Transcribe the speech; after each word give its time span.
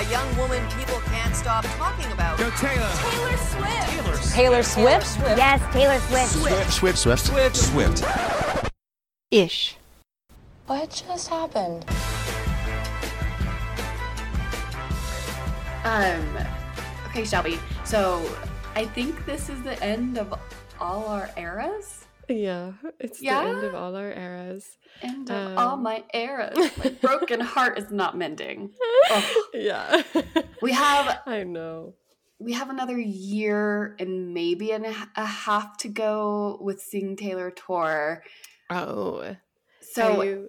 A 0.00 0.10
young 0.10 0.34
woman 0.38 0.66
people 0.70 0.98
can't 1.08 1.36
stop 1.36 1.62
talking 1.76 2.10
about. 2.10 2.38
Go 2.38 2.48
Taylor. 2.52 2.88
Taylor 2.94 3.36
Swift. 3.36 3.90
Taylor. 3.90 4.16
Taylor 4.16 4.62
Swift? 4.62 5.18
Yes, 5.36 5.74
Taylor 5.74 5.98
Swift. 6.00 6.72
Swift, 6.72 6.98
Swift, 6.98 7.26
Swift, 7.26 7.56
Swift. 7.56 8.72
Ish. 9.30 9.76
What 10.66 11.04
just 11.06 11.28
happened? 11.28 11.84
Um, 15.84 16.46
okay, 17.08 17.26
Shelby. 17.26 17.58
So 17.84 18.26
I 18.74 18.86
think 18.86 19.26
this 19.26 19.50
is 19.50 19.62
the 19.62 19.78
end 19.84 20.16
of 20.16 20.32
all 20.80 21.04
our 21.08 21.28
eras. 21.36 22.06
Yeah, 22.30 22.72
it's 23.00 23.20
Yeah? 23.20 23.42
the 23.42 23.48
end 23.50 23.64
of 23.64 23.74
all 23.74 23.96
our 23.96 24.12
eras. 24.12 24.78
End 25.02 25.30
of 25.30 25.58
all 25.58 25.74
Um. 25.74 25.82
my 25.82 26.04
eras. 26.14 26.56
My 26.78 26.90
broken 27.00 27.40
heart 27.40 27.78
is 27.78 27.90
not 27.90 28.16
mending. 28.16 28.70
Ugh. 29.10 29.24
Yeah. 29.54 30.02
We 30.62 30.72
have 30.72 31.20
I 31.26 31.42
know. 31.44 31.94
we 32.38 32.52
have 32.52 32.70
another 32.70 32.98
year 32.98 33.96
and 33.98 34.32
maybe 34.32 34.70
and 34.72 34.86
a 34.86 35.24
half 35.26 35.76
to 35.78 35.88
go 35.88 36.58
with 36.60 36.80
Sing 36.80 37.16
Taylor 37.16 37.50
tour. 37.50 38.22
Oh. 38.70 39.36
So 39.80 40.22
you 40.22 40.48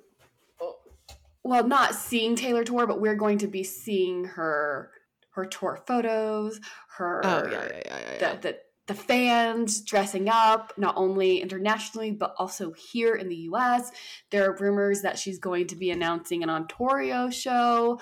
well, 1.44 1.68
not 1.68 1.96
seeing 1.96 2.36
Taylor 2.36 2.64
tour, 2.64 2.86
but 2.86 3.02
we're 3.02 3.16
going 3.16 3.40
to 3.40 3.48
be 3.48 3.64
seeing 3.64 4.26
her 4.26 4.92
her 5.32 5.46
tour 5.46 5.82
photos, 5.88 6.60
her 6.98 7.22
Oh 7.26 7.48
yeah, 7.50 7.52
yeah, 7.52 7.82
yeah, 7.86 8.00
yeah. 8.00 8.18
yeah. 8.20 8.34
the, 8.36 8.42
the 8.50 8.58
the 8.88 8.94
fans 8.96 9.82
dressing 9.82 10.28
up 10.30 10.74
not 10.78 10.96
only 10.98 11.40
internationally 11.40 12.12
but 12.12 12.34
also 12.38 12.74
here 12.92 13.16
in 13.16 13.30
the 13.30 13.36
US. 13.52 13.92
There 14.32 14.50
are 14.50 14.58
rumors 14.58 15.02
that 15.04 15.18
she's 15.20 15.40
going 15.40 15.68
to 15.68 15.76
be 15.76 15.92
announcing 15.92 16.44
an 16.44 16.50
Ontario 16.50 17.30
show 17.30 18.00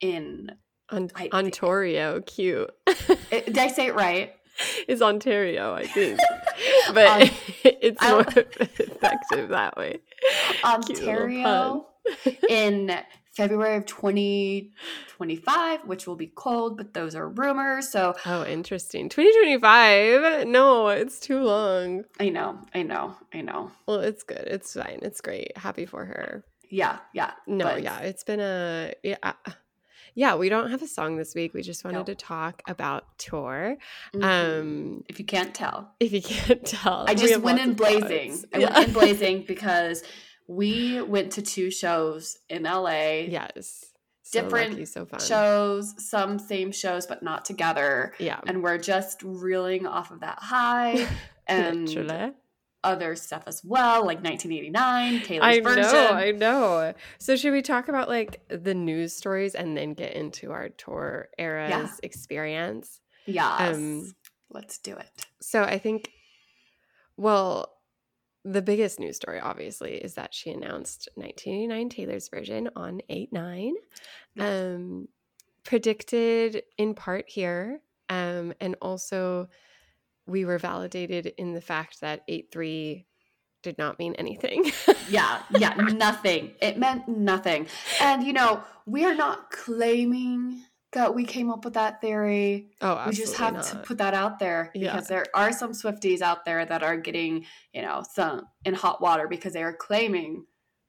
in 0.00 0.50
On- 0.90 1.10
I- 1.14 1.28
Ontario, 1.32 2.20
cute. 2.22 2.70
eh, 2.88 3.40
did 3.46 3.58
I 3.58 3.68
say 3.68 3.86
it 3.88 3.94
right? 3.94 4.34
is 4.86 5.00
Ontario, 5.00 5.72
I 5.74 5.86
think. 5.86 6.18
but 6.94 7.22
Um, 7.22 7.30
it's 7.64 8.02
more 8.02 8.20
effective 8.36 9.48
that 9.50 9.76
way. 9.76 10.00
Ontario 10.64 11.86
in 12.48 12.98
February 13.34 13.76
of 13.76 13.86
2025, 13.86 15.84
which 15.86 16.06
will 16.06 16.16
be 16.16 16.26
cold, 16.26 16.76
but 16.76 16.92
those 16.94 17.14
are 17.14 17.28
rumors. 17.28 17.88
So 17.90 18.14
Oh, 18.26 18.44
interesting. 18.44 19.08
2025? 19.08 20.46
No, 20.46 20.88
it's 20.88 21.18
too 21.20 21.40
long. 21.42 22.04
I 22.20 22.28
know, 22.28 22.58
I 22.74 22.82
know, 22.82 23.16
I 23.32 23.40
know. 23.40 23.70
Well, 23.86 24.00
it's 24.00 24.22
good. 24.22 24.44
It's 24.46 24.74
fine. 24.74 24.98
It's 25.02 25.20
great. 25.20 25.56
Happy 25.56 25.86
for 25.86 26.04
her. 26.04 26.44
Yeah, 26.68 26.98
yeah. 27.12 27.32
No, 27.46 27.64
but- 27.66 27.82
yeah, 27.82 27.98
it's 28.00 28.24
been 28.24 28.40
a 28.40 28.92
yeah. 29.02 29.16
uh, 29.22 29.32
Yeah, 30.14 30.34
we 30.36 30.50
don't 30.50 30.70
have 30.70 30.82
a 30.82 30.86
song 30.86 31.16
this 31.16 31.34
week. 31.34 31.54
We 31.54 31.62
just 31.62 31.84
wanted 31.84 31.98
No. 32.00 32.04
to 32.04 32.14
talk 32.14 32.60
about 32.68 33.16
tour. 33.18 33.76
Mhm. 34.14 34.22
Um, 34.60 35.04
if 35.08 35.18
you 35.18 35.24
can't 35.24 35.54
tell, 35.54 35.94
if 36.00 36.12
you 36.12 36.20
can't 36.20 36.64
tell, 36.78 37.06
I 37.08 37.14
just 37.14 37.38
went 37.40 37.60
in 37.60 37.72
blazing. 37.74 38.32
thoughts. 38.32 38.44
I 38.54 38.58
yeah. 38.58 38.72
went 38.74 38.88
in 38.88 38.92
blazing 38.94 39.44
because 39.46 40.02
we 40.56 41.00
went 41.02 41.32
to 41.32 41.42
two 41.42 41.70
shows 41.70 42.38
in 42.48 42.64
LA. 42.64 43.24
yes, 43.28 43.86
so 44.22 44.42
Different 44.42 44.70
lucky, 44.72 44.84
so. 44.86 45.06
Shows, 45.18 45.94
some 46.08 46.38
same 46.38 46.72
shows, 46.72 47.06
but 47.06 47.22
not 47.22 47.44
together. 47.44 48.14
Yeah, 48.18 48.40
And 48.46 48.62
we're 48.62 48.78
just 48.78 49.22
reeling 49.22 49.86
off 49.86 50.10
of 50.10 50.20
that 50.20 50.38
high 50.40 51.06
and 51.46 51.88
literally. 51.88 52.32
other 52.84 53.14
stuff 53.16 53.42
as 53.46 53.62
well, 53.64 54.06
like 54.06 54.22
1989, 54.22 55.22
Taylor's 55.22 55.44
I 55.44 55.60
version. 55.60 55.82
know, 55.82 56.10
I 56.12 56.30
know. 56.32 56.94
So 57.18 57.36
should 57.36 57.52
we 57.52 57.62
talk 57.62 57.88
about 57.88 58.08
like 58.08 58.40
the 58.48 58.74
news 58.74 59.12
stories 59.14 59.54
and 59.54 59.76
then 59.76 59.92
get 59.94 60.14
into 60.14 60.50
our 60.52 60.68
tour 60.70 61.28
eras 61.38 62.00
experience? 62.02 63.00
yes. 63.26 63.74
Um, 63.76 64.14
Let's 64.50 64.78
do 64.78 64.96
it. 64.96 65.26
So 65.40 65.62
I 65.62 65.78
think, 65.78 66.10
well, 67.16 67.71
the 68.44 68.62
biggest 68.62 68.98
news 68.98 69.16
story, 69.16 69.40
obviously, 69.40 69.94
is 69.94 70.14
that 70.14 70.34
she 70.34 70.50
announced 70.50 71.08
1989 71.14 71.88
Taylor's 71.88 72.28
version 72.28 72.68
on 72.74 73.00
8 73.08 73.32
9. 73.32 73.74
Um, 74.38 75.08
predicted 75.64 76.62
in 76.76 76.94
part 76.94 77.26
here. 77.28 77.80
Um, 78.08 78.52
and 78.60 78.76
also, 78.82 79.48
we 80.26 80.44
were 80.44 80.58
validated 80.58 81.32
in 81.38 81.54
the 81.54 81.60
fact 81.60 82.00
that 82.00 82.22
8 82.28 82.48
3 82.52 83.06
did 83.62 83.78
not 83.78 83.98
mean 83.98 84.14
anything. 84.16 84.72
Yeah, 85.08 85.42
yeah, 85.50 85.74
nothing. 85.76 86.52
It 86.60 86.78
meant 86.78 87.06
nothing. 87.06 87.68
And 88.00 88.24
you 88.24 88.32
know, 88.32 88.62
we 88.86 89.04
are 89.04 89.14
not 89.14 89.50
claiming 89.50 90.62
that 90.92 91.14
we 91.14 91.24
came 91.24 91.50
up 91.50 91.64
with 91.64 91.74
that 91.74 92.00
theory. 92.00 92.70
oh, 92.80 93.04
we 93.06 93.12
just 93.12 93.36
have 93.36 93.56
absolutely 93.56 93.82
to 93.82 93.88
put 93.88 93.98
that 93.98 94.14
out 94.14 94.38
there 94.38 94.70
Yeah. 94.74 94.92
because 94.92 95.08
there 95.08 95.26
are 95.34 95.52
some 95.52 95.72
Swifties 95.72 96.20
out 96.20 96.44
there 96.44 96.64
that 96.66 96.82
are 96.82 96.96
getting, 96.96 97.46
you 97.72 97.82
know, 97.82 98.02
some 98.12 98.42
in 98.64 98.74
hot 98.74 99.00
water 99.00 99.26
because 99.28 99.52
they 99.54 99.62
are 99.62 99.72
claiming 99.74 100.44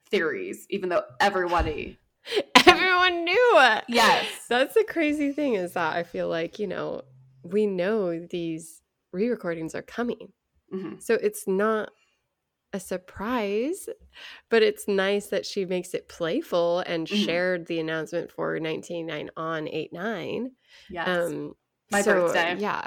theories, 0.10 0.66
even 0.70 0.90
though 0.90 1.04
everybody. 1.20 1.98
Everyone 2.68 3.26
knew 3.26 3.52
it. 3.56 3.84
Yes. 3.90 4.26
That's 4.50 4.74
the 4.76 4.86
crazy 4.88 5.32
thing 5.32 5.56
is 5.56 5.74
that 5.74 5.96
I 5.96 6.04
feel 6.04 6.28
like, 6.30 6.60
you 6.60 6.68
know, 6.68 7.02
we 7.44 7.66
know 7.66 8.18
these 8.28 8.82
re 9.12 9.28
recordings 9.30 9.76
are 9.76 9.82
coming. 9.82 10.32
Mhm. 10.74 11.02
So 11.02 11.16
it's 11.16 11.48
not 11.48 11.90
a 12.74 12.80
surprise, 12.80 13.88
but 14.50 14.64
it's 14.64 14.88
nice 14.88 15.28
that 15.28 15.46
she 15.46 15.64
makes 15.66 15.94
it 15.94 16.08
playful 16.10 16.80
and 16.80 17.08
Mhm. 17.08 17.26
shared 17.26 17.68
the 17.68 17.80
announcement 17.80 18.32
for 18.32 18.54
199 18.54 19.30
on 19.38 19.68
8 19.68 19.94
9. 19.94 20.52
Yes. 20.90 21.08
Um, 21.08 21.56
My 21.92 22.02
so, 22.02 22.14
birthday. 22.14 22.56
Yeah. 22.58 22.86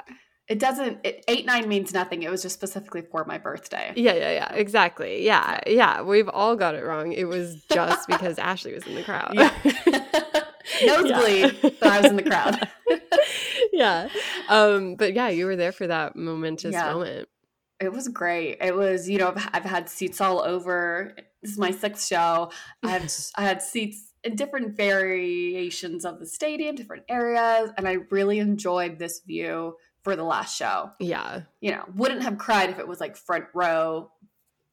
it 0.49 0.59
doesn't. 0.59 0.99
It, 1.03 1.23
eight 1.27 1.45
nine 1.45 1.67
means 1.67 1.93
nothing. 1.93 2.23
It 2.23 2.31
was 2.31 2.41
just 2.41 2.55
specifically 2.55 3.01
for 3.01 3.25
my 3.25 3.37
birthday. 3.37 3.91
Yeah, 3.95 4.13
yeah, 4.13 4.31
yeah. 4.31 4.53
Exactly. 4.53 5.25
Yeah. 5.25 5.59
Yeah. 5.67 6.01
We've 6.01 6.29
all 6.29 6.55
got 6.55 6.73
it 6.75 6.83
wrong. 6.85 7.11
It 7.11 7.25
was 7.25 7.63
just 7.71 8.07
because 8.07 8.37
Ashley 8.39 8.73
was 8.73 8.85
in 8.87 8.95
the 8.95 9.03
crowd. 9.03 9.33
Yeah. 9.33 9.51
Nosebleed, 10.85 11.57
but 11.79 11.83
I 11.83 12.01
was 12.01 12.11
in 12.11 12.15
the 12.17 12.23
crowd. 12.23 12.67
yeah. 13.73 14.09
Um, 14.49 14.95
but 14.95 15.13
yeah, 15.13 15.29
you 15.29 15.45
were 15.45 15.55
there 15.55 15.71
for 15.71 15.87
that 15.87 16.15
momentous 16.15 16.73
Yeah. 16.73 16.93
moment. 16.93 17.29
It 17.79 17.91
was 17.91 18.07
great. 18.07 18.57
It 18.61 18.75
was, 18.75 19.07
you 19.07 19.19
know, 19.19 19.29
I've, 19.29 19.49
I've 19.53 19.65
had 19.65 19.89
seats 19.89 20.19
all 20.19 20.41
over. 20.41 21.15
This 21.41 21.51
is 21.51 21.57
my 21.57 21.71
sixth 21.71 22.07
show. 22.07 22.51
I 22.83 22.89
had 22.89 23.13
I 23.35 23.43
had 23.43 23.61
seats 23.61 24.13
in 24.23 24.35
different 24.35 24.75
variations 24.75 26.05
of 26.05 26.19
the 26.19 26.25
stadium, 26.25 26.75
different 26.75 27.03
areas, 27.07 27.69
and 27.77 27.87
I 27.87 27.97
really 28.09 28.39
enjoyed 28.39 28.97
this 28.97 29.21
view 29.21 29.75
for 30.03 30.15
the 30.15 30.23
last 30.23 30.57
show. 30.57 30.91
Yeah. 30.99 31.41
You 31.61 31.71
know, 31.71 31.83
wouldn't 31.95 32.23
have 32.23 32.37
cried 32.37 32.69
if 32.69 32.79
it 32.79 32.87
was 32.87 32.99
like 32.99 33.15
front 33.15 33.45
row 33.53 34.11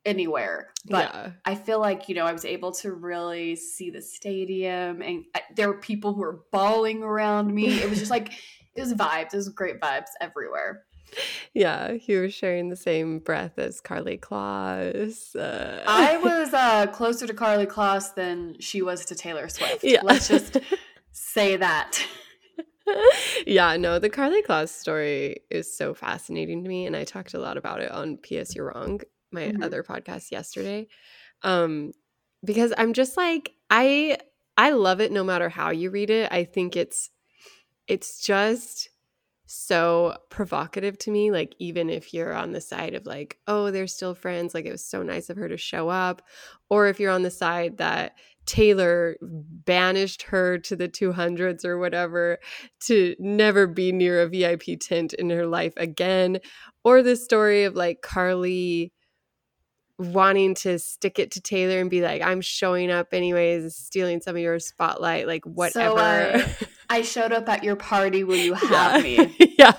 anywhere, 0.05 0.71
but 0.87 1.13
yeah. 1.13 1.31
I 1.45 1.55
feel 1.55 1.81
like 1.81 2.09
you 2.09 2.15
know 2.15 2.25
I 2.25 2.33
was 2.33 2.45
able 2.45 2.73
to 2.73 2.93
really 2.93 3.57
see 3.57 3.91
the 3.91 4.03
stadium, 4.03 5.03
and 5.03 5.25
I, 5.35 5.43
there 5.55 5.69
were 5.69 5.79
people 5.79 6.13
who 6.15 6.21
were 6.21 6.45
bawling 6.53 7.03
around 7.03 7.55
me. 7.55 7.81
It 7.81 7.89
was 7.89 7.99
just 7.99 8.11
like 8.11 8.33
it 8.75 8.81
was 8.81 8.95
vibes. 8.95 9.33
It 9.33 9.37
was 9.37 9.49
great 9.51 9.81
vibes 9.81 10.11
everywhere. 10.21 10.85
Yeah, 11.53 11.93
you 12.07 12.21
were 12.21 12.31
sharing 12.31 12.69
the 12.69 12.77
same 12.77 13.19
breath 13.21 13.59
as 13.59 13.81
Karlie 13.81 14.19
Kloss. 14.19 15.37
Uh, 15.37 15.83
I 15.87 16.17
was 16.23 16.53
uh, 16.53 16.87
closer 16.89 17.27
to 17.27 17.35
Karlie 17.35 17.67
Kloss 17.67 18.15
than 18.15 18.57
she 18.61 18.83
was 18.83 19.05
to 19.07 19.15
Taylor 19.15 19.49
Swift. 19.49 19.85
Yeah. 19.85 20.01
Let's 20.03 20.29
just 20.29 20.57
say 21.13 21.57
that. 21.57 22.05
yeah, 23.47 23.77
no, 23.77 23.99
the 23.99 24.11
Karlie 24.11 24.43
Kloss 24.45 24.69
story 24.69 25.37
is 25.51 25.75
so 25.77 25.95
fascinating 25.95 26.63
to 26.63 26.69
me, 26.69 26.87
and 26.87 26.95
I 26.97 27.05
talked 27.05 27.35
a 27.35 27.39
lot 27.39 27.57
about 27.57 27.81
it 27.81 27.91
on 27.91 28.19
PS 28.19 28.55
You're 28.55 28.67
Wrong, 28.75 29.01
my 29.33 29.43
Mhm. 29.53 29.63
other 29.65 29.83
podcast 29.83 30.31
yesterday. 30.31 30.87
Um, 31.43 31.93
because 32.45 32.73
I'm 32.77 32.93
just 32.93 33.17
like 33.17 33.53
I 33.71 34.19
I 34.57 34.71
love 34.71 35.01
it 35.01 35.11
no 35.13 35.25
matter 35.25 35.49
how 35.49 35.71
you 35.71 35.91
read 35.91 36.11
it. 36.11 36.31
I 36.31 36.45
think 36.45 36.77
it's 36.77 37.11
it's 37.89 38.21
just 38.21 38.91
so 39.47 40.17
provocative 40.31 40.97
to 40.97 41.11
me 41.11 41.31
like 41.31 41.55
even 41.59 41.91
if 41.91 42.15
you're 42.15 42.33
on 42.33 42.53
the 42.53 42.61
side 42.61 42.95
of 42.95 43.05
like 43.05 43.39
oh 43.47 43.71
they're 43.71 43.87
still 43.87 44.15
friends 44.15 44.55
like 44.55 44.65
it 44.65 44.73
was 44.73 44.85
so 44.85 45.03
nice 45.03 45.29
of 45.29 45.37
her 45.37 45.49
to 45.49 45.57
show 45.57 45.91
up 45.91 46.23
or 46.71 46.87
if 46.87 46.99
you're 46.99 47.13
on 47.13 47.23
the 47.23 47.31
side 47.31 47.77
that 47.77 48.17
Taylor 48.47 49.17
banished 49.23 50.23
her 50.23 50.59
to 50.59 50.77
the 50.77 50.89
200s 50.89 51.65
or 51.65 51.79
whatever 51.79 52.39
to 52.81 53.15
never 53.19 53.67
be 53.67 53.93
near 53.93 54.23
a 54.23 54.29
VIP 54.29 54.79
tent 54.81 55.13
in 55.15 55.31
her 55.31 55.47
life 55.47 55.75
again 55.77 56.39
or 56.83 57.03
the 57.03 57.17
story 57.17 57.65
of 57.65 57.75
like 57.75 58.01
Karlie 58.03 58.93
wanting 59.99 60.55
to 60.55 60.79
stick 60.79 61.19
it 61.19 61.31
to 61.33 61.41
Taylor 61.41 61.81
and 61.81 61.91
be 61.91 62.01
like 62.01 62.23
I'm 62.23 62.41
showing 62.41 62.91
up 62.91 63.09
anyways 63.13 63.77
stealing 63.77 64.21
some 64.21 64.37
of 64.37 64.43
your 64.43 64.59
spotlight 64.59 65.27
like 65.27 65.45
whatever. 65.45 65.99
Uh, 65.99 66.49
I 66.95 67.03
showed 67.03 67.33
up 67.33 67.49
at 67.49 67.65
your 67.65 67.77
party. 67.77 68.23
Will 68.25 68.37
you 68.37 68.55
have 68.55 69.03
me? 69.03 69.35
yeah. 69.59 69.75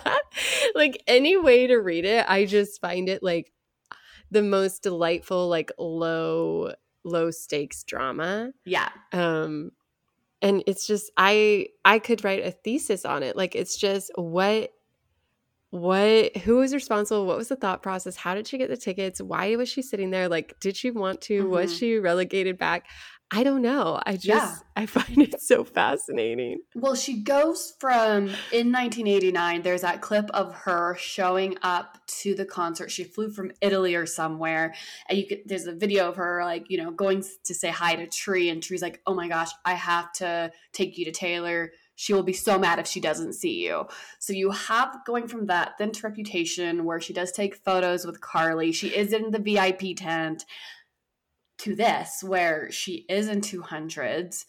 Like 0.73 1.01
any 1.07 1.37
way 1.37 1.67
to 1.67 1.77
read 1.77 2.05
it, 2.05 2.25
I 2.27 2.45
just 2.45 2.81
find 2.81 3.07
it 3.07 3.23
like 3.23 3.51
the 4.31 4.41
most 4.43 4.83
delightful, 4.83 5.47
like 5.47 5.71
low, 5.77 6.73
low 7.05 7.31
stakes 7.31 7.83
drama. 7.83 8.51
Yeah. 8.65 8.89
Um 9.13 9.71
and 10.41 10.63
it's 10.67 10.85
just 10.85 11.09
I 11.15 11.67
I 11.85 11.99
could 11.99 12.23
write 12.25 12.45
a 12.45 12.51
thesis 12.51 13.05
on 13.05 13.23
it. 13.23 13.37
Like 13.37 13.55
it's 13.55 13.77
just 13.77 14.11
what 14.15 14.71
what 15.71 16.37
who 16.37 16.57
was 16.57 16.73
responsible 16.73 17.25
what 17.25 17.37
was 17.37 17.49
the 17.49 17.55
thought 17.55 17.83
process 17.83 18.15
how 18.15 18.33
did 18.33 18.47
she 18.47 18.57
get 18.57 18.69
the 18.69 18.77
tickets 18.77 19.21
why 19.21 19.53
was 19.57 19.67
she 19.67 19.81
sitting 19.81 20.09
there 20.09 20.29
like 20.29 20.55
did 20.61 20.75
she 20.77 20.89
want 20.89 21.19
to 21.19 21.49
was 21.49 21.73
Mhm. 21.73 21.79
she 21.79 21.97
relegated 21.97 22.57
back 22.57 22.85
i 23.31 23.43
don't 23.43 23.61
know 23.61 23.99
i 24.05 24.13
just 24.13 24.27
Yeah. 24.27 24.55
i 24.75 24.85
find 24.85 25.17
it 25.21 25.41
so 25.41 25.63
fascinating 25.63 26.59
Well, 26.75 26.95
she 26.95 27.21
goes 27.23 27.73
from 27.79 28.25
in 28.51 28.71
1989. 28.71 29.61
There's 29.61 29.81
that 29.81 30.01
clip 30.01 30.29
of 30.31 30.53
her 30.53 30.95
showing 30.99 31.57
up 31.61 31.97
to 32.21 32.35
the 32.35 32.45
concert. 32.45 32.91
She 32.91 33.03
flew 33.05 33.29
from 33.29 33.51
Italy 33.61 33.95
or 33.95 34.05
somewhere, 34.05 34.73
and 35.07 35.17
you 35.17 35.25
could. 35.27 35.39
There's 35.45 35.65
a 35.65 35.73
video 35.73 36.09
of 36.09 36.17
her 36.17 36.43
like 36.43 36.65
you 36.69 36.77
know 36.77 36.91
going 36.91 37.23
to 37.45 37.53
say 37.53 37.69
hi 37.69 37.95
to 37.95 38.07
Tree, 38.07 38.49
and 38.49 38.61
Tree's 38.61 38.81
like, 38.81 39.01
"Oh 39.07 39.13
my 39.15 39.27
gosh, 39.29 39.51
I 39.63 39.73
have 39.73 40.11
to 40.13 40.51
take 40.73 40.97
you 40.97 41.05
to 41.05 41.11
Taylor. 41.11 41.71
She 41.95 42.13
will 42.13 42.23
be 42.23 42.33
so 42.33 42.59
mad 42.59 42.79
if 42.79 42.87
she 42.87 42.99
doesn't 42.99 43.33
see 43.33 43.65
you." 43.65 43.87
So 44.19 44.33
you 44.33 44.51
have 44.51 44.97
going 45.05 45.27
from 45.27 45.45
that 45.47 45.75
then 45.79 45.91
to 45.93 46.07
Reputation, 46.07 46.83
where 46.83 46.99
she 46.99 47.13
does 47.13 47.31
take 47.31 47.55
photos 47.55 48.05
with 48.05 48.19
Karlie. 48.19 48.73
She 48.73 48.89
is 48.89 49.13
in 49.13 49.31
the 49.31 49.39
VIP 49.39 49.95
tent. 49.95 50.43
To 51.59 51.75
this, 51.75 52.23
where 52.23 52.69
she 52.71 53.05
is 53.09 53.27
in 53.27 53.41
200s 53.41 54.45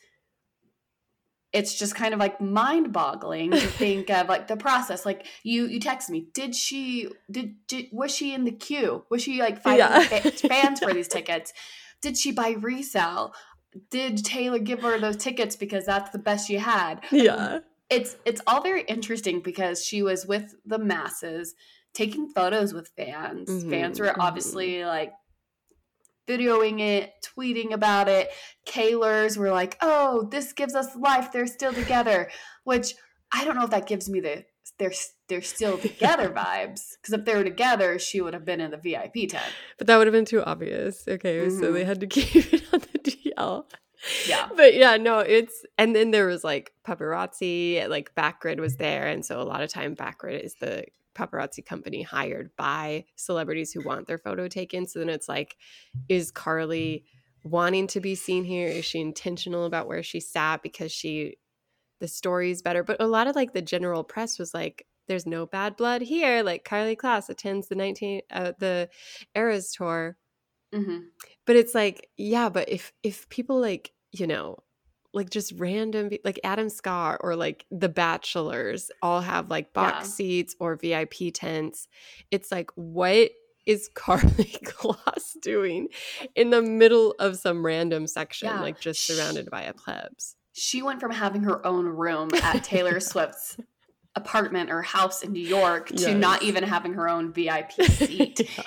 it's 1.52 1.78
just 1.78 1.94
kind 1.94 2.12
of 2.12 2.20
like 2.20 2.38
mind 2.40 2.92
boggling 2.92 3.50
to 3.50 3.56
think 3.60 4.10
of 4.10 4.28
like 4.28 4.46
the 4.46 4.56
process. 4.56 5.06
Like 5.06 5.26
you 5.42 5.66
you 5.66 5.80
text 5.80 6.10
me 6.10 6.26
did 6.34 6.54
she 6.54 7.08
did, 7.30 7.54
did 7.66 7.86
was 7.92 8.14
she 8.14 8.34
in 8.34 8.44
the 8.44 8.52
queue? 8.52 9.04
Was 9.10 9.22
she 9.22 9.40
like 9.40 9.62
fighting 9.62 9.78
Yeah. 9.78 10.00
fa- 10.00 10.30
fans 10.48 10.80
for 10.80 10.92
these 10.92 11.08
tickets? 11.08 11.52
Did 12.02 12.18
she 12.18 12.30
buy 12.32 12.56
resale? 12.58 13.32
Did 13.90 14.24
taylor 14.24 14.58
give 14.58 14.82
her 14.82 14.98
those 14.98 15.16
tickets 15.16 15.56
because 15.56 15.86
that's 15.86 16.10
the 16.10 16.18
best 16.18 16.46
she 16.46 16.56
had? 16.56 17.00
Yeah. 17.10 17.60
It's 17.88 18.16
it's 18.26 18.42
all 18.46 18.60
very 18.62 18.82
interesting 18.82 19.40
because 19.40 19.82
she 19.84 20.02
was 20.02 20.26
with 20.26 20.54
the 20.66 20.78
masses 20.78 21.54
taking 21.94 22.28
photos 22.28 22.74
with 22.74 22.90
fans. 22.96 23.48
Mhm, 23.48 23.70
fans 23.70 24.00
were 24.00 24.06
mhm. 24.08 24.16
obviously 24.18 24.84
like 24.84 25.12
videoing 26.26 26.80
it 26.80 27.12
tweeting 27.36 27.72
about 27.72 28.08
it. 28.08 28.28
Kaylors 28.66 29.36
were 29.36 29.50
like 29.50 29.76
oh 29.80 30.28
this 30.30 30.52
gives 30.52 30.74
us 30.74 30.94
life. 30.96 31.32
They're 31.32 31.46
still 31.46 31.72
together 31.72 32.30
which 32.64 32.94
i 33.32 33.44
don't 33.44 33.56
know 33.56 33.64
if 33.64 33.70
that 33.70 33.86
gives 33.88 34.08
me 34.08 34.20
the 34.20 34.44
they're 34.78 34.92
they're 35.28 35.42
still 35.42 35.76
together 35.88 36.28
vibes 36.30 36.80
because 37.00 37.12
if 37.12 37.24
they 37.24 37.34
were 37.34 37.44
together 37.44 37.98
she 37.98 38.20
would 38.20 38.34
have 38.34 38.44
been 38.44 38.60
in 38.60 38.70
the 38.70 38.76
vip 38.76 39.12
tent. 39.30 39.52
But 39.78 39.86
that 39.88 39.96
would 39.96 40.06
have 40.06 40.12
been 40.14 40.24
too 40.24 40.42
obvious. 40.44 41.04
Okay 41.08 41.48
so 41.50 41.62
Mhm. 41.70 41.72
they 41.74 41.84
had 41.84 42.00
to 42.00 42.06
keep 42.16 42.52
it 42.52 42.62
on 42.72 42.80
the 42.80 42.98
dl 42.98 43.64
yeah. 44.28 44.48
But 44.54 44.74
yeah 44.74 44.96
no 44.96 45.18
it's 45.20 45.64
and 45.78 45.94
then 45.96 46.10
there 46.12 46.26
was 46.26 46.44
like 46.44 46.72
paparazzi 46.86 47.88
like 47.88 48.14
backgrid 48.14 48.60
was 48.60 48.76
there 48.76 49.06
and 49.06 49.24
so 49.24 49.40
a 49.40 49.44
lot 49.44 49.62
of 49.62 49.70
time 49.70 49.96
backgrid 49.96 50.40
is 50.44 50.54
the 50.60 50.84
paparazzi 51.16 51.64
company 51.64 52.02
hired 52.02 52.50
by 52.56 53.04
celebrities 53.16 53.72
who 53.72 53.80
want 53.82 54.06
their 54.06 54.18
photo 54.18 54.48
taken. 54.48 54.86
So 54.86 54.98
then 54.98 55.08
it's 55.08 55.28
like 55.28 55.56
is 56.08 56.30
Karlie 56.30 57.04
wanting 57.44 57.86
to 57.88 58.00
be 58.00 58.14
seen 58.14 58.44
here? 58.44 58.68
Is 58.68 58.84
she 58.84 59.00
intentional 59.00 59.64
about 59.64 59.88
where 59.88 60.02
she 60.02 60.20
sat 60.20 60.62
because 60.62 60.92
she 60.92 61.38
the 62.00 62.08
story 62.08 62.50
is 62.50 62.62
better? 62.62 62.82
But 62.82 63.00
a 63.00 63.06
lot 63.06 63.26
of 63.26 63.36
like 63.36 63.52
the 63.52 63.62
general 63.62 64.04
press 64.04 64.38
was 64.38 64.54
like 64.54 64.86
there's 65.08 65.26
no 65.26 65.46
bad 65.46 65.76
blood 65.76 66.02
here. 66.02 66.42
Like 66.42 66.64
Karlie 66.64 66.96
Kloss 66.96 67.28
attends 67.28 67.68
the 67.68 67.74
19 67.74 68.22
uh, 68.30 68.52
the 68.58 68.88
eras 69.34 69.72
tour 69.72 70.16
hmm 70.74 70.98
but 71.46 71.56
it's 71.56 71.74
like 71.74 72.10
yeah 72.16 72.48
but 72.48 72.68
if 72.68 72.92
if 73.02 73.28
people 73.28 73.60
like 73.60 73.92
you 74.12 74.26
know 74.26 74.56
like 75.16 75.30
just 75.30 75.52
random 75.56 76.10
like 76.24 76.38
adam 76.44 76.68
scott 76.68 77.18
or 77.22 77.34
like 77.34 77.66
the 77.72 77.88
bachelors 77.88 78.90
all 79.02 79.20
have 79.20 79.50
like 79.50 79.72
box 79.72 80.06
Yeah. 80.06 80.10
seats 80.12 80.54
or 80.60 80.76
vip 80.76 81.14
tents 81.34 81.88
it's 82.30 82.52
like 82.52 82.70
what 82.76 83.30
is 83.66 83.90
Karlie 83.96 84.62
Kloss 84.64 85.40
doing 85.42 85.88
in 86.36 86.50
the 86.50 86.62
middle 86.62 87.16
of 87.18 87.36
some 87.36 87.66
random 87.66 88.06
section 88.06 88.46
Yeah. 88.48 88.60
like 88.60 88.78
just 88.78 89.04
surrounded 89.06 89.50
by 89.50 89.62
a 89.62 89.72
plebs 89.72 90.36
she 90.52 90.82
went 90.82 91.00
from 91.00 91.10
having 91.10 91.42
her 91.42 91.66
own 91.66 91.84
room 91.86 92.30
at 92.42 92.62
Taylor 92.64 93.00
Swift's 93.10 93.58
apartment 94.14 94.70
or 94.70 94.80
house 94.80 95.22
in 95.22 95.32
New 95.32 95.46
York 95.46 95.88
to 95.88 96.14
not 96.14 96.42
even 96.42 96.62
having 96.64 96.94
her 96.94 97.08
own 97.08 97.32
VIP 97.32 97.72
seat. 97.82 98.40
yeah. 98.56 98.64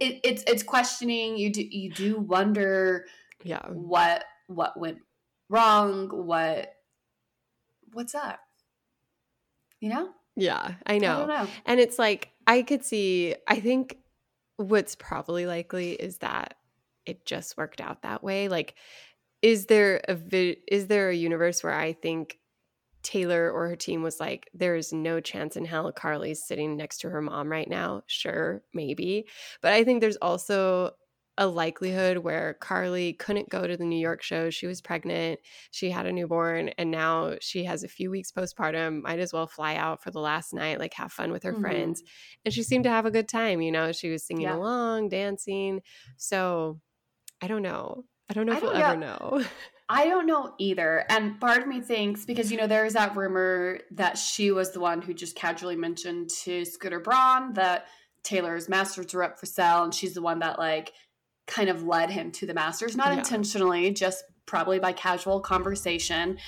it, 0.00 0.20
it's 0.24 0.42
it's 0.46 0.62
questioning. 0.62 1.36
You 1.36 1.52
do 1.52 1.62
you 1.62 1.90
do 1.92 2.18
wonder 2.18 3.04
yeah 3.44 3.66
what 3.68 4.24
what 4.46 4.78
went 4.80 4.98
wrong. 5.48 6.08
What 6.08 6.72
what's 7.92 8.14
up? 8.14 8.38
You 9.80 9.90
know, 9.90 10.08
yeah 10.36 10.74
i 10.86 10.94
I 10.94 10.98
know 10.98 11.18
don't 11.20 11.28
know. 11.28 11.46
And 11.64 11.80
it's 11.80 11.98
like 11.98 12.30
I 12.46 12.62
could 12.62 12.84
see 12.84 13.34
I 13.46 13.60
think 13.60 13.98
what's 14.56 14.94
probably 14.94 15.46
likely 15.46 15.92
is 15.92 16.18
that 16.18 16.54
it 17.04 17.24
just 17.26 17.56
worked 17.56 17.80
out 17.80 18.02
that 18.02 18.22
way. 18.22 18.48
Like 18.48 18.74
is 19.42 19.66
there 19.66 20.00
a 20.08 20.14
vi- 20.14 20.56
is 20.66 20.86
there 20.86 21.10
a 21.10 21.14
universe 21.14 21.62
where 21.62 21.74
I 21.74 21.92
think 21.92 22.38
Taylor 23.02 23.50
or 23.52 23.68
her 23.68 23.76
team 23.76 24.02
was 24.02 24.18
like 24.18 24.48
there 24.52 24.74
is 24.74 24.92
no 24.92 25.20
chance 25.20 25.56
in 25.56 25.64
hell 25.64 25.92
Karlie's 25.92 26.42
sitting 26.42 26.76
next 26.76 26.98
to 26.98 27.10
her 27.10 27.22
mom 27.22 27.50
right 27.50 27.68
now? 27.68 28.02
Sure, 28.06 28.62
maybe. 28.74 29.26
But 29.62 29.72
I 29.72 29.84
think 29.84 30.00
there's 30.00 30.16
also 30.16 30.92
a 31.38 31.46
likelihood 31.46 32.18
where 32.18 32.56
Karlie 32.60 33.12
couldn't 33.18 33.48
go 33.50 33.66
to 33.66 33.76
the 33.76 33.84
New 33.84 33.98
York 33.98 34.22
show. 34.22 34.48
She 34.50 34.66
was 34.66 34.80
pregnant, 34.80 35.40
she 35.70 35.90
had 35.90 36.06
a 36.06 36.12
newborn, 36.12 36.70
and 36.78 36.90
now 36.90 37.34
she 37.40 37.64
has 37.64 37.84
a 37.84 37.88
few 37.88 38.10
weeks 38.10 38.32
postpartum. 38.32 39.02
Might 39.02 39.18
as 39.18 39.32
well 39.32 39.46
fly 39.46 39.74
out 39.76 40.02
for 40.02 40.10
the 40.10 40.20
last 40.20 40.54
night, 40.54 40.78
like 40.78 40.94
have 40.94 41.12
fun 41.12 41.32
with 41.32 41.42
her 41.42 41.52
Mhm. 41.52 41.60
friends. 41.60 42.02
And 42.44 42.54
she 42.54 42.62
seemed 42.62 42.84
to 42.84 42.90
have 42.90 43.04
a 43.06 43.10
good 43.10 43.28
time. 43.28 43.60
You 43.60 43.70
know, 43.72 43.92
she 43.92 44.08
was 44.10 44.24
singing 44.24 44.44
Yeah. 44.44 44.56
along, 44.56 45.10
dancing. 45.10 45.82
So 46.16 46.80
I 47.42 47.48
don't 47.48 47.62
know. 47.62 48.04
I 48.30 48.32
don't 48.34 48.46
know 48.46 48.52
I 48.52 48.56
if 48.56 48.62
we'll 48.62 48.72
don't- 48.72 48.82
ever 48.82 48.96
know. 48.96 49.44
I 49.88 50.06
don't 50.08 50.26
know 50.26 50.52
either. 50.58 51.04
And 51.08 51.38
part 51.40 51.62
of 51.62 51.68
me 51.68 51.80
thinks 51.80 52.24
because 52.24 52.50
you 52.50 52.56
know 52.58 52.66
there 52.66 52.86
is 52.86 52.94
that 52.94 53.14
rumor 53.14 53.78
that 53.92 54.18
she 54.18 54.50
was 54.50 54.72
the 54.72 54.80
one 54.80 55.00
who 55.00 55.14
just 55.14 55.36
casually 55.36 55.76
mentioned 55.76 56.30
to 56.42 56.64
Scooter 56.64 56.98
Braun 56.98 57.52
that 57.52 57.86
Taylor's 58.24 58.68
masters 58.68 59.14
were 59.14 59.22
up 59.22 59.38
for 59.38 59.46
sale, 59.46 59.84
and 59.84 59.94
she's 59.94 60.14
the 60.14 60.22
one 60.22 60.40
that 60.40 60.58
like 60.58 60.92
kind 61.46 61.68
of 61.68 61.82
led 61.84 62.10
him 62.10 62.30
to 62.32 62.46
the 62.46 62.54
masters, 62.54 62.96
not 62.96 63.12
Yeah. 63.12 63.18
intentionally, 63.18 63.90
just 63.92 64.24
probably 64.46 64.78
by 64.78 64.92
casual 64.92 65.40
conversation. 65.40 66.38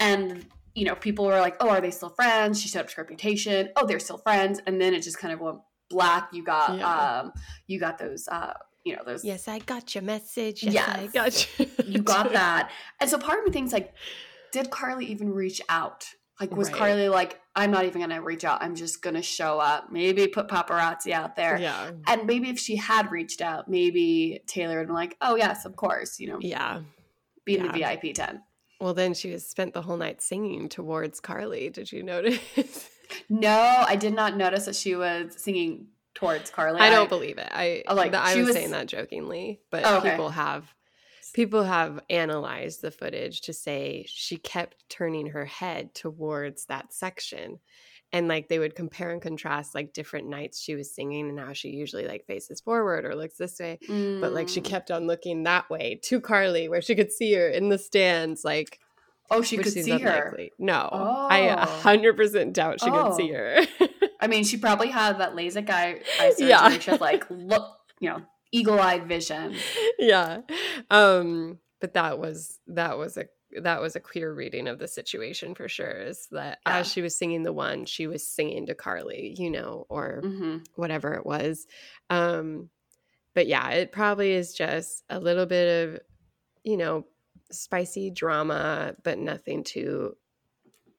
And 0.00 0.46
you 0.74 0.84
know, 0.84 0.94
people 0.94 1.24
were 1.24 1.40
like, 1.40 1.56
"Oh, 1.60 1.68
are 1.70 1.80
they 1.80 1.90
still 1.90 2.10
friends?" 2.10 2.60
She 2.62 2.68
showed 2.68 2.80
up 2.80 2.88
to 2.88 3.00
Reputation. 3.00 3.70
Oh, 3.76 3.84
they're 3.86 3.98
still 3.98 4.18
friends, 4.18 4.60
and 4.66 4.80
then 4.80 4.94
it 4.94 5.00
just 5.02 5.18
kind 5.18 5.34
of 5.34 5.40
went 5.40 5.58
black. 5.90 6.28
You 6.32 6.44
got, 6.44 6.78
Yeah. 6.78 7.20
um, 7.20 7.32
you 7.66 7.80
got 7.80 7.98
those, 7.98 8.28
uh, 8.28 8.52
you 8.84 8.94
know, 8.94 9.02
those 9.04 9.24
yes, 9.24 9.48
I 9.48 9.58
got 9.58 9.94
your 9.96 10.02
message. 10.04 10.62
Yes, 10.62 10.88
I 10.88 11.06
got 11.08 11.58
you. 11.58 11.66
you 11.84 12.00
got 12.02 12.32
that. 12.32 12.70
And 13.00 13.10
so 13.10 13.18
part 13.18 13.40
of 13.40 13.44
me 13.46 13.50
thinks 13.50 13.72
like, 13.72 13.92
did 14.52 14.70
Karlie 14.70 15.06
even 15.06 15.30
reach 15.32 15.60
out? 15.68 16.06
Like, 16.40 16.54
was 16.54 16.70
Right. 16.70 16.78
Karlie 16.80 17.10
like, 17.10 17.40
I'm 17.56 17.70
not 17.72 17.84
even 17.84 18.00
gonna 18.00 18.22
reach 18.22 18.44
out. 18.44 18.62
I'm 18.62 18.74
just 18.76 19.02
gonna 19.02 19.22
show 19.22 19.58
up. 19.58 19.90
Maybe 19.90 20.26
put 20.28 20.46
paparazzi 20.48 21.10
out 21.12 21.34
there. 21.36 21.58
Yeah. 21.58 21.90
And 22.06 22.26
maybe 22.26 22.48
if 22.48 22.58
she 22.58 22.76
had 22.76 23.10
reached 23.10 23.40
out, 23.40 23.68
maybe 23.68 24.40
Taylor 24.46 24.78
would 24.78 24.86
been 24.86 24.94
like, 24.94 25.16
oh 25.20 25.34
yes, 25.36 25.64
of 25.64 25.74
course, 25.76 26.20
you 26.20 26.28
know, 26.28 26.38
Yeah. 26.40 26.82
be 27.44 27.56
in 27.56 27.66
the. 27.66 27.72
VIP 27.72 28.14
tent. 28.14 28.40
Well, 28.80 28.94
then 28.94 29.14
she 29.14 29.32
was 29.32 29.44
spent 29.44 29.74
the 29.74 29.82
whole 29.82 29.96
night 29.96 30.22
singing 30.22 30.68
towards 30.68 31.20
Karlie. 31.20 31.72
Did 31.72 31.90
you 31.92 32.02
notice? 32.02 32.88
No, 33.30 33.50
I 33.88 33.96
did 33.96 34.12
not 34.14 34.36
notice 34.36 34.66
that 34.66 34.76
she 34.76 34.94
was 34.94 35.34
singing 35.42 35.86
towards 36.14 36.50
Karlie. 36.50 36.78
I 36.78 36.90
don't 36.90 37.08
believe 37.08 37.38
it. 37.38 37.48
I 37.50 37.82
like, 37.88 38.12
like 38.12 38.14
I 38.14 38.36
was, 38.36 38.48
was- 38.48 38.54
saying 38.54 38.70
that 38.72 38.86
jokingly, 38.86 39.60
but 39.70 39.82
Oh, 39.86 39.96
okay. 39.96 40.10
people 40.10 40.28
have 40.28 40.72
people 41.34 41.64
have 41.64 42.00
analyzed 42.10 42.82
the 42.82 42.90
footage 42.90 43.40
to 43.42 43.52
say 43.52 44.04
she 44.08 44.36
kept 44.36 44.88
turning 44.88 45.28
her 45.28 45.44
head 45.44 45.94
towards 45.94 46.66
that 46.66 46.92
section. 46.92 47.58
And 48.10 48.26
like 48.26 48.48
they 48.48 48.58
would 48.58 48.74
compare 48.74 49.10
and 49.10 49.20
contrast 49.20 49.74
like 49.74 49.92
different 49.92 50.28
nights 50.28 50.58
she 50.58 50.74
was 50.74 50.94
singing 50.94 51.28
and 51.28 51.38
how 51.38 51.52
she 51.52 51.68
usually 51.68 52.06
like 52.08 52.24
faces 52.26 52.58
forward 52.62 53.04
or 53.04 53.14
looks 53.14 53.36
this 53.36 53.58
way. 53.60 53.78
But 53.86 54.32
like 54.32 54.48
she 54.48 54.62
Mm. 54.62 54.64
kept 54.64 54.90
on 54.90 55.06
looking 55.06 55.42
that 55.42 55.68
way 55.68 56.00
to 56.04 56.18
Karlie 56.20 56.70
where 56.70 56.80
she 56.80 56.94
could 56.94 57.12
see 57.12 57.34
her 57.34 57.48
in 57.48 57.68
the 57.68 57.76
stands, 57.78 58.44
like 58.44 58.78
Oh, 59.30 59.42
she 59.42 59.58
could 59.58 59.70
seems 59.74 59.84
see 59.84 59.98
her. 59.98 60.34
No. 60.58 60.88
I 61.30 61.40
a 61.48 61.56
Oh. 61.58 61.66
hundred 61.66 62.16
percent 62.16 62.54
doubt 62.54 62.80
she 62.80 62.90
could 62.90 63.12
see 63.14 63.30
Oh. 63.30 63.36
her. 63.36 63.60
I 64.20 64.26
mean, 64.26 64.42
she 64.44 64.56
probably 64.56 64.88
had 64.88 65.18
that 65.20 65.34
LASIK 65.34 65.68
eye, 65.68 66.00
eye 66.18 66.30
surgery. 66.30 66.48
Yeah. 66.48 66.70
She 66.78 66.90
had 66.90 67.02
like 67.02 67.24
look, 67.28 67.76
you 68.00 68.08
know, 68.08 68.22
eagle 68.52 68.80
eyed 68.80 69.06
vision. 69.06 69.54
yeah 69.98 70.40
um 70.90 71.58
but 71.80 71.94
that 71.94 72.18
was 72.18 72.58
that 72.66 72.96
was 72.98 73.16
a 73.16 73.26
that 73.62 73.80
was 73.80 73.96
a 73.96 74.00
clear 74.00 74.32
reading 74.32 74.68
of 74.68 74.78
the 74.78 74.88
situation 74.88 75.54
for 75.54 75.68
sure 75.68 75.90
is 75.90 76.28
that 76.30 76.58
Yeah. 76.66 76.78
as 76.80 76.92
she 76.92 77.00
was 77.02 77.16
singing 77.16 77.42
the 77.42 77.52
one 77.52 77.84
she 77.86 78.06
was 78.06 78.26
singing 78.26 78.66
to 78.66 78.74
Karlie 78.74 79.34
you 79.38 79.50
know 79.50 79.86
or 79.88 80.20
hmm 80.22 80.58
whatever 80.74 81.14
it 81.14 81.24
was 81.26 81.66
um 82.10 82.68
but 83.34 83.46
yeah 83.46 83.68
it 83.70 83.90
probably 83.92 84.32
is 84.32 84.52
just 84.54 85.02
a 85.08 85.18
little 85.18 85.46
bit 85.46 85.88
of 85.88 86.00
you 86.64 86.76
know 86.76 87.06
spicy 87.50 88.10
drama, 88.10 88.94
but 89.02 89.18
nothing 89.18 89.64
too 89.64 90.14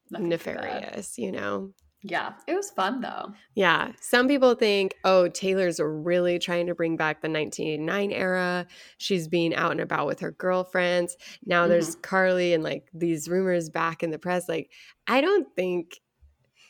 Nothing 0.09 0.25
too 0.25 0.29
nefarious, 0.29 1.19
you 1.19 1.31
know? 1.31 1.71
Yeah, 2.01 2.33
it 2.47 2.55
was 2.55 2.71
fun 2.71 3.01
though. 3.01 3.33
Yeah. 3.55 3.91
Some 3.99 4.27
people 4.27 4.55
think, 4.55 4.95
oh, 5.03 5.27
Taylor's 5.27 5.79
really 5.79 6.39
trying 6.39 6.67
to 6.67 6.75
bring 6.75 6.95
back 6.95 7.21
the 7.21 7.29
1989 7.29 8.11
era. 8.11 8.67
She's 8.97 9.27
being 9.27 9.53
out 9.53 9.71
and 9.71 9.81
about 9.81 10.07
with 10.07 10.21
her 10.21 10.31
girlfriends. 10.31 11.17
Now 11.45 11.67
there's 11.67 11.95
mm-hmm. 11.95 12.15
Karlie 12.15 12.53
and 12.53 12.63
like 12.63 12.87
these 12.93 13.27
rumors 13.27 13.69
back 13.69 14.01
in 14.01 14.11
the 14.11 14.19
press. 14.19 14.47
Like, 14.47 14.71
I 15.07 15.19
don't 15.19 15.47
think 15.55 15.99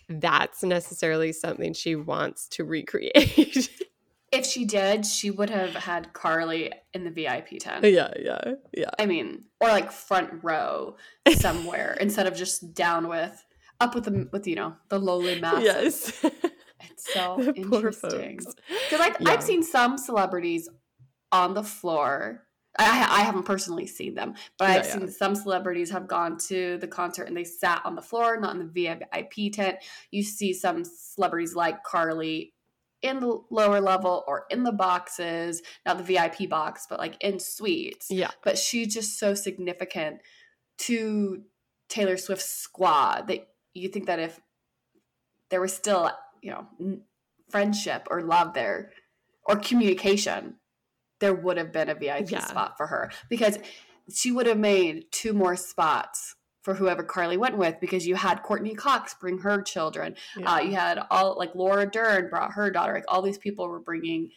that's 0.07 0.63
necessarily 0.63 1.31
something 1.31 1.73
she 1.73 1.95
wants 1.95 2.47
to 2.49 2.63
recreate. 2.63 3.69
If 4.31 4.45
she 4.45 4.63
did, 4.63 5.05
she 5.07 5.31
would 5.31 5.49
have 5.49 5.73
had 5.73 6.13
Karlie 6.13 6.71
in 6.93 7.03
the 7.03 7.09
VIP 7.09 7.59
tent. 7.59 7.83
yeah, 7.83 8.13
yeah, 8.19 8.53
yeah. 8.77 8.91
I 8.99 9.07
mean, 9.07 9.45
or 9.59 9.69
like 9.69 9.91
front 9.91 10.43
row 10.43 10.97
somewhere 11.31 11.97
instead 11.99 12.27
of 12.27 12.35
just 12.35 12.75
down 12.75 13.07
with 13.07 13.43
up 13.79 13.95
with 13.95 14.05
the 14.05 14.27
with 14.31 14.47
you 14.47 14.55
know 14.55 14.75
the 14.89 14.99
lowly 14.99 15.39
masses. 15.39 16.13
Yes. 16.23 16.25
It's 16.91 17.13
so 17.13 17.41
interesting. 17.55 18.39
folks. 18.39 18.55
Because 18.85 18.99
like 18.99 19.17
Yeah. 19.19 19.31
I've 19.31 19.43
seen 19.43 19.63
some 19.63 19.97
celebrities 19.97 20.69
on 21.31 21.53
the 21.53 21.63
floor. 21.63 22.45
I, 22.77 22.85
I 22.85 23.21
haven't 23.23 23.43
personally 23.43 23.85
seen 23.85 24.15
them, 24.15 24.35
but 24.57 24.69
Yeah, 24.69 24.75
I've 24.75 24.85
yeah. 24.85 24.91
seen 24.93 25.07
some 25.09 25.35
celebrities 25.35 25.89
have 25.91 26.07
gone 26.07 26.37
to 26.47 26.77
the 26.77 26.87
concert 26.87 27.23
and 27.27 27.35
they 27.35 27.43
sat 27.43 27.81
on 27.83 27.95
the 27.95 28.01
floor, 28.01 28.39
not 28.39 28.55
in 28.55 28.59
the 28.59 28.71
VIP 29.11 29.51
tent. 29.51 29.77
You 30.11 30.23
see 30.23 30.53
some 30.53 30.85
celebrities 30.85 31.53
like 31.53 31.83
Karlie 31.83 32.53
in 33.01 33.19
the 33.19 33.41
lower 33.49 33.81
level 33.81 34.23
or 34.27 34.45
in 34.49 34.63
the 34.63 34.71
boxes, 34.71 35.61
not 35.85 35.97
the 35.97 36.03
VIP 36.03 36.49
box, 36.49 36.85
but 36.89 36.99
like 36.99 37.17
in 37.21 37.39
suites. 37.39 38.07
Yeah. 38.09 38.31
But 38.43 38.57
she's 38.57 38.93
just 38.93 39.19
so 39.19 39.33
significant 39.33 40.21
to 40.79 41.43
Taylor 41.89 42.15
Swift's 42.17 42.49
squad 42.49 43.27
that 43.27 43.47
you 43.73 43.89
think 43.89 44.07
that 44.07 44.19
if 44.19 44.39
there 45.49 45.61
was 45.61 45.73
still, 45.75 46.11
you 46.41 46.51
know, 46.51 46.67
n- 46.79 47.01
friendship 47.49 48.07
or 48.11 48.21
love 48.21 48.53
there 48.53 48.91
or 49.43 49.55
communication, 49.55 50.55
there 51.19 51.33
would 51.33 51.57
have 51.57 51.71
been 51.71 51.89
a 51.89 51.95
VIP 51.95 52.31
Yeah. 52.31 52.45
spot 52.45 52.77
for 52.77 52.87
her 52.87 53.11
because 53.29 53.57
she 54.13 54.31
would 54.31 54.47
have 54.47 54.57
made 54.57 55.11
two 55.11 55.33
more 55.33 55.55
spots 55.55 56.35
for 56.61 56.73
whoever 56.75 57.03
Karlie 57.03 57.37
went 57.37 57.57
with 57.57 57.79
because 57.79 58.05
you 58.05 58.15
had 58.15 58.43
Courteney 58.43 58.75
Cox 58.75 59.15
bring 59.19 59.39
her 59.39 59.61
children. 59.61 60.15
Yeah. 60.37 60.53
Uh, 60.53 60.59
you 60.59 60.75
had 60.75 60.99
all 61.09 61.35
like 61.37 61.55
Laura 61.55 61.89
Dern 61.89 62.29
brought 62.29 62.53
her 62.53 62.69
daughter. 62.69 62.93
Like 62.93 63.05
all 63.07 63.21
these 63.21 63.37
people 63.37 63.67
were 63.67 63.79
bringing 63.79 64.31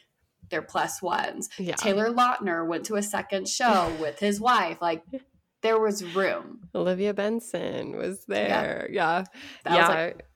their 0.51 0.63
plus 0.63 1.01
ones. 1.03 1.49
yeah. 1.59 1.75
Taylor 1.75 2.11
Lautner 2.11 2.67
went 2.67 2.85
to 2.87 2.97
a 2.97 3.03
second 3.03 3.49
show 3.49 3.93
with 4.01 4.19
his 4.19 4.41
wife. 4.41 4.79
Like 4.81 5.03
there 5.63 5.79
was 5.79 6.03
room. 6.15 6.69
Olivia 6.75 7.15
Benson 7.15 7.97
was 7.97 8.25
there. 8.27 8.89
Yeah. 8.91 9.25
That 9.65 9.71
was, 9.71 9.77
yeah. 9.77 9.89
like- 9.89 10.27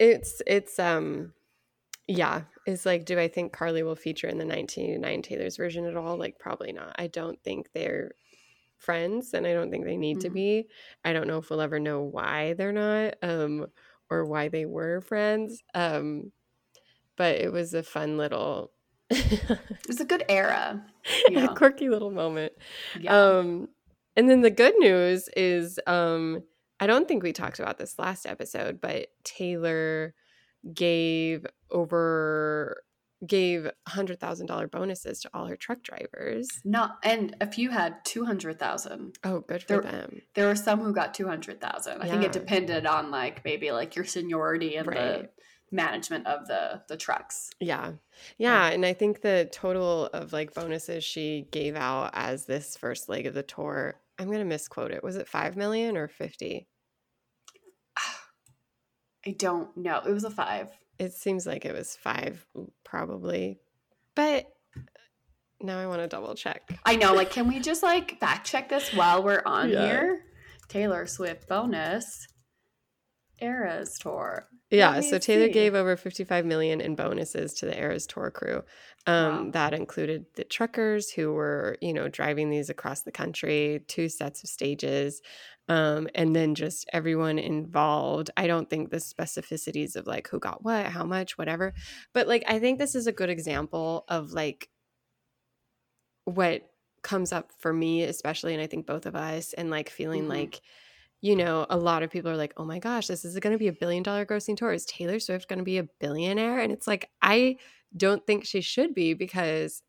it's 0.00 0.40
it's 0.46 0.78
um 0.78 1.32
yeah. 2.06 2.42
It's 2.66 2.86
like, 2.86 3.04
do 3.04 3.18
I 3.18 3.28
think 3.28 3.52
Karlie 3.52 3.82
will 3.82 3.94
feature 3.96 4.28
in 4.28 4.38
the 4.38 4.46
1989 4.46 5.22
Taylor's 5.22 5.56
version 5.56 5.84
at 5.84 5.96
all? 5.96 6.16
Like 6.16 6.38
probably 6.38 6.72
not. 6.72 6.94
I 6.98 7.06
don't 7.08 7.42
think 7.42 7.70
they're 7.74 8.12
friends 8.78 9.34
and 9.34 9.46
I 9.46 9.52
don't 9.54 9.70
think 9.70 9.84
they 9.84 9.96
need 9.96 10.20
to 10.20 10.30
Mhm. 10.30 10.34
be. 10.34 10.68
I 11.04 11.12
don't 11.12 11.26
know 11.26 11.38
if 11.38 11.50
we'll 11.50 11.60
ever 11.60 11.80
know 11.80 12.02
why 12.02 12.52
they're 12.54 12.72
not, 12.72 13.16
um, 13.22 13.66
or 14.08 14.24
why 14.24 14.48
they 14.48 14.64
were 14.66 15.00
friends. 15.00 15.62
Um, 15.74 16.30
but 17.16 17.36
it 17.36 17.50
was 17.52 17.74
a 17.74 17.82
fun 17.82 18.16
little 18.16 18.70
It 19.10 19.58
was 19.88 20.00
a 20.00 20.04
good 20.04 20.24
era. 20.28 20.84
a 21.34 21.48
quirky 21.54 21.88
little 21.88 22.10
moment. 22.12 22.52
Yeah. 23.00 23.16
Um, 23.18 23.68
and 24.18 24.28
then 24.28 24.42
the 24.42 24.50
good 24.50 24.74
news 24.78 25.28
is, 25.36 25.78
um, 25.86 26.42
I 26.80 26.86
don't 26.86 27.08
think 27.08 27.22
we 27.22 27.32
talked 27.32 27.58
about 27.60 27.78
this 27.78 27.98
last 27.98 28.26
episode, 28.26 28.80
but 28.80 29.06
Taylor 29.24 30.14
gave 30.74 31.46
over 31.70 32.82
gave 33.26 33.68
hundred 33.88 34.20
thousand 34.20 34.46
dollar 34.46 34.68
bonuses 34.68 35.20
to 35.20 35.30
all 35.34 35.46
her 35.46 35.56
truck 35.56 35.82
drivers. 35.82 36.48
no, 36.64 36.88
and 37.02 37.34
a 37.40 37.46
few 37.50 37.70
had 37.70 37.96
two 38.04 38.24
hundred 38.24 38.58
thousand. 38.60 39.16
Oh, 39.24 39.40
good 39.40 39.62
for 39.62 39.80
There- 39.80 39.90
them. 39.90 40.22
There 40.34 40.46
were 40.46 40.54
some 40.56 40.80
who 40.80 40.92
got 40.92 41.14
two 41.14 41.26
hundred 41.26 41.60
thousand. 41.60 42.02
I 42.02 42.08
think 42.08 42.22
it 42.22 42.32
depended 42.32 42.86
on 42.86 43.10
like 43.10 43.44
maybe 43.44 43.72
like 43.72 43.96
your 43.96 44.04
seniority 44.04 44.76
and 44.76 44.86
the 44.88 45.28
management 45.72 46.26
of 46.28 46.46
the 46.46 46.82
the 46.88 46.96
trucks. 46.96 47.50
Yeah. 47.60 47.92
Yeah. 48.38 48.68
And 48.68 48.86
I 48.86 48.92
think 48.92 49.20
the 49.20 49.48
total 49.52 50.06
of 50.06 50.32
like 50.32 50.54
bonuses 50.54 51.02
she 51.04 51.48
gave 51.50 51.74
out 51.76 52.10
as 52.14 52.46
this 52.46 52.76
first 52.76 53.08
leg 53.08 53.26
of 53.26 53.34
the 53.34 53.42
tour, 53.42 54.00
I'm 54.18 54.26
going 54.26 54.38
to 54.38 54.44
misquote 54.44 54.90
it. 54.90 55.02
Was 55.04 55.16
it 55.16 55.28
5 55.28 55.56
million 55.56 55.96
or 55.96 56.08
50? 56.08 56.66
I 59.26 59.30
don't 59.32 59.76
know. 59.76 60.00
It 60.06 60.10
was 60.12 60.24
a 60.24 60.30
five. 60.30 60.70
It 60.98 61.12
seems 61.12 61.46
like 61.46 61.64
it 61.64 61.74
was 61.74 61.96
five, 61.96 62.44
probably. 62.84 63.58
But 64.14 64.46
uh, 64.76 64.80
now 65.60 65.78
I 65.78 65.86
want 65.86 66.00
to 66.02 66.08
double 66.08 66.34
check. 66.34 66.68
I 66.84 66.96
know. 66.96 67.14
Like, 67.14 67.30
can 67.30 67.46
we 67.48 67.60
just 67.60 67.82
like 67.82 68.18
fact 68.20 68.46
check 68.46 68.68
this 68.68 68.92
while 68.94 69.22
we're 69.22 69.42
on 69.44 69.70
Yeah. 69.70 69.86
here? 69.86 70.24
Taylor 70.68 71.06
Swift 71.06 71.48
bonus 71.48 72.26
Eras 73.40 73.98
tour. 73.98 74.48
Yeah, 74.70 75.00
so 75.00 75.18
Taylor 75.18 75.48
see. 75.48 75.48
gave 75.48 75.74
over 75.74 75.96
55 75.96 76.44
million 76.44 76.82
in 76.82 76.94
bonuses 76.94 77.54
to 77.54 77.66
the 77.66 77.78
Eras 77.78 78.06
tour 78.06 78.30
crew. 78.30 78.62
Um, 79.06 79.50
Wow. 79.50 79.52
That 79.52 79.72
included 79.72 80.26
the 80.34 80.44
truckers 80.44 81.10
who 81.10 81.32
were, 81.32 81.78
you 81.80 81.94
know, 81.94 82.08
driving 82.08 82.50
these 82.50 82.68
across 82.68 83.00
the 83.02 83.10
country, 83.12 83.82
two 83.88 84.10
sets 84.10 84.42
of 84.44 84.50
stages, 84.50 85.22
um, 85.68 86.06
and 86.14 86.36
then 86.36 86.54
just 86.54 86.86
everyone 86.92 87.38
involved. 87.38 88.30
I 88.36 88.46
don't 88.46 88.68
think 88.68 88.90
the 88.90 88.98
specificities 88.98 89.96
of 89.96 90.06
like 90.06 90.28
who 90.28 90.38
got 90.38 90.62
what, 90.64 90.84
how 90.86 91.04
much, 91.04 91.38
whatever, 91.38 91.72
but 92.12 92.28
like 92.28 92.44
I 92.46 92.58
think 92.58 92.78
this 92.78 92.94
is 92.94 93.06
a 93.06 93.12
good 93.12 93.30
example 93.30 94.04
of 94.08 94.32
like 94.32 94.68
what 96.24 96.70
comes 97.02 97.32
up 97.32 97.52
for 97.58 97.72
me, 97.72 98.02
especially, 98.02 98.52
and 98.54 98.62
I 98.62 98.66
think 98.66 98.86
both 98.86 99.06
of 99.06 99.16
us, 99.16 99.52
and 99.54 99.70
like 99.70 99.88
feeling 99.88 100.24
Mhm. 100.24 100.28
like 100.28 100.60
you 101.20 101.34
know, 101.34 101.66
a 101.68 101.76
lot 101.76 102.02
of 102.02 102.10
people 102.10 102.30
are 102.30 102.36
like, 102.36 102.52
oh 102.56 102.64
my 102.64 102.78
gosh, 102.78 103.06
this 103.08 103.24
is 103.24 103.38
going 103.38 103.52
to 103.52 103.58
be 103.58 103.68
a 103.68 103.72
billion 103.72 104.02
dollar 104.02 104.24
grossing 104.24 104.56
tour. 104.56 104.72
Is 104.72 104.86
Taylor 104.86 105.18
Swift 105.18 105.48
going 105.48 105.58
to 105.58 105.64
be 105.64 105.78
a 105.78 105.88
billionaire? 106.00 106.60
And 106.60 106.72
it's 106.72 106.86
like, 106.86 107.10
I 107.22 107.56
don't 107.96 108.24
think 108.26 108.44
she 108.44 108.60
should 108.60 108.94
be 108.94 109.14
because 109.14 109.82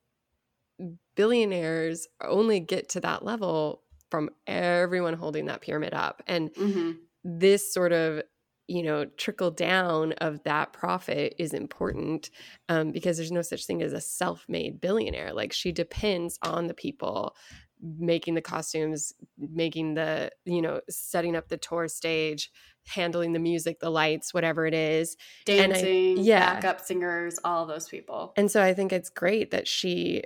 billionaires 1.16 2.08
only 2.22 2.60
get 2.60 2.90
to 2.90 3.02
that 3.02 3.24
level 3.24 3.84
from 4.10 4.30
everyone 4.48 5.14
holding 5.14 5.46
that 5.46 5.62
pyramid 5.62 5.94
up. 5.94 6.24
And 6.26 6.50
hmm 6.56 6.92
this 7.24 7.74
sort 7.74 7.92
of 7.92 8.22
you 8.68 8.84
know 8.84 9.06
trickle 9.18 9.52
down 9.52 10.14
of 10.14 10.42
that 10.44 10.74
profit 10.74 11.36
is 11.38 11.54
important 11.54 12.30
um, 12.70 12.92
because 12.92 13.18
there's 13.18 13.32
no 13.32 13.42
such 13.42 13.66
thing 13.66 13.82
as 13.82 13.94
a 13.94 14.02
self-made 14.02 14.80
billionaire 14.80 15.34
like 15.34 15.52
she 15.52 15.72
depends 15.72 16.38
on 16.44 16.68
the 16.68 16.74
people 16.74 17.36
making 17.82 18.34
the 18.36 18.42
costumes 18.42 19.14
making 19.38 19.94
the 19.94 20.30
you 20.46 20.62
know 20.62 20.82
setting 20.90 21.36
up 21.36 21.48
the 21.48 21.58
tour 21.58 21.88
stage 21.88 22.52
handling 22.88 23.32
the 23.34 23.40
music 23.40 23.80
the 23.80 23.90
lights 23.90 24.34
whatever 24.34 24.66
it 24.66 24.74
is 24.74 25.16
And 25.48 25.72
I- 25.74 25.76
Dancing, 25.76 26.18
yeah. 26.24 26.56
backup 26.56 26.82
singers, 26.82 27.40
all 27.44 27.66
those 27.66 27.88
people. 27.88 28.34
and 28.36 28.50
so 28.52 28.62
I 28.62 28.74
think 28.74 28.92
it's 28.92 29.10
great 29.10 29.52
that 29.52 29.68
she 29.68 30.24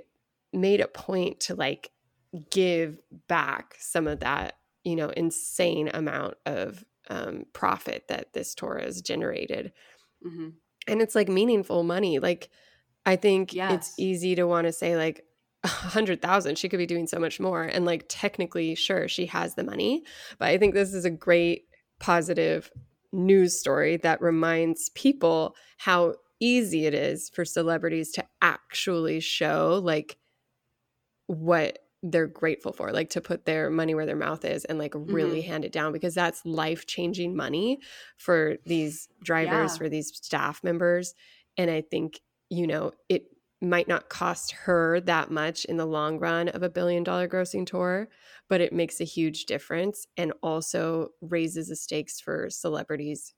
made 0.52 0.80
a 0.80 0.88
point 0.88 1.40
to 1.40 1.54
like 1.54 1.90
give 2.50 2.98
back 3.28 3.76
some 3.78 4.08
of 4.08 4.20
that, 4.20 4.54
you 4.82 4.96
know, 4.96 5.10
insane 5.10 5.88
amount 5.94 6.34
of 6.46 6.84
um, 7.10 7.44
profit 7.52 8.04
that 8.08 8.32
this 8.32 8.54
tour 8.54 8.78
has 8.82 9.00
generated. 9.02 9.72
hmm 10.22 10.48
And 10.88 11.00
it's 11.02 11.14
like 11.14 11.28
meaningful 11.28 11.82
money. 11.84 12.18
Like, 12.18 12.50
I 13.06 13.16
think 13.16 13.54
it's 13.74 13.94
easy 13.98 14.34
to 14.36 14.44
want 14.44 14.66
to 14.66 14.72
say, 14.72 14.96
like, 14.96 15.24
hundred 15.64 16.20
thousand, 16.22 16.58
she 16.58 16.68
could 16.68 16.78
be 16.78 16.86
doing 16.86 17.06
so 17.06 17.18
much 17.18 17.40
more. 17.40 17.62
And 17.62 17.84
like, 17.84 18.04
technically, 18.08 18.74
sure, 18.74 19.08
she 19.08 19.26
has 19.26 19.54
the 19.54 19.64
money. 19.64 20.02
But 20.38 20.48
I 20.48 20.58
think 20.58 20.74
this 20.74 20.92
is 20.92 21.04
a 21.04 21.10
great 21.10 21.64
positive 22.00 22.70
news 23.12 23.58
story 23.58 23.96
that 23.98 24.20
reminds 24.20 24.90
people 24.90 25.54
how 25.78 26.14
easy 26.40 26.86
it 26.86 26.94
is 26.94 27.30
for 27.30 27.44
celebrities 27.44 28.10
to 28.12 28.24
actually 28.42 29.20
show 29.20 29.80
like 29.82 30.18
what 31.26 31.78
they're 32.02 32.26
grateful 32.26 32.72
for 32.72 32.92
like 32.92 33.08
to 33.08 33.20
put 33.20 33.46
their 33.46 33.70
money 33.70 33.94
where 33.94 34.04
their 34.04 34.14
mouth 34.14 34.44
is 34.44 34.66
and 34.66 34.78
like 34.78 34.92
really 34.94 35.40
mm-hmm. 35.40 35.50
hand 35.50 35.64
it 35.64 35.72
down 35.72 35.90
because 35.90 36.14
that's 36.14 36.44
life-changing 36.44 37.34
money 37.34 37.78
for 38.18 38.56
these 38.66 39.08
drivers 39.22 39.72
Yeah. 39.72 39.78
for 39.78 39.88
these 39.88 40.14
staff 40.14 40.62
members 40.62 41.14
and 41.56 41.70
i 41.70 41.80
think 41.80 42.20
you 42.50 42.66
know 42.66 42.92
it 43.08 43.24
might 43.60 43.88
not 43.88 44.08
cost 44.08 44.52
her 44.52 45.00
that 45.00 45.30
much 45.30 45.64
in 45.64 45.76
the 45.76 45.86
long 45.86 46.18
run 46.18 46.48
of 46.48 46.62
a 46.62 46.68
billion 46.68 47.02
dollar 47.02 47.28
grossing 47.28 47.66
tour 47.66 48.08
but 48.48 48.60
it 48.60 48.72
makes 48.72 49.00
a 49.00 49.04
huge 49.04 49.46
difference 49.46 50.06
and 50.16 50.32
also 50.42 51.08
raises 51.20 51.68
the 51.68 51.76
stakes 51.76 52.20
for 52.20 52.50
celebrities 52.50 53.34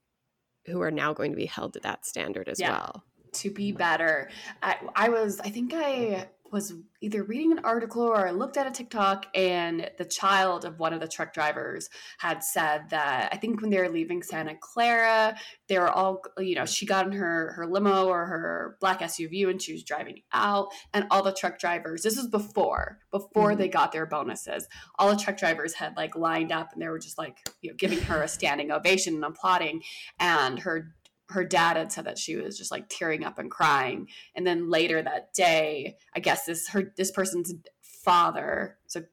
who 0.65 0.81
are 0.81 0.91
now 0.91 1.13
going 1.13 1.31
to 1.31 1.37
be 1.37 1.45
held 1.45 1.73
to 1.73 1.79
that 1.79 2.05
standard 2.05 2.49
as 2.49 2.59
Yeah. 2.59 2.71
well 2.71 3.03
to 3.33 3.51
be 3.51 3.71
better. 3.71 4.29
I, 4.63 4.77
I 4.95 5.09
was, 5.09 5.39
I 5.41 5.49
think 5.49 5.73
I 5.75 6.27
was 6.51 6.73
either 7.01 7.23
reading 7.23 7.51
an 7.51 7.59
article 7.59 8.01
or 8.01 8.27
I 8.27 8.31
looked 8.31 8.57
at 8.57 8.67
a 8.67 8.71
TikTok, 8.71 9.27
and 9.35 9.89
the 9.97 10.05
child 10.05 10.65
of 10.65 10.79
one 10.79 10.93
of 10.93 10.99
the 10.99 11.07
truck 11.07 11.33
drivers 11.33 11.89
had 12.19 12.43
said 12.43 12.89
that 12.89 13.29
I 13.31 13.37
think 13.37 13.61
when 13.61 13.69
they 13.69 13.79
were 13.79 13.89
leaving 13.89 14.23
Santa 14.23 14.55
Clara, 14.59 15.37
they 15.67 15.77
were 15.77 15.89
all, 15.89 16.21
you 16.37 16.55
know, 16.55 16.65
she 16.65 16.85
got 16.85 17.05
in 17.05 17.11
her 17.13 17.53
her 17.53 17.67
limo 17.67 18.07
or 18.07 18.25
her 18.25 18.77
black 18.79 18.99
SUV 19.01 19.49
and 19.49 19.61
she 19.61 19.73
was 19.73 19.83
driving 19.83 20.21
out, 20.31 20.69
and 20.93 21.05
all 21.11 21.21
the 21.23 21.33
truck 21.33 21.59
drivers. 21.59 22.01
This 22.03 22.17
was 22.17 22.27
before 22.27 22.99
before 23.11 23.51
Mhm. 23.53 23.57
they 23.57 23.67
got 23.67 23.91
their 23.91 24.05
bonuses. 24.05 24.67
All 24.97 25.09
the 25.09 25.21
truck 25.21 25.37
drivers 25.37 25.73
had 25.75 25.95
like 25.97 26.15
lined 26.15 26.51
up, 26.51 26.73
and 26.73 26.81
they 26.81 26.87
were 26.87 26.99
just 26.99 27.17
like, 27.17 27.37
you 27.61 27.69
know, 27.71 27.75
giving 27.77 28.01
her 28.01 28.21
a 28.23 28.27
standing 28.27 28.71
ovation 28.71 29.15
and 29.15 29.23
applauding, 29.25 29.83
and 30.19 30.59
her 30.59 30.95
her 31.29 31.43
dad 31.43 31.77
had 31.77 31.91
said 31.91 32.05
that 32.05 32.17
she 32.17 32.35
was 32.35 32.57
just 32.57 32.71
like 32.71 32.85
tearing 32.89 33.23
up 33.23 33.37
and 33.37 33.51
crying. 33.51 34.07
And 34.35 34.45
then 34.45 34.69
later 34.69 35.01
that 35.01 35.33
day 35.33 35.97
i 36.15 36.19
guess 36.19 36.45
this 36.45 36.69
her 36.69 36.93
this 36.95 37.11
person's 37.11 37.53
father 37.81 38.77
so 38.87 39.03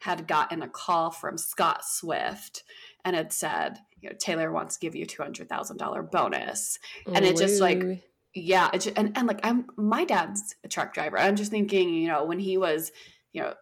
had 0.00 0.26
gotten 0.26 0.62
a 0.62 0.68
call 0.68 1.10
from 1.10 1.36
scott 1.36 1.84
swift 1.84 2.62
and 3.04 3.14
had 3.14 3.32
said 3.32 3.78
you 4.00 4.08
know 4.08 4.16
taylor 4.18 4.50
wants 4.50 4.76
to 4.76 4.80
give 4.80 4.94
you 4.94 5.06
$200000 5.06 6.10
bonus. 6.10 6.78
And 7.06 7.24
it 7.24 7.36
just, 7.36 7.60
like, 7.60 8.02
yeah 8.34 8.70
it 8.72 8.80
ju- 8.80 8.92
and, 8.96 9.16
and 9.16 9.26
like 9.26 9.40
i'm 9.44 9.66
my 9.76 10.04
dad's 10.04 10.54
a 10.64 10.68
truck 10.68 10.94
driver. 10.94 11.18
I'm 11.18 11.36
just 11.36 11.50
thinking 11.50 11.92
you 11.94 12.08
know 12.08 12.24
when 12.24 12.38
he 12.38 12.56
was 12.56 12.92
you 13.32 13.42
know 13.42 13.54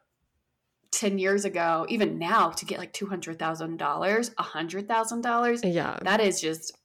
10 0.91 1.19
years 1.19 1.45
ago 1.45 1.87
even 1.89 2.19
now 2.19 2.51
to 2.51 2.65
get 2.65 2.79
like 2.79 2.93
$200000 2.93 3.79
$100000 3.79 5.75
yeah. 5.75 5.99
that 6.03 6.21
is 6.21 6.41
just 6.41 6.77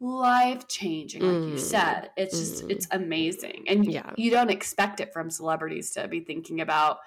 life 0.00 0.68
changing 0.68 1.22
like 1.22 1.48
you 1.50 1.54
Mm. 1.56 1.58
said 1.58 2.10
it's 2.16 2.38
just 2.38 2.64
Mm. 2.64 2.70
it's 2.72 2.86
amazing 2.90 3.64
and 3.66 3.84
Yeah. 3.86 4.12
you 4.16 4.30
don't 4.30 4.50
expect 4.50 5.00
it 5.00 5.12
from 5.12 5.30
celebrities 5.30 5.92
to 5.92 6.06
be 6.06 6.20
thinking 6.20 6.60
about 6.60 6.98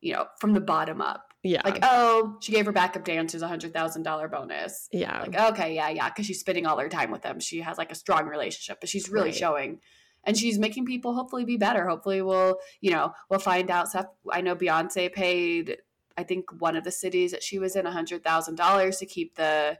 you 0.00 0.14
know 0.14 0.26
from 0.38 0.54
the 0.54 0.60
bottom 0.60 1.02
up 1.02 1.34
Yeah. 1.42 1.60
like 1.64 1.80
oh 1.82 2.38
she 2.40 2.52
gave 2.52 2.64
her 2.64 2.72
backup 2.72 3.04
dancers 3.04 3.42
a 3.42 3.48
hundred 3.48 3.74
thousand 3.74 4.04
dollar 4.04 4.26
bonus 4.28 4.88
yeah. 4.90 5.20
like 5.20 5.34
okay 5.52 5.74
yeah 5.74 5.90
yeah 5.90 6.08
because 6.08 6.24
she's 6.24 6.40
spending 6.40 6.64
all 6.66 6.78
her 6.78 6.88
time 6.88 7.10
with 7.10 7.20
them 7.20 7.40
she 7.40 7.60
has 7.60 7.76
like 7.76 7.92
a 7.92 7.94
strong 7.94 8.26
relationship 8.26 8.80
but 8.80 8.88
she's 8.88 9.10
really 9.10 9.28
Right. 9.28 9.34
showing 9.34 9.80
and 10.24 10.36
she's 10.38 10.58
making 10.58 10.86
people 10.86 11.12
hopefully 11.14 11.44
be 11.44 11.58
better 11.58 11.86
hopefully 11.86 12.22
we'll 12.22 12.58
you 12.80 12.90
know 12.90 13.12
we'll 13.28 13.38
find 13.40 13.70
out 13.70 13.90
stuff 13.90 14.06
i 14.30 14.40
know 14.40 14.56
beyonce 14.56 15.12
paid 15.12 15.76
i 16.16 16.22
think 16.22 16.50
one 16.58 16.76
of 16.76 16.84
the 16.84 16.90
cities 16.90 17.32
that 17.32 17.42
she 17.42 17.58
was 17.58 17.76
in 17.76 17.84
a 17.86 17.92
hundred 17.92 18.24
thousand 18.24 18.54
dollars 18.54 18.96
to 18.98 19.04
keep 19.06 19.34
the 19.34 19.78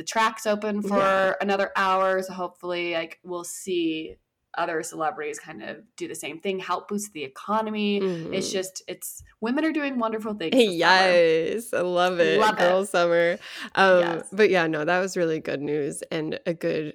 the 0.00 0.04
tracks 0.14 0.46
open 0.46 0.74
for 0.90 0.96
Yeah. 0.98 1.34
another 1.46 1.68
hour 1.76 2.22
so 2.22 2.32
hopefully 2.32 2.94
like 3.00 3.18
we'll 3.22 3.44
see 3.62 4.16
other 4.56 4.82
celebrities 4.82 5.38
kind 5.38 5.62
of 5.62 5.76
do 6.00 6.08
the 6.08 6.14
same 6.24 6.40
thing 6.40 6.58
help 6.58 6.88
boost 6.88 7.12
the 7.12 7.22
economy 7.32 7.98
it's 8.36 8.48
Mhm. 8.48 8.52
just 8.58 8.74
it's 8.92 9.22
women 9.40 9.62
are 9.66 9.72
doing 9.80 9.98
wonderful 9.98 10.34
things 10.40 10.54
summer. 10.54 10.70
Yes, 10.72 11.72
I 11.74 11.82
love 11.82 12.18
it. 12.18 12.40
Love 12.40 12.54
it. 12.54 12.58
Girl 12.58 12.84
summer. 12.86 13.38
Um 13.74 14.00
Yes. 14.00 14.28
but 14.32 14.48
yeah, 14.50 14.66
no, 14.66 14.80
that 14.90 15.00
was 15.04 15.16
really 15.16 15.40
good 15.50 15.60
news 15.72 16.02
and 16.10 16.40
a 16.46 16.54
good 16.54 16.94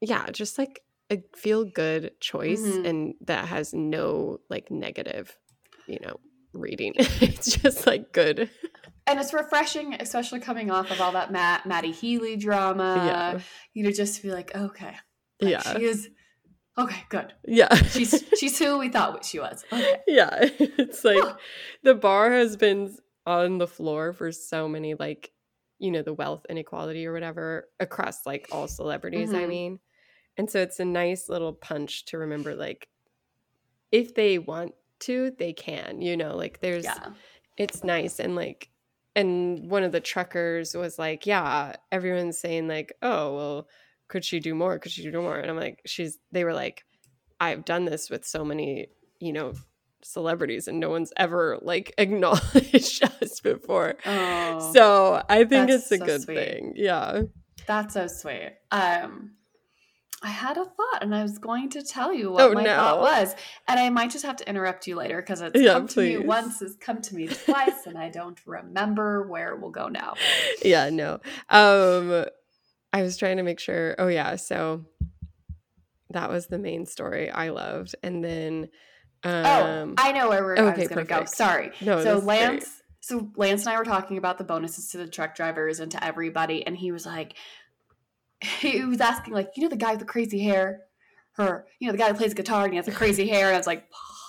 yeah, 0.00 0.30
just 0.30 0.58
like 0.58 0.80
a 1.10 1.22
feel 1.36 1.64
good 1.64 2.12
choice 2.20 2.62
Mhm. 2.62 2.86
and 2.88 3.14
that 3.22 3.44
has 3.48 3.72
no 3.74 4.38
like 4.48 4.70
negative, 4.70 5.36
you 5.86 5.98
know, 6.04 6.16
reading. 6.52 6.92
it's 7.28 7.50
just 7.56 7.86
like 7.86 8.12
good. 8.12 8.48
And 9.06 9.20
it's 9.20 9.32
refreshing, 9.32 9.94
especially 9.94 10.40
coming 10.40 10.70
off 10.70 10.90
of 10.90 11.00
all 11.00 11.12
that 11.12 11.30
Matt 11.30 11.64
Matty 11.66 11.92
Healy 11.92 12.36
drama. 12.36 12.94
yeah. 13.06 13.40
You 13.72 13.84
know, 13.84 13.90
just 13.90 14.16
to 14.16 14.22
be 14.22 14.32
like, 14.32 14.54
okay, 14.54 14.94
like, 15.40 15.50
Yeah. 15.52 15.60
she 15.60 15.84
is 15.84 16.08
okay, 16.76 17.04
good. 17.08 17.32
Yeah. 17.46 17.72
She's 17.94 18.24
she's 18.38 18.58
who 18.58 18.78
we 18.78 18.88
thought 18.88 19.24
she 19.24 19.38
was. 19.38 19.64
Okay. 19.72 20.00
yeah. 20.06 20.30
It's 20.58 21.04
like 21.04 21.22
the 21.82 21.94
bar 21.94 22.30
has 22.32 22.56
been 22.56 22.96
on 23.26 23.58
the 23.58 23.66
floor 23.66 24.12
for 24.12 24.30
so 24.32 24.68
many 24.68 24.94
like 24.94 25.32
you 25.78 25.90
know 25.90 26.02
the 26.02 26.14
wealth 26.14 26.46
inequality 26.48 27.06
or 27.06 27.12
whatever 27.12 27.68
across 27.80 28.24
like 28.24 28.46
all 28.52 28.66
celebrities 28.68 29.34
i 29.34 29.42
Mhm. 29.42 29.48
mean 29.48 29.78
and 30.38 30.48
so 30.48 30.60
it's 30.62 30.78
a 30.80 30.84
nice 30.84 31.28
little 31.28 31.52
punch 31.52 32.04
to 32.06 32.18
remember 32.18 32.54
like 32.54 32.88
if 33.90 34.14
they 34.14 34.38
want 34.38 34.74
to 35.00 35.32
they 35.38 35.52
can 35.52 36.00
you 36.00 36.16
know 36.16 36.36
like 36.36 36.60
there's 36.60 36.84
Yeah. 36.84 37.08
it's 37.56 37.82
nice 37.84 38.20
and 38.20 38.36
like 38.36 38.70
and 39.16 39.68
one 39.68 39.82
of 39.82 39.90
the 39.90 40.00
truckers 40.00 40.74
was 40.74 40.98
like 40.98 41.26
yeah 41.26 41.74
everyone's 41.90 42.38
saying 42.38 42.68
like 42.68 42.92
oh 43.02 43.34
well 43.34 43.68
could 44.08 44.24
she 44.24 44.38
do 44.38 44.54
more 44.54 44.78
could 44.78 44.92
she 44.92 45.10
do 45.10 45.20
more 45.20 45.36
and 45.38 45.50
i'm 45.50 45.56
like 45.56 45.80
she's 45.86 46.18
they 46.30 46.44
were 46.44 46.54
like 46.54 46.84
i've 47.40 47.64
done 47.64 47.84
this 47.86 48.08
with 48.10 48.24
so 48.24 48.44
many 48.44 48.86
you 49.18 49.32
know 49.32 49.52
celebrities 50.02 50.68
and 50.68 50.78
no 50.78 50.90
one's 50.90 51.12
ever 51.16 51.58
like 51.62 51.92
acknowledged 51.98 53.02
us 53.22 53.40
before 53.40 53.96
Oh, 54.06 54.70
so 54.72 55.22
i 55.28 55.42
think 55.44 55.70
it's 55.70 55.90
a 55.90 55.98
so 55.98 56.04
good 56.06 56.22
sweet. 56.22 56.36
thing 56.36 56.72
yeah 56.76 57.22
that's 57.66 57.94
so 57.94 58.06
sweet. 58.06 58.52
Um 58.70 59.32
I 60.26 60.30
had 60.30 60.56
a 60.56 60.64
thought 60.64 61.02
and 61.02 61.14
I 61.14 61.22
was 61.22 61.38
going 61.38 61.70
to 61.70 61.82
tell 61.82 62.12
you 62.12 62.32
what 62.32 62.50
Oh, 62.50 62.52
my 62.52 62.64
no. 62.64 62.74
thought 62.76 63.00
was. 63.00 63.36
And 63.68 63.78
I 63.78 63.88
might 63.90 64.10
just 64.10 64.24
have 64.24 64.34
to 64.36 64.48
interrupt 64.48 64.88
you 64.88 64.96
later 64.96 65.22
because 65.22 65.40
it's 65.40 65.60
Yeah, 65.60 65.74
come 65.74 65.86
to 65.86 66.00
me 66.00 66.16
once, 66.18 66.60
it's 66.62 66.74
come 66.74 67.00
to 67.00 67.14
me 67.14 67.28
twice, 67.28 67.86
and 67.86 67.96
I 67.96 68.08
don't 68.10 68.36
remember 68.44 69.28
where 69.28 69.54
it 69.54 69.60
will 69.60 69.70
go 69.70 69.86
now. 69.88 70.14
yeah 70.64 70.90
no 70.90 71.20
um 71.50 72.24
i 72.92 73.02
was 73.02 73.16
trying 73.16 73.36
to 73.36 73.42
make 73.42 73.60
sure 73.60 73.94
oh 73.98 74.08
yeah 74.08 74.34
so 74.36 74.84
that 76.10 76.28
was 76.30 76.46
the 76.46 76.58
main 76.58 76.86
story 76.86 77.30
i 77.30 77.50
loved 77.50 77.94
and 78.02 78.24
then 78.24 78.68
um 79.22 79.44
oh, 79.44 79.94
I 79.98 80.12
know 80.12 80.28
where 80.28 80.42
we're 80.42 80.56
I 80.56 80.72
okay, 80.72 80.80
was 80.82 80.88
gonna 80.88 81.04
go. 81.04 81.14
perfect. 81.16 81.36
Sorry. 81.36 81.72
No, 81.82 82.02
so 82.02 82.18
is 82.18 82.24
great. 82.24 82.38
Lance 82.40 82.82
so 83.00 83.30
Lance 83.36 83.66
and 83.66 83.74
I 83.74 83.78
were 83.78 83.84
talking 83.84 84.18
about 84.18 84.38
the 84.38 84.44
bonuses 84.44 84.88
to 84.90 84.98
the 84.98 85.06
truck 85.06 85.36
drivers 85.36 85.78
and 85.78 85.92
to 85.92 86.02
everybody, 86.04 86.66
and 86.66 86.76
he 86.76 86.90
was 86.90 87.06
like 87.06 87.34
he 88.60 88.84
was 88.84 89.00
asking, 89.00 89.34
like, 89.34 89.50
you 89.56 89.62
know 89.62 89.68
the 89.68 89.76
guy 89.76 89.92
with 89.92 90.00
the 90.00 90.06
crazy 90.06 90.40
hair? 90.40 90.82
Her, 91.32 91.66
you 91.80 91.86
know, 91.86 91.92
the 91.92 91.98
guy 91.98 92.08
who 92.08 92.14
plays 92.14 92.32
guitar 92.32 92.64
and 92.64 92.72
he 92.72 92.76
has 92.76 92.86
the 92.86 92.92
crazy 92.92 93.28
hair. 93.28 93.48
And 93.48 93.56
I 93.56 93.58
was 93.58 93.66
like, 93.66 93.86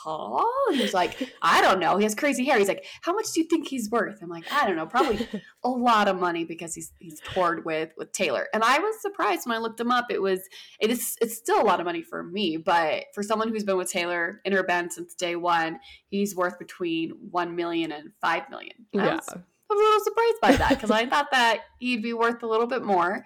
huh? 0.07 0.45
And 0.67 0.77
he 0.77 0.81
was 0.81 0.93
like, 0.93 1.33
I 1.41 1.61
don't 1.61 1.79
know. 1.79 1.97
He 1.97 2.03
has 2.03 2.15
crazy 2.15 2.45
hair. 2.45 2.57
He's 2.57 2.67
like, 2.67 2.85
how 3.01 3.13
much 3.13 3.31
do 3.33 3.41
you 3.41 3.47
think 3.47 3.67
he's 3.67 3.89
worth? 3.89 4.19
I'm 4.21 4.29
like, 4.29 4.45
I 4.51 4.65
don't 4.65 4.75
know, 4.75 4.85
probably 4.85 5.27
a 5.63 5.69
lot 5.69 6.07
of 6.07 6.17
money 6.19 6.45
because 6.45 6.73
he's 6.73 6.91
he's 6.99 7.19
toured 7.19 7.65
with 7.65 7.91
with 7.97 8.11
Taylor. 8.11 8.47
And 8.53 8.63
I 8.63 8.79
was 8.79 9.01
surprised 9.01 9.45
when 9.45 9.55
I 9.55 9.59
looked 9.59 9.79
him 9.79 9.91
up. 9.91 10.07
It 10.09 10.21
was 10.21 10.41
it 10.79 10.89
is 10.89 11.15
it's 11.21 11.37
still 11.37 11.61
a 11.61 11.65
lot 11.65 11.79
of 11.79 11.85
money 11.85 12.01
for 12.01 12.23
me, 12.23 12.57
but 12.57 13.05
for 13.13 13.23
someone 13.23 13.49
who's 13.49 13.63
been 13.63 13.77
with 13.77 13.91
Taylor 13.91 14.41
in 14.45 14.53
her 14.53 14.63
band 14.63 14.93
since 14.93 15.13
day 15.13 15.35
one, 15.35 15.79
he's 16.09 16.35
worth 16.35 16.57
between 16.59 17.11
one 17.31 17.55
million 17.55 17.91
and 17.91 18.11
five 18.21 18.49
million. 18.49 18.73
I 18.95 19.05
yeah 19.05 19.15
was, 19.15 19.29
I 19.29 19.73
was 19.73 19.81
a 19.81 19.83
little 19.83 20.03
surprised 20.03 20.41
by 20.41 20.51
that 20.57 20.69
because 20.69 20.91
I 20.91 21.05
thought 21.05 21.31
that 21.31 21.61
he'd 21.79 22.03
be 22.03 22.13
worth 22.13 22.43
a 22.43 22.47
little 22.47 22.67
bit 22.67 22.83
more. 22.83 23.25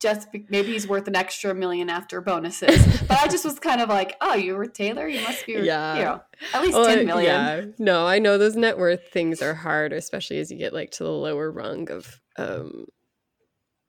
Just 0.00 0.30
be, 0.30 0.46
maybe 0.48 0.72
he's 0.72 0.86
worth 0.86 1.08
an 1.08 1.16
extra 1.16 1.52
million 1.54 1.90
after 1.90 2.20
bonuses, 2.20 3.02
but 3.08 3.18
I 3.20 3.26
just 3.26 3.44
was 3.44 3.58
kind 3.58 3.80
of 3.80 3.88
like, 3.88 4.16
oh, 4.20 4.34
you 4.34 4.54
were 4.54 4.66
Taylor, 4.66 5.08
you 5.08 5.20
must 5.20 5.44
be, 5.44 5.54
Yeah. 5.54 5.96
you 5.98 6.04
know, 6.04 6.20
at 6.54 6.62
least 6.62 6.74
Well, 6.74 6.86
ten 6.86 7.04
million. 7.04 7.34
yeah 7.34 7.64
no 7.80 8.06
i 8.06 8.20
know 8.20 8.38
those 8.38 8.54
net 8.54 8.78
worth 8.78 9.08
things 9.12 9.42
are 9.42 9.54
hard 9.54 9.92
especially 9.92 10.38
as 10.38 10.52
you 10.52 10.56
get 10.56 10.72
like 10.72 10.92
to 10.92 11.02
the 11.02 11.10
lower 11.10 11.50
rung 11.50 11.90
of 11.90 12.20
um 12.36 12.86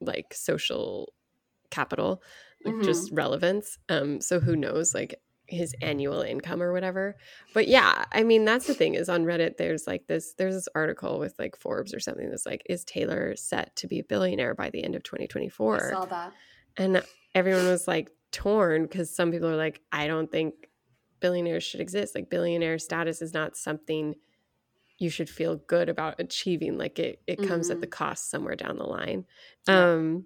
like 0.02 0.34
social 0.34 1.14
capital 1.70 2.24
like 2.66 2.74
Mhm. 2.76 2.84
just 2.84 3.12
relevance 3.12 3.78
um 3.90 4.20
so 4.20 4.40
who 4.40 4.56
knows 4.56 4.96
like 4.96 5.20
his 5.50 5.76
annual 5.82 6.22
income 6.22 6.62
or 6.62 6.72
whatever 6.72 7.16
but 7.54 7.68
yeah 7.68 8.06
i 8.12 8.24
mean 8.24 8.46
that's 8.46 8.68
the 8.68 8.74
thing 8.74 8.94
is 8.94 9.10
on 9.10 9.26
reddit 9.26 9.58
there's 9.58 9.88
like 9.88 10.08
this 10.08 10.34
there's 10.38 10.56
this 10.56 10.68
article 10.76 11.20
with 11.20 11.34
like 11.40 11.56
forbes 11.56 11.94
or 11.94 12.00
something 12.00 12.30
that's 12.30 12.46
like 12.46 12.62
is 12.70 12.86
taylor 12.86 13.36
set 13.36 13.76
to 13.76 13.88
be 13.88 14.00
a 14.00 14.04
billionaire 14.04 14.54
by 14.54 14.70
the 14.70 14.84
end 14.84 14.96
of 14.96 15.02
I 15.02 15.10
2024 15.10 15.92
saw 15.92 16.06
that. 16.06 16.34
and 16.78 17.04
everyone 17.36 17.68
was 17.68 17.88
like 17.88 18.12
torn 18.32 18.84
because 18.84 19.14
some 19.14 19.32
people 19.32 19.50
are 19.50 19.56
like, 19.56 19.82
I 19.92 20.08
don't 20.08 20.32
think 20.32 20.70
billionaires 21.20 21.64
should 21.64 21.82
exist. 21.82 22.16
Like 22.16 22.30
billionaire 22.30 22.80
status 22.80 23.22
is 23.22 23.34
not 23.34 23.58
something 23.58 24.16
you 24.98 25.10
should 25.10 25.30
feel 25.30 25.56
good 25.56 25.90
about 25.90 26.20
achieving. 26.20 26.78
Like 26.78 27.00
it 27.00 27.22
it 27.28 27.42
comes 27.48 27.70
at 27.70 27.82
the 27.82 27.88
cost 27.88 28.30
somewhere 28.30 28.56
down 28.56 28.78
the 28.78 28.86
line. 28.86 29.26
Yeah. 29.68 29.94
Um 29.94 30.26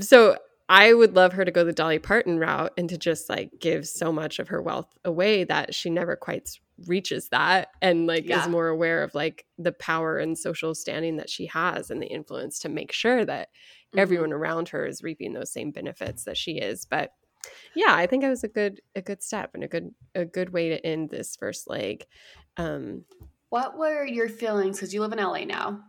so 0.00 0.36
I 0.74 0.94
would 0.94 1.14
love 1.14 1.34
her 1.34 1.44
to 1.44 1.50
go 1.50 1.64
the 1.64 1.72
Dolly 1.74 1.98
Parton 1.98 2.38
route 2.38 2.72
and 2.78 2.88
to 2.88 2.96
just 2.96 3.28
like 3.28 3.50
give 3.60 3.86
so 3.86 4.10
much 4.10 4.38
of 4.38 4.48
her 4.48 4.62
wealth 4.62 4.88
away 5.04 5.44
that 5.44 5.74
she 5.74 5.90
never 5.90 6.16
quite 6.16 6.48
reaches 6.86 7.28
that 7.28 7.68
and 7.82 8.06
like 8.06 8.24
Yeah. 8.24 8.40
is 8.40 8.48
more 8.48 8.68
aware 8.68 9.02
of 9.02 9.14
like 9.14 9.44
the 9.58 9.72
power 9.72 10.16
and 10.16 10.36
social 10.38 10.74
standing 10.74 11.18
that 11.18 11.28
she 11.28 11.44
has 11.46 11.90
and 11.90 12.00
the 12.00 12.06
influence 12.06 12.58
to 12.60 12.70
make 12.70 12.90
sure 12.90 13.24
that 13.26 13.50
Mhm. 13.94 13.98
everyone 13.98 14.32
around 14.32 14.70
her 14.70 14.86
is 14.86 15.02
reaping 15.02 15.34
those 15.34 15.52
same 15.52 15.72
benefits 15.72 16.24
that 16.24 16.38
she 16.38 16.52
is 16.52 16.86
but 16.86 17.12
yeah 17.76 17.94
i 17.94 18.06
think 18.06 18.24
it 18.24 18.30
was 18.30 18.42
a 18.42 18.48
good 18.48 18.80
a 18.96 19.02
good 19.02 19.22
step 19.22 19.50
and 19.54 19.62
a 19.62 19.68
good 19.68 19.90
a 20.14 20.24
good 20.24 20.50
way 20.54 20.70
to 20.70 20.84
end 20.86 21.10
this 21.10 21.36
first 21.36 21.68
leg 21.68 22.06
um 22.56 23.04
What 23.50 23.76
were 23.76 24.06
your 24.06 24.30
feelings? 24.30 24.78
Because 24.78 24.94
you 24.94 25.02
live 25.02 25.12
in 25.12 25.18
LA 25.18 25.44
now. 25.44 25.82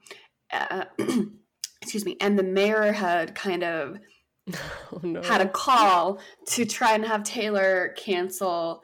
Uh, 0.51 0.83
excuse 1.81 2.03
me. 2.05 2.17
And 2.19 2.37
the 2.37 2.43
mayor 2.43 2.91
had 2.91 3.35
kind 3.35 3.63
of 3.63 3.97
oh 4.91 4.99
no 5.03 5.21
had 5.21 5.41
a 5.41 5.47
call 5.47 6.19
to 6.47 6.65
try 6.65 6.93
and 6.93 7.05
have 7.05 7.23
Taylor 7.23 7.93
cancel 7.97 8.83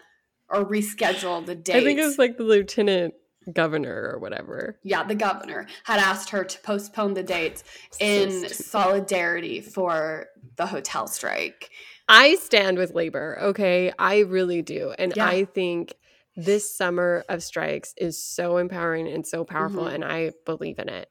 or 0.50 0.66
reschedule 0.66 1.46
the 1.46 1.56
date. 1.56 1.76
I 1.76 1.84
think 1.84 2.00
it 2.00 2.06
was 2.06 2.18
like 2.18 2.38
the 2.38 2.44
lieutenant 2.44 3.14
governor 3.54 4.12
or 4.14 4.20
whatever. 4.20 4.80
yeah, 4.84 5.04
the 5.04 5.16
governor 5.16 5.66
had 5.84 6.00
asked 6.00 6.30
her 6.30 6.44
to 6.44 6.60
postpone 6.62 7.14
the 7.14 7.24
dates 7.24 7.64
in 8.00 8.32
stupid. 8.32 8.56
solidarity 8.56 9.60
for 9.62 10.28
the 10.56 10.68
hotel 10.68 11.08
strike. 11.08 11.70
I 12.08 12.36
stand 12.36 12.78
with 12.78 12.94
labor, 12.94 13.38
okay? 13.42 13.92
I 14.00 14.20
really 14.20 14.62
do. 14.62 14.94
And 14.98 15.14
Yeah. 15.16 15.28
I 15.28 15.46
think 15.46 15.94
this 16.36 16.76
summer 16.76 17.24
of 17.30 17.44
strikes 17.44 17.94
is 17.98 18.24
so 18.24 18.58
empowering 18.58 19.08
and 19.08 19.26
so 19.28 19.44
powerful, 19.44 19.84
Mhm. 19.86 19.94
and 19.96 20.06
I 20.06 20.32
believe 20.46 20.80
in 20.80 20.90
it. 20.90 21.10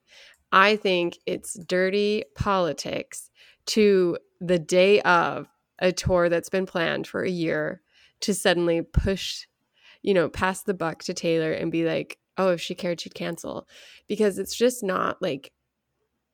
I 0.52 0.76
think 0.76 1.18
it's 1.26 1.54
dirty 1.58 2.24
politics 2.34 3.30
to 3.66 4.16
the 4.40 4.59
day 4.59 5.01
of 5.03 5.48
a 5.79 5.92
tour 5.92 6.29
that's 6.29 6.48
been 6.48 6.66
planned 6.66 7.07
for 7.07 7.22
a 7.22 7.31
year 7.31 7.83
to 8.20 8.35
suddenly 8.35 8.83
push, 8.83 9.46
you 10.03 10.14
know, 10.14 10.29
pass 10.29 10.62
the 10.62 10.74
buck 10.74 11.03
to 11.05 11.14
Taylor 11.14 11.53
and 11.53 11.70
be 11.70 11.85
like, 11.85 12.18
oh, 12.37 12.51
if 12.51 12.61
she 12.61 12.74
cared, 12.74 13.01
she'd 13.01 13.14
cancel. 13.14 13.66
Because 14.09 14.38
it's 14.38 14.57
just 14.57 14.83
not 14.83 15.20
like 15.22 15.53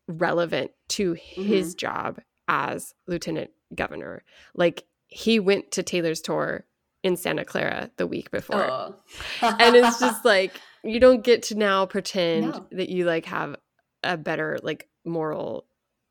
relevant 0.06 0.70
to 0.88 1.14
his 1.14 1.74
mm-hmm. 1.74 1.78
job 1.78 2.20
as 2.48 2.94
lieutenant 3.06 3.50
governor. 3.74 4.22
Like 4.54 4.84
he 5.06 5.40
went 5.40 5.72
to 5.72 5.82
Taylor's 5.82 6.20
tour 6.20 6.66
in 7.02 7.16
Santa 7.16 7.44
Clara 7.44 7.90
the 7.96 8.06
week 8.06 8.30
before. 8.30 8.68
Ugh. 8.70 8.94
And 9.42 9.76
it's 9.76 9.98
just 9.98 10.24
like 10.24 10.52
you 10.82 11.00
don't 11.00 11.22
get 11.22 11.44
to 11.44 11.54
now 11.54 11.86
pretend 11.86 12.52
No. 12.52 12.66
that 12.72 12.88
you 12.88 13.04
like 13.04 13.26
have 13.26 13.56
a 14.02 14.16
better 14.16 14.58
like 14.62 14.88
moral 15.04 15.66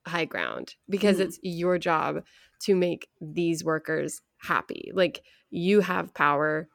high 0.08 0.26
ground 0.26 0.76
because 0.90 1.18
Mhm. 1.18 1.22
it's 1.22 1.40
your 1.44 1.78
job 1.78 2.24
to 2.62 2.76
make 2.76 3.08
these 3.22 3.64
workers 3.64 4.22
happy. 4.38 4.92
Like 4.94 5.24
you 5.50 5.82
have 5.82 6.14
power 6.14 6.68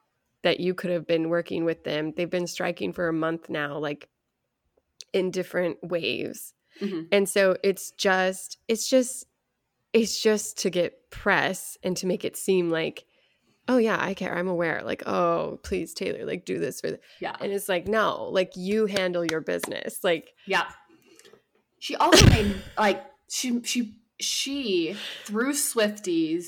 that 0.43 0.59
you 0.59 0.73
could 0.73 0.89
have 0.91 1.05
been 1.05 1.29
working 1.29 1.65
with 1.65 1.83
them. 1.83 2.13
They've 2.15 2.29
been 2.29 2.47
striking 2.47 2.93
for 2.93 3.07
a 3.07 3.13
month 3.13 3.49
now 3.49 3.77
like 3.77 4.07
in 5.13 5.31
different 5.31 5.77
waves. 5.83 6.53
Mhm. 6.79 7.07
And 7.11 7.27
so 7.27 7.57
it's 7.63 7.91
just 7.91 8.57
it's 8.67 8.87
just 8.89 9.25
it's 9.91 10.21
just 10.21 10.57
to 10.59 10.69
get 10.69 11.09
press 11.09 11.77
and 11.83 11.97
to 11.97 12.05
make 12.05 12.23
it 12.23 12.37
seem 12.37 12.69
like 12.69 13.05
oh 13.67 13.77
yeah, 13.77 13.97
I 14.03 14.15
care. 14.15 14.35
I'm 14.35 14.47
aware. 14.47 14.81
Like, 14.83 15.03
oh, 15.07 15.59
please 15.61 15.93
Taylor, 15.93 16.25
like 16.25 16.43
do 16.43 16.57
this 16.57 16.81
for 16.81 16.89
the-. 16.89 16.99
yeah. 17.19 17.35
And 17.39 17.51
it's 17.51 17.69
like, 17.69 17.87
no, 17.87 18.23
like 18.31 18.53
you 18.55 18.87
handle 18.87 19.23
your 19.23 19.41
business. 19.41 20.03
Like 20.03 20.33
Yeah. 20.47 20.71
She 21.77 21.95
also 21.95 22.27
made 22.29 22.55
like 22.79 23.03
she 23.29 23.61
she 23.63 23.95
she 24.19 24.95
through 25.25 25.53
Swifties, 25.53 26.47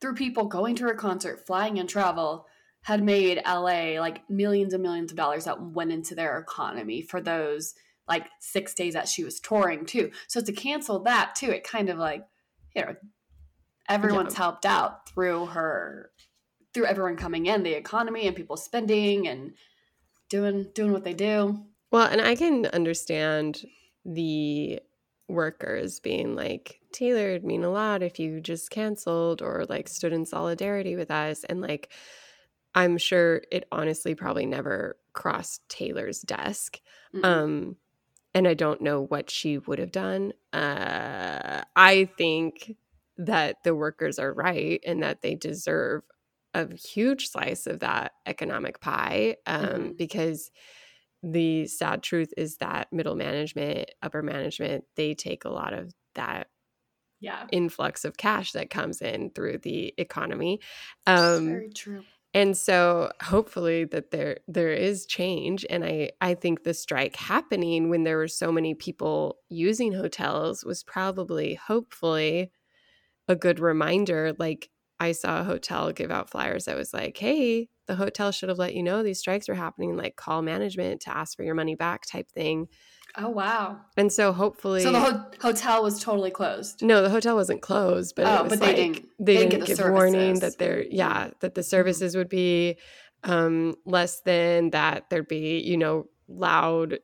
through 0.00 0.14
people 0.14 0.46
going 0.46 0.76
to 0.76 0.84
her 0.84 0.94
concert, 0.94 1.46
flying 1.46 1.78
and 1.78 1.88
travel, 1.88 2.46
had 2.82 3.02
made 3.02 3.42
LA 3.44 4.00
like 4.00 4.28
millions 4.30 4.72
and 4.72 4.82
millions 4.82 5.10
of 5.10 5.16
dollars 5.16 5.44
that 5.44 5.60
went 5.60 5.92
into 5.92 6.14
their 6.14 6.38
economy 6.38 7.02
for 7.02 7.20
those 7.20 7.74
like 8.08 8.28
six 8.40 8.74
days 8.74 8.94
that 8.94 9.08
she 9.08 9.24
was 9.24 9.40
touring 9.40 9.84
too. 9.84 10.10
So 10.28 10.40
to 10.40 10.52
cancel 10.52 11.02
that 11.02 11.34
too, 11.34 11.50
it 11.50 11.64
kind 11.64 11.90
of 11.90 11.98
like, 11.98 12.24
you 12.74 12.82
know, 12.82 12.94
everyone's 13.88 14.34
helped 14.34 14.64
out 14.64 15.08
through 15.08 15.46
her 15.46 16.10
through 16.72 16.86
everyone 16.86 17.16
coming 17.16 17.46
in, 17.46 17.62
the 17.62 17.72
economy 17.72 18.26
and 18.26 18.36
people 18.36 18.56
spending 18.56 19.26
and 19.26 19.54
doing 20.28 20.68
doing 20.74 20.92
what 20.92 21.04
they 21.04 21.14
do. 21.14 21.64
Well, 21.90 22.06
and 22.06 22.20
I 22.20 22.36
can 22.36 22.66
understand 22.66 23.64
the 24.04 24.80
workers 25.28 26.00
being 26.00 26.34
like, 26.34 26.80
Taylor, 26.92 27.30
it'd 27.30 27.44
mean 27.44 27.64
a 27.64 27.70
lot 27.70 28.02
if 28.02 28.18
you 28.18 28.40
just 28.40 28.70
canceled 28.70 29.42
or 29.42 29.66
like 29.68 29.88
stood 29.88 30.12
in 30.12 30.24
solidarity 30.26 30.96
with 30.96 31.10
us. 31.10 31.44
And 31.44 31.60
like, 31.60 31.92
I'm 32.74 32.98
sure 32.98 33.42
it 33.50 33.66
honestly 33.72 34.14
probably 34.14 34.46
never 34.46 34.96
crossed 35.12 35.68
Taylor's 35.68 36.20
desk. 36.20 36.80
Mm-mm. 37.14 37.24
Um, 37.24 37.76
and 38.34 38.46
I 38.46 38.54
don't 38.54 38.82
know 38.82 39.02
what 39.02 39.30
she 39.30 39.58
would 39.58 39.78
have 39.78 39.92
done. 39.92 40.32
Uh, 40.52 41.62
I 41.74 42.04
think 42.18 42.76
that 43.16 43.62
the 43.64 43.74
workers 43.74 44.18
are 44.18 44.32
right 44.32 44.80
and 44.86 45.02
that 45.02 45.22
they 45.22 45.34
deserve 45.34 46.02
a 46.52 46.74
huge 46.74 47.28
slice 47.28 47.66
of 47.66 47.80
that 47.80 48.12
economic 48.26 48.80
pie 48.80 49.36
um, 49.46 49.66
Mhm. 49.66 49.96
because 49.96 50.50
the 51.32 51.66
sad 51.66 52.02
truth 52.02 52.32
is 52.36 52.58
that 52.58 52.92
middle 52.92 53.16
management, 53.16 53.90
upper 54.00 54.22
management, 54.22 54.84
they 54.94 55.14
take 55.14 55.44
a 55.44 55.50
lot 55.50 55.72
of 55.72 55.92
that 56.14 56.46
yeah. 57.20 57.46
influx 57.50 58.04
of 58.04 58.16
cash 58.16 58.52
that 58.52 58.70
comes 58.70 59.02
in 59.02 59.30
through 59.30 59.58
the 59.58 59.92
economy. 59.98 60.60
Um, 61.06 61.48
Very 61.48 61.70
true. 61.70 62.04
and 62.32 62.56
so 62.56 63.10
hopefully 63.22 63.84
that 63.86 64.12
there 64.12 64.38
there 64.46 64.72
is 64.72 65.06
change 65.06 65.64
and 65.70 65.84
i 65.84 66.10
i 66.20 66.34
think 66.34 66.62
the 66.62 66.74
strike 66.74 67.16
happening 67.16 67.88
when 67.88 68.04
there 68.04 68.18
were 68.18 68.28
so 68.28 68.52
many 68.52 68.74
people 68.74 69.38
using 69.48 69.92
hotels 69.92 70.64
was 70.64 70.82
probably 70.82 71.54
hopefully 71.54 72.52
a 73.28 73.34
good 73.34 73.58
reminder 73.58 74.34
like 74.38 74.70
i 75.00 75.12
saw 75.12 75.40
a 75.40 75.44
hotel 75.44 75.92
give 75.92 76.10
out 76.10 76.30
flyers 76.30 76.64
that 76.66 76.76
was 76.76 76.92
like 76.94 77.16
hey 77.18 77.68
the 77.86 77.94
hotel 77.96 78.32
should 78.32 78.48
have 78.48 78.58
let 78.58 78.74
you 78.74 78.82
know 78.82 79.02
these 79.02 79.18
strikes 79.20 79.48
were 79.48 79.54
happening 79.54 79.96
like 79.96 80.16
call 80.16 80.42
management 80.42 81.00
to 81.00 81.16
ask 81.16 81.36
for 81.36 81.42
your 81.44 81.54
money 81.54 81.74
back 81.74 82.06
type 82.06 82.30
thing 82.30 82.66
Oh 83.18 83.30
wow! 83.30 83.78
and 83.96 84.12
so 84.12 84.30
hopefully 84.32 84.82
So 84.82 84.92
the 84.92 85.00
ho- 85.00 85.24
hotel 85.40 85.82
was 85.82 86.02
totally 86.02 86.30
closed. 86.30 86.82
no, 86.82 87.00
the 87.02 87.08
hotel 87.08 87.34
wasn't 87.34 87.62
closed, 87.62 88.14
but 88.14 88.26
Oh, 88.26 88.40
it 88.40 88.42
was 88.42 88.50
but 88.50 88.60
they 88.60 88.66
like 88.66 88.76
didn't- 88.76 88.96
they 89.18 89.24
they 89.24 89.34
didn't 89.36 89.50
didn't 89.50 89.60
the 89.78 89.82
give 89.84 89.90
warning 89.90 90.38
that 90.40 90.58
they're, 90.58 90.84
yeah, 90.90 91.30
that 91.40 91.54
the 91.54 91.62
services 91.62 92.14
would 92.14 92.28
be 92.28 92.76
um, 93.24 93.74
less 93.86 94.20
than 94.22 94.68
that. 94.70 95.08
There'd 95.08 95.28
be, 95.28 95.60
you 95.60 95.78
know, 95.78 96.08
loud, 96.28 96.98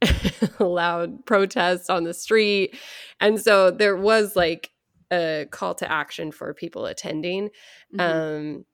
loud 0.60 1.24
protests 1.26 1.90
on 1.90 2.04
the 2.04 2.14
street, 2.14 2.76
and 3.20 3.40
so 3.40 3.70
there 3.70 3.96
was 3.96 4.36
like 4.36 4.70
a 5.12 5.46
call 5.50 5.74
to 5.76 5.90
action 5.90 6.32
for 6.32 6.52
people 6.54 6.86
attending. 6.86 7.50
Mhm. 7.94 8.00
Um, 8.00 8.64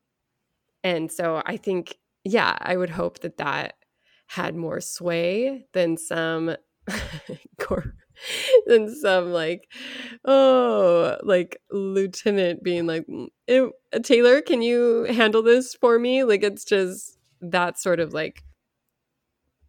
and 0.82 1.10
so 1.10 1.42
I 1.46 1.56
think, 1.56 1.98
yeah, 2.24 2.56
I 2.60 2.76
would 2.76 2.90
hope 2.90 3.20
that 3.20 3.38
that 3.38 3.74
had 4.28 4.54
more 4.56 4.80
sway 4.80 5.66
than 5.72 5.96
some, 5.96 6.56
than 8.66 8.94
some 8.94 9.32
like, 9.32 9.68
oh, 10.24 11.16
like 11.22 11.58
lieutenant 11.70 12.62
being 12.62 12.86
like, 12.86 13.06
"Mm, 13.06 13.28
"Eh, 13.48 13.68
Taylor, 14.02 14.40
can 14.40 14.62
you 14.62 15.04
handle 15.04 15.42
this 15.42 15.74
for 15.74 15.98
me? 15.98 16.24
Like, 16.24 16.42
it's 16.42 16.64
just 16.64 17.18
that 17.40 17.78
sort 17.78 18.00
of 18.00 18.12
like 18.12 18.42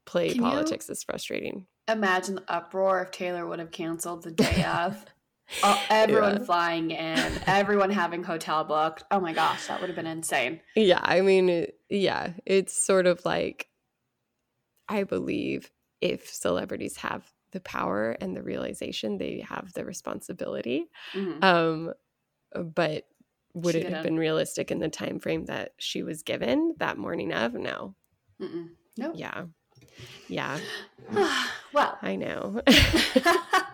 play 0.06 0.34
Can 0.34 0.42
politics 0.42 0.90
is 0.90 1.04
frustrating. 1.04 1.68
Imagine 1.88 2.36
the 2.36 2.44
uproar 2.48 3.02
if 3.04 3.12
Taylor 3.12 3.46
would 3.46 3.60
have 3.60 3.72
canceled 3.72 4.24
the 4.24 4.32
day 4.32 4.64
of. 4.68 5.06
Uh, 5.64 5.86
everyone 5.90 6.38
Yeah. 6.40 6.44
flying 6.46 6.92
in, 6.92 7.40
everyone 7.48 7.90
having 7.90 8.24
hotel 8.24 8.64
booked. 8.64 9.04
Oh 9.12 9.20
my 9.20 9.34
gosh, 9.34 9.68
that 9.68 9.80
would 9.80 9.90
have 9.90 9.96
been 9.96 10.08
insane. 10.08 10.62
Yeah, 10.76 11.00
I 11.02 11.22
mean, 11.22 11.68
yeah, 11.90 12.34
it's 12.46 12.74
sort 12.74 13.08
of 13.08 13.24
like 13.26 13.70
I 14.88 15.04
believe 15.04 15.72
if 16.02 16.30
celebrities 16.30 16.98
have 16.98 17.32
the 17.52 17.60
power 17.62 18.12
and 18.20 18.36
the 18.36 18.44
realization, 18.44 19.18
they 19.18 19.44
have 19.48 19.74
the 19.74 19.86
responsibility. 19.86 20.86
Mhm. 21.14 21.44
Um, 21.44 21.94
but 22.54 23.08
would 23.54 23.74
She 23.74 23.82
it 23.82 23.90
have 23.90 24.04
been 24.04 24.18
realistic 24.18 24.70
in 24.70 24.80
the 24.80 24.90
time 24.90 25.20
frame 25.20 25.46
that 25.46 25.74
she 25.80 26.04
was 26.04 26.22
given 26.24 26.76
that 26.78 26.98
morning 26.98 27.34
of? 27.34 27.54
No. 27.54 27.96
Nope. 28.98 29.14
Yeah. 29.16 29.46
Yeah, 30.28 30.60
well, 31.74 31.98
I 32.02 32.16
know. 32.16 32.62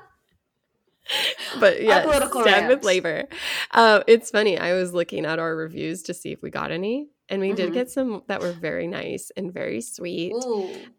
but 1.59 1.81
yeah, 1.83 2.03
political 2.03 2.41
stand 2.41 2.67
with 2.67 2.83
labor. 2.83 3.25
Uh, 3.71 4.01
it's 4.07 4.29
funny. 4.29 4.57
I 4.57 4.73
was 4.73 4.93
looking 4.93 5.25
at 5.25 5.39
our 5.39 5.55
reviews 5.55 6.03
to 6.03 6.13
see 6.13 6.31
if 6.31 6.41
we 6.41 6.49
got 6.49 6.71
any, 6.71 7.09
and 7.29 7.41
we 7.41 7.53
did 7.53 7.69
Mhm. 7.71 7.73
get 7.73 7.89
some 7.91 8.23
that 8.27 8.41
were 8.41 8.51
very 8.53 8.87
nice 8.87 9.31
and 9.35 9.53
very 9.53 9.81
sweet. 9.81 10.33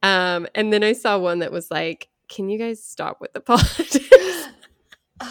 Um, 0.03 0.47
and 0.55 0.73
then 0.73 0.83
I 0.85 0.93
saw 0.93 1.19
one 1.19 1.38
that 1.41 1.53
was 1.53 1.71
like, 1.71 2.09
"Can 2.29 2.49
you 2.49 2.59
guys 2.59 2.83
stop 2.85 3.21
with 3.21 3.33
the 3.33 3.41
politics?" 3.53 4.49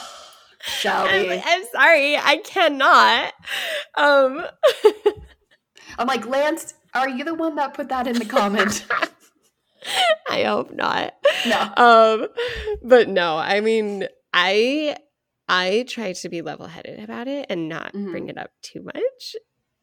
Shelby. 0.63 1.31
I'm, 1.31 1.41
I'm 1.45 1.63
sorry, 1.71 2.17
I 2.17 2.37
cannot. 2.43 3.33
Um, 3.95 4.45
I'm 5.97 6.07
like, 6.07 6.25
Lance, 6.27 6.75
are 6.93 7.09
you 7.09 7.23
the 7.23 7.33
one 7.33 7.55
that 7.55 7.73
put 7.73 7.89
that 7.89 8.05
in 8.07 8.13
the 8.19 8.25
comment? 8.25 8.85
I 10.29 10.43
hope 10.43 10.71
not. 10.71 11.15
No. 11.47 11.73
Um, 11.77 12.27
but 12.83 13.09
no, 13.09 13.37
I 13.37 13.59
mean, 13.61 14.07
I 14.33 14.97
I 15.51 15.85
try 15.87 16.13
to 16.13 16.29
be 16.29 16.41
level 16.41 16.67
headed 16.67 16.99
about 17.03 17.27
it 17.27 17.45
and 17.49 17.67
not 17.69 17.93
Mhm. 17.93 18.09
bring 18.11 18.29
it 18.29 18.37
up 18.37 18.51
too 18.61 18.81
much. 18.83 19.35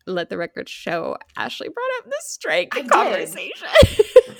Let 0.06 0.30
the 0.30 0.38
record 0.38 0.68
show 0.70 1.18
Ashley 1.36 1.68
brought 1.68 1.90
up 1.98 2.06
the 2.06 2.16
strike 2.20 2.74
I 2.74 2.80
did. 2.80 2.90
conversation. 2.90 3.68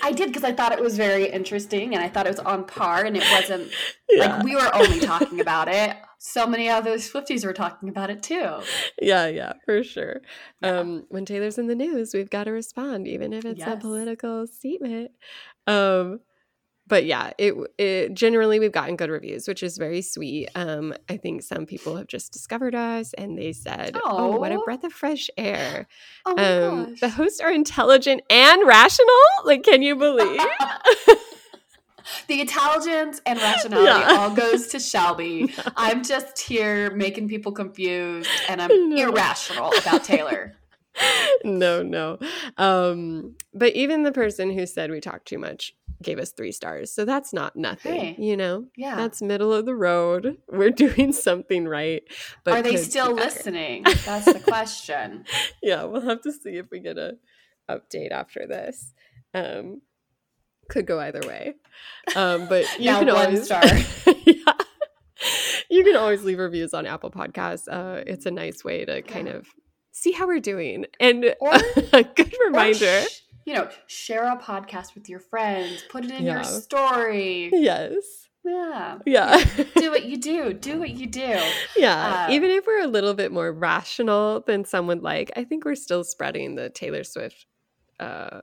I 0.03 0.13
did 0.13 0.29
because 0.29 0.45
I 0.45 0.53
thought 0.53 0.73
it 0.73 0.81
was 0.81 0.97
very 0.97 1.27
interesting 1.31 1.95
and 1.95 2.03
I 2.03 2.09
thought 2.09 2.27
it 2.27 2.31
was 2.31 2.39
on 2.39 2.65
par 2.65 3.05
and 3.05 3.15
it 3.17 3.25
wasn't 3.31 3.71
yeah. 4.09 4.37
like 4.37 4.45
we 4.45 4.57
were 4.57 4.75
only 4.75 5.01
talking 5.01 5.41
about 5.41 5.69
it 5.69 5.95
so 6.21 6.47
many 6.49 6.69
other 6.69 6.95
Swifties 6.95 7.45
were 7.45 7.53
talking 7.53 7.89
about 7.89 8.11
it 8.11 8.23
too. 8.25 8.61
yeah, 9.01 9.29
yeah, 9.29 9.53
for 9.65 9.85
sure. 9.85 10.21
Yeah. 10.63 10.81
Um, 10.81 11.07
when 11.11 11.25
Taylor's 11.25 11.59
in 11.59 11.69
the 11.69 11.77
news, 11.77 12.13
we've 12.13 12.29
got 12.29 12.45
to 12.45 12.51
respond, 12.51 13.07
even 13.07 13.33
if 13.33 13.45
it's 13.45 13.63
a 13.63 13.77
political 13.77 14.45
statement. 14.49 15.13
Um, 15.69 16.19
but 16.89 17.05
yeah, 17.05 17.33
it, 17.39 17.55
it 17.79 18.15
generally 18.15 18.59
we've 18.59 18.73
gotten 18.73 18.97
good 18.97 19.11
reviews, 19.11 19.47
which 19.47 19.63
is 19.63 19.77
very 19.79 20.03
sweet. 20.03 20.49
Um, 20.55 20.95
I 21.09 21.17
think 21.19 21.43
some 21.43 21.67
people 21.67 21.97
have 21.97 22.07
just 22.07 22.33
discovered 22.33 22.75
us 22.75 23.13
and 23.15 23.39
they 23.39 23.53
said, 23.53 23.97
"Oh, 24.05 24.37
what 24.39 24.51
a 24.53 24.59
breath 24.65 24.85
of 24.85 24.93
fresh 24.93 25.29
air." 25.37 25.87
Oh 26.27 26.33
Um, 26.37 26.97
the 27.01 27.09
hosts 27.11 27.41
are 27.41 27.51
intelligent 27.53 28.23
and 28.31 28.67
rational. 28.67 29.07
Like, 29.45 29.63
can 29.63 29.83
you 29.83 29.95
believe? 29.97 30.41
the 32.27 32.41
intelligence 32.41 33.21
and 33.27 33.39
rationality 33.43 33.87
Yeah. 34.01 34.17
all 34.19 34.31
goes 34.35 34.69
to 34.69 34.81
Shelby. 34.81 35.53
I'm 35.77 36.03
just 36.03 36.39
here 36.41 36.91
making 36.95 37.29
people 37.29 37.53
confused 37.53 38.31
and 38.49 38.63
I'm 38.63 38.71
No. 38.91 39.09
irrational 39.11 39.73
about 39.79 40.05
Taylor. 40.05 40.55
no, 41.45 41.83
no. 41.83 42.19
Um, 42.57 43.37
but 43.55 43.75
even 43.75 44.03
the 44.03 44.13
person 44.13 44.51
who 44.51 44.67
said 44.67 44.91
we 44.91 45.01
talk 45.01 45.25
too 45.25 45.39
much 45.39 45.75
gave 46.03 46.19
us 46.19 46.31
three 46.33 46.53
stars. 46.53 46.93
So 46.93 47.05
that's 47.05 47.33
not 47.33 47.57
nothing, 47.57 48.15
Hey. 48.15 48.17
you 48.19 48.37
know? 48.37 48.67
Yeah. 48.77 48.95
That's 48.95 49.21
middle 49.21 49.53
of 49.53 49.67
the 49.67 49.75
road. 49.75 50.39
We're 50.49 50.71
doing 50.71 51.13
something 51.13 51.67
right. 51.67 52.03
But 52.45 52.55
Are 52.55 52.63
they 52.63 52.71
could 52.73 52.77
be 52.79 52.83
still 52.85 53.13
listening? 53.15 53.83
That's 54.05 54.33
the 54.33 54.41
question. 54.41 55.25
Yeah, 55.63 55.85
we'll 55.85 56.03
have 56.03 56.23
to 56.23 56.33
see 56.33 56.51
if 56.57 56.67
we 56.71 56.79
get 56.81 56.99
a 56.99 57.15
update 57.69 58.13
after 58.13 58.47
this. 58.47 58.93
Um, 59.35 59.83
could 60.71 60.87
go 60.87 61.01
either 61.01 61.21
way. 61.27 61.55
Um, 62.15 62.47
but 62.49 62.65
you 62.79 62.87
Now 62.87 62.99
can 63.01 63.09
one 63.09 63.17
always 63.27 63.45
star. 63.45 63.63
yeah. 64.25 64.53
You 65.69 65.83
can 65.85 65.97
always 65.97 66.23
leave 66.23 66.39
reviews 66.39 66.73
on 66.75 66.87
Apple 66.87 67.11
Podcasts. 67.11 67.67
Uh, 67.69 68.03
it's 68.07 68.25
a 68.27 68.31
nice 68.31 68.63
way 68.65 68.85
to 68.85 69.03
kind 69.03 69.27
Yeah. 69.27 69.35
of 69.35 69.49
see 69.91 70.13
how 70.13 70.27
we're 70.29 70.39
doing. 70.41 70.87
And 71.01 71.35
Or- 71.41 71.55
a 71.93 72.05
good 72.05 72.33
reminder. 72.47 73.03
sh- 73.03 73.21
you 73.49 73.55
know, 73.55 73.69
share 73.87 74.25
a 74.31 74.37
podcast 74.37 74.95
with 74.95 75.09
your 75.09 75.21
friends, 75.21 75.83
put 75.89 76.05
it 76.05 76.11
in 76.11 76.25
Yeah. 76.25 76.35
your 76.35 76.45
story. 76.45 77.49
Yes. 77.53 78.29
Yeah. 78.45 78.99
Yeah. 79.07 79.43
Do 79.75 79.91
what 79.91 80.05
you 80.05 80.19
do. 80.19 80.53
Do 80.53 80.79
what 80.79 80.91
you 80.91 81.07
do. 81.07 81.41
yeah. 81.77 82.27
Uh, 82.29 82.33
Even 82.33 82.51
if 82.51 82.67
we're 82.67 82.83
a 82.83 82.87
little 82.87 83.15
bit 83.15 83.33
more 83.33 83.51
rational 83.51 84.43
than 84.47 84.65
some 84.67 84.87
would 84.87 85.03
like, 85.03 85.31
I 85.35 85.45
think 85.45 85.65
we're 85.65 85.75
still 85.77 86.05
spreading 86.05 86.57
the 86.57 86.69
Taylor 86.69 87.05
Swift 87.05 87.47
uh, 87.99 88.43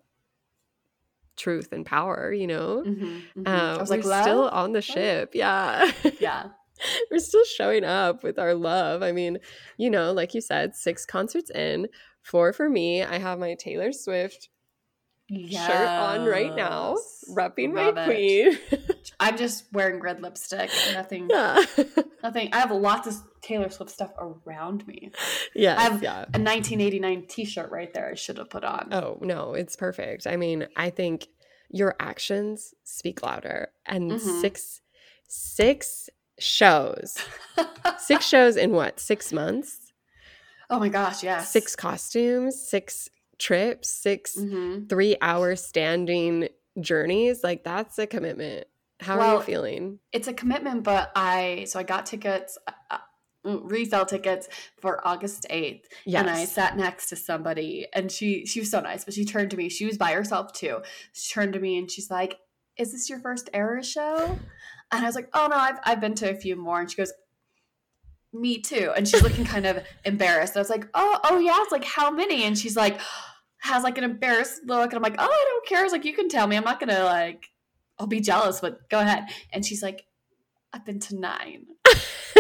truth 1.38 1.70
and 1.72 1.86
power, 1.86 2.34
you 2.34 2.48
know? 2.48 2.84
Mhm, 2.86 3.22
mhm. 3.38 3.48
Uh, 3.48 3.76
I 3.76 3.78
was 3.82 3.90
we're 3.92 3.98
like, 4.02 4.24
still 4.24 4.50
on 4.50 4.74
the 4.74 4.82
ship. 4.82 5.32
Yeah. 5.36 5.92
Yeah. 6.20 6.48
we're 7.12 7.20
still 7.20 7.46
showing 7.46 7.84
up 7.84 8.24
with 8.24 8.38
our 8.40 8.54
love. 8.56 9.02
I 9.04 9.12
mean, 9.12 9.38
you 9.78 9.90
know, 9.92 10.12
like 10.14 10.34
you 10.34 10.42
said, 10.42 10.76
six 10.76 11.06
concerts 11.06 11.50
in, 11.52 11.88
four 12.22 12.54
for 12.54 12.70
me. 12.70 13.04
I 13.04 13.18
have 13.20 13.38
my 13.40 13.54
Taylor 13.56 13.92
Swift 13.92 14.50
shirt 15.30 15.88
on 15.88 16.26
right 16.26 16.56
now, 16.56 16.96
Yes. 16.98 17.24
repping 17.30 17.74
my 17.74 17.86
Love 17.90 17.98
it. 17.98 18.06
queen. 18.06 18.90
I'm 19.20 19.38
just 19.38 19.66
wearing 19.74 20.00
red 20.02 20.22
lipstick. 20.22 20.70
Nothing. 20.94 21.28
yeah. 21.30 21.64
Nothing. 22.24 22.50
I 22.54 22.60
have 22.60 22.72
lots 22.72 23.08
of 23.08 23.16
Taylor 23.42 23.70
Swift 23.70 23.92
stuff 23.92 24.12
around 24.20 24.86
me. 24.88 25.12
Yeah. 25.56 25.78
I 25.78 25.84
have 25.84 26.04
yeah. 26.04 26.20
a 26.34 26.40
1989 26.40 27.26
T-shirt 27.28 27.72
right 27.72 27.94
there. 27.94 28.10
I 28.12 28.16
should 28.16 28.38
have 28.38 28.50
put 28.50 28.64
on. 28.64 28.90
Oh, 28.92 29.18
no, 29.22 29.54
it's 29.54 29.76
perfect. 29.76 30.28
I 30.28 30.36
mean, 30.36 30.68
I 30.76 30.90
think 30.90 31.28
your 31.70 31.96
actions 32.00 32.74
speak 32.84 33.24
louder. 33.24 33.70
And 33.86 34.12
Mhm. 34.12 34.42
six 34.42 34.82
six 35.28 36.10
shows. 36.40 37.18
Six 37.98 38.26
shows 38.28 38.58
in 38.58 38.72
what? 38.72 39.00
6 39.00 39.32
months? 39.34 39.80
oh 40.70 40.80
my 40.80 40.90
gosh! 40.90 41.24
Yes. 41.24 41.52
Six 41.52 41.76
costumes, 41.76 42.60
six 42.70 43.10
trips, 43.40 43.90
6 43.90 44.36
Mhm. 44.38 44.88
3-hour 44.88 45.56
standing 45.56 46.50
journeys. 46.80 47.44
Like 47.44 47.64
that's 47.64 47.98
a 48.00 48.08
commitment. 48.08 48.68
How 49.02 49.20
are 49.20 49.36
you 49.36 49.42
feeling? 49.42 50.00
It's 50.14 50.28
a 50.28 50.34
commitment, 50.34 50.84
but 50.84 51.12
I 51.16 51.66
so 51.68 51.80
I 51.80 51.84
got 51.84 52.06
tickets. 52.06 52.58
Uh, 52.68 52.72
uh, 52.92 52.98
resale 53.62 54.08
tickets 54.08 54.50
for 54.82 55.08
August 55.08 55.46
8th 55.52 55.84
Yes. 56.04 56.20
and 56.22 56.30
I 56.32 56.46
sat 56.46 56.78
next 56.78 57.10
to 57.10 57.16
somebody 57.16 57.86
and 57.94 58.12
she 58.12 58.44
she 58.48 58.60
was 58.60 58.72
so 58.72 58.80
nice 58.80 59.06
but 59.06 59.14
she 59.14 59.24
turned 59.24 59.52
to 59.52 59.58
me 59.58 59.70
she 59.70 59.86
was 59.86 60.00
by 60.00 60.14
herself 60.14 60.52
too 60.52 60.80
she 61.14 61.32
turned 61.32 61.54
to 61.54 61.60
me 61.60 61.78
and 61.78 61.92
she's 61.92 62.10
like 62.10 62.40
is 62.76 62.92
this 62.92 63.08
your 63.08 63.20
first 63.20 63.52
era 63.54 63.84
show 63.84 64.40
and 64.92 65.04
I 65.04 65.06
was 65.06 65.14
like 65.14 65.30
oh 65.36 65.46
no 65.48 65.58
I've, 65.58 65.78
I've 65.84 66.02
been 66.02 66.16
to 66.16 66.32
a 66.32 66.34
few 66.34 66.56
more 66.56 66.80
and 66.80 66.90
she 66.90 66.98
goes 66.98 67.14
me 68.40 68.60
too. 68.60 68.92
And 68.96 69.08
she's 69.08 69.22
looking 69.24 69.46
kind 69.46 69.66
of 69.66 69.84
embarrassed. 70.06 70.56
I 70.56 70.60
was 70.60 70.70
like 70.70 70.88
oh 70.94 71.20
oh 71.24 71.40
yeah 71.40 71.58
it's 71.62 71.72
like 71.72 71.86
how 71.86 72.12
many? 72.12 72.44
And 72.44 72.58
she's 72.58 72.76
like 72.76 73.00
has 73.60 73.84
like 73.84 73.98
an 73.98 74.04
embarrassed 74.04 74.62
look. 74.66 74.92
And 74.92 74.96
I'm 74.96 75.02
like 75.02 75.16
oh 75.20 75.24
I 75.26 75.46
don't 75.48 75.66
care. 75.68 75.80
I 75.80 75.84
was 75.84 75.92
like 75.92 76.06
you 76.06 76.14
can 76.14 76.30
tell 76.30 76.48
me. 76.48 76.56
I'm 76.56 76.64
not 76.64 76.80
gonna 76.80 77.04
like 77.04 77.50
I'll 78.00 78.08
be 78.08 78.20
jealous 78.20 78.60
but 78.60 78.90
go 78.90 79.00
ahead. 79.00 79.26
And 79.52 79.66
she's 79.66 79.82
like 79.82 80.06
I've 80.74 80.86
been 80.86 81.00
to 81.02 81.16
nine. 81.16 81.68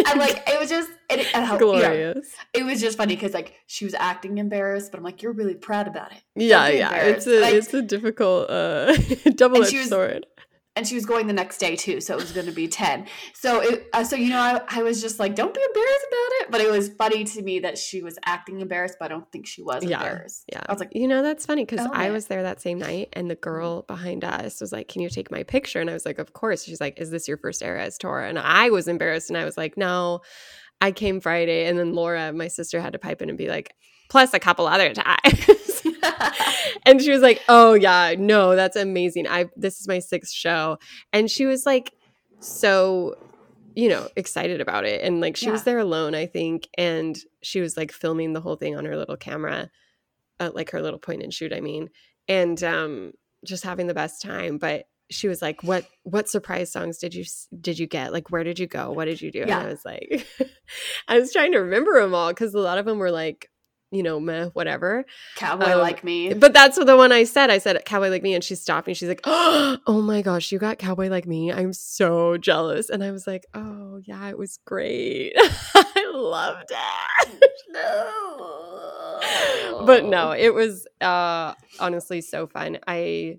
And 0.07 0.19
like 0.19 0.43
it 0.45 0.59
was 0.59 0.69
just 0.69 0.91
it, 1.09 1.25
and 1.33 1.45
how, 1.45 1.57
you 1.57 1.81
know, 1.81 2.13
it 2.53 2.63
was 2.65 2.81
just 2.81 2.97
funny 2.97 3.15
because 3.15 3.33
like 3.33 3.53
she 3.65 3.85
was 3.85 3.93
acting 3.93 4.39
embarrassed, 4.39 4.91
but 4.91 4.97
I'm 4.97 5.05
like, 5.05 5.21
you're 5.21 5.31
really 5.31 5.55
proud 5.55 5.87
about 5.87 6.11
it. 6.11 6.21
Yeah, 6.35 6.67
yeah. 6.67 6.93
It's 6.95 7.25
a 7.27 7.39
Like- 7.39 7.53
it's 7.53 7.73
a 7.73 7.81
difficult 7.81 8.49
uh 8.49 8.97
double 9.35 9.63
edged 9.63 9.87
sword. 9.87 10.25
And 10.75 10.85
she 10.85 10.95
was 10.95 11.05
going 11.05 11.27
the 11.27 11.33
next 11.33 11.57
day 11.57 11.75
too, 11.77 12.01
so 12.01 12.15
it 12.15 12.19
was 12.21 12.31
going 12.33 12.47
to 12.47 12.51
be 12.51 12.67
ten. 12.67 13.07
So 13.33 13.61
it, 13.61 13.87
uh, 13.93 14.03
so 14.03 14.15
you 14.15 14.29
know, 14.29 14.39
I, 14.39 14.61
I 14.67 14.83
was 14.83 15.01
just 15.01 15.19
like, 15.19 15.33
don't 15.33 15.53
be 15.53 15.61
embarrassed 15.61 16.05
about 16.07 16.31
it. 16.41 16.51
But 16.51 16.61
it 16.61 16.69
was 16.69 16.89
funny 16.89 17.23
to 17.23 17.41
me 17.41 17.59
that 17.59 17.77
she 17.77 18.01
was 18.01 18.19
acting 18.25 18.59
embarrassed, 18.59 18.97
but 18.99 19.05
I 19.05 19.07
don't 19.09 19.31
think 19.31 19.47
she 19.47 19.61
was 19.61 19.83
Yeah, 19.83 19.97
embarrassed. 19.97 20.43
Yeah. 20.51 20.61
I 20.67 20.71
was 20.71 20.79
like, 20.79 20.91
you 20.93 21.07
know, 21.07 21.21
that's 21.21 21.45
funny 21.45 21.63
because 21.65 21.85
own 21.85 21.95
I 21.95 22.11
was 22.11 22.27
there 22.27 22.43
that 22.43 22.61
same 22.61 22.77
night 22.79 23.09
and 23.13 23.31
the 23.31 23.35
girl 23.35 23.83
behind 23.83 24.23
us 24.25 24.59
was 24.59 24.71
like, 24.71 24.87
Can 24.89 25.01
you 25.01 25.09
take 25.09 25.31
my 25.31 25.43
picture? 25.43 25.79
And 25.79 25.89
I 25.89 25.93
was 25.93 26.05
like, 26.05 26.19
Of 26.19 26.33
course. 26.33 26.63
She's 26.65 26.81
like, 26.81 26.99
Is 26.99 27.09
this 27.09 27.27
your 27.27 27.37
first 27.37 27.61
Eras 27.61 27.97
tour? 27.97 28.19
And 28.19 28.37
I 28.37 28.69
was 28.69 28.87
embarrassed 28.87 29.29
and 29.29 29.37
I 29.37 29.45
was 29.45 29.57
like, 29.57 29.77
No, 29.77 30.21
I 30.81 30.91
came 30.91 31.21
Friday. 31.21 31.67
And 31.67 31.79
then 31.79 31.93
Laura, 31.93 32.33
my 32.33 32.49
sister, 32.49 32.81
had 32.81 32.93
to 32.93 32.99
pipe 32.99 33.21
in 33.21 33.29
and 33.29 33.37
be 33.37 33.47
like, 33.47 33.73
Plus 34.09 34.33
a 34.33 34.39
couple 34.39 34.67
other 34.67 34.93
times. 34.93 35.74
and 36.85 37.01
she 37.01 37.11
was 37.11 37.21
like, 37.21 37.41
"Oh 37.49 37.73
yeah, 37.73 38.15
no, 38.17 38.55
that's 38.55 38.75
amazing. 38.75 39.27
I 39.27 39.49
this 39.55 39.79
is 39.79 39.87
my 39.87 39.99
sixth 39.99 40.33
show." 40.33 40.77
And 41.13 41.29
she 41.29 41.45
was 41.45 41.65
like 41.65 41.93
so 42.39 43.15
you 43.75 43.89
know, 43.89 44.07
excited 44.15 44.61
about 44.61 44.85
it. 44.85 45.01
And 45.03 45.19
like 45.19 45.35
she 45.35 45.51
was 45.51 45.63
there 45.63 45.79
alone, 45.79 46.15
I 46.15 46.25
think, 46.25 46.69
and 46.77 47.17
she 47.43 47.59
was 47.59 47.75
like 47.75 47.91
filming 47.91 48.31
the 48.31 48.39
whole 48.39 48.55
thing 48.55 48.75
on 48.77 48.85
her 48.85 48.95
little 48.95 49.17
camera, 49.17 49.69
uh, 50.39 50.51
like 50.53 50.71
her 50.71 50.81
little 50.81 50.99
point 50.99 51.23
and 51.23 51.33
shoot, 51.33 51.51
I 51.51 51.59
mean. 51.59 51.89
And 52.27 52.63
um 52.63 53.11
just 53.45 53.63
having 53.63 53.87
the 53.87 53.93
best 53.93 54.21
time, 54.21 54.57
but 54.57 54.85
she 55.11 55.27
was 55.27 55.41
like, 55.41 55.61
"What 55.61 55.85
what 56.03 56.29
surprise 56.29 56.71
songs 56.71 56.97
did 56.97 57.13
you 57.13 57.25
did 57.59 57.77
you 57.77 57.85
get? 57.85 58.13
Like, 58.13 58.31
where 58.31 58.43
did 58.43 58.59
you 58.59 58.65
go? 58.65 58.91
What 58.91 59.05
did 59.05 59.21
you 59.21 59.31
do?" 59.31 59.41
And 59.41 59.51
I 59.51 59.67
was 59.67 59.85
like, 59.85 60.25
I 61.07 61.19
was 61.19 61.31
trying 61.31 61.51
to 61.51 61.59
remember 61.59 62.01
them 62.01 62.15
all 62.15 62.29
because 62.29 62.53
a 62.53 62.59
lot 62.59 62.77
of 62.77 62.85
them 62.85 62.97
were 62.97 63.11
like, 63.11 63.49
you 63.95 64.03
know, 64.03 64.19
meh, 64.19 64.45
whatever. 64.53 65.05
cowboy 65.35 65.71
Um, 65.71 65.79
like 65.79 66.03
me. 66.03 66.33
But 66.33 66.53
that's 66.53 66.77
the 66.77 66.97
one 66.97 67.11
I 67.11 67.23
said. 67.23 67.49
I 67.49 67.57
said 67.59 67.83
cowboy 67.85 68.09
like 68.09 68.21
me, 68.23 68.33
and 68.35 68.43
she 68.43 68.55
stopped 68.55 68.87
me. 68.87 68.93
She's 68.93 69.07
like, 69.09 69.21
"Oh 69.25 70.01
my 70.03 70.21
gosh, 70.21 70.51
you 70.51 70.59
got 70.59 70.77
cowboy 70.79 71.07
like 71.09 71.25
me! 71.25 71.51
I'm 71.51 71.73
so 71.73 72.37
jealous." 72.37 72.89
And 72.89 73.03
I 73.03 73.11
was 73.11 73.25
like, 73.25 73.45
"Oh 73.53 73.99
yeah, 74.03 74.27
it 74.29 74.37
was 74.37 74.59
great. 74.65 75.33
I 75.37 76.11
loved 76.13 76.71
it." 76.71 77.51
no. 77.69 79.19
but 79.85 80.05
no, 80.05 80.31
it 80.31 80.53
was 80.53 80.87
uh, 81.01 81.53
honestly 81.79 82.21
so 82.21 82.47
fun. 82.47 82.79
I, 82.87 83.37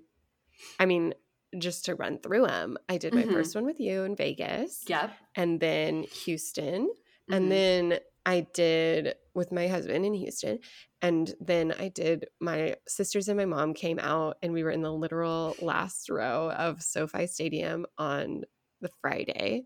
I 0.79 0.85
mean, 0.85 1.13
just 1.57 1.85
to 1.85 1.95
run 1.95 2.19
through 2.19 2.45
them, 2.47 2.77
I 2.89 2.97
did 2.97 3.13
my 3.13 3.23
Mhm. 3.23 3.33
first 3.33 3.55
one 3.55 3.65
with 3.65 3.79
you 3.79 4.03
in 4.03 4.15
Vegas, 4.15 4.83
Yep. 4.87 5.11
and 5.35 5.59
then 5.59 6.03
Houston, 6.25 6.87
Mhm. 7.29 7.35
and 7.35 7.51
then 7.51 7.99
I 8.27 8.45
did 8.53 9.15
with 9.33 9.53
my 9.53 9.69
husband 9.69 10.05
in 10.05 10.13
Houston. 10.13 10.59
And 11.01 11.33
then 11.39 11.73
I 11.79 11.87
did 11.87 12.25
my 12.41 12.75
sisters 12.85 13.29
and 13.29 13.37
my 13.37 13.45
mom 13.45 13.73
came 13.73 13.99
out 13.99 14.37
and 14.43 14.51
we 14.51 14.63
were 14.63 14.71
in 14.71 14.81
the 14.81 14.91
literal 14.91 15.55
last 15.61 16.09
row 16.09 16.51
of 16.51 16.83
SoFi 16.83 17.25
Stadium 17.27 17.85
on 17.97 18.43
the 18.81 18.89
Friday. 19.01 19.63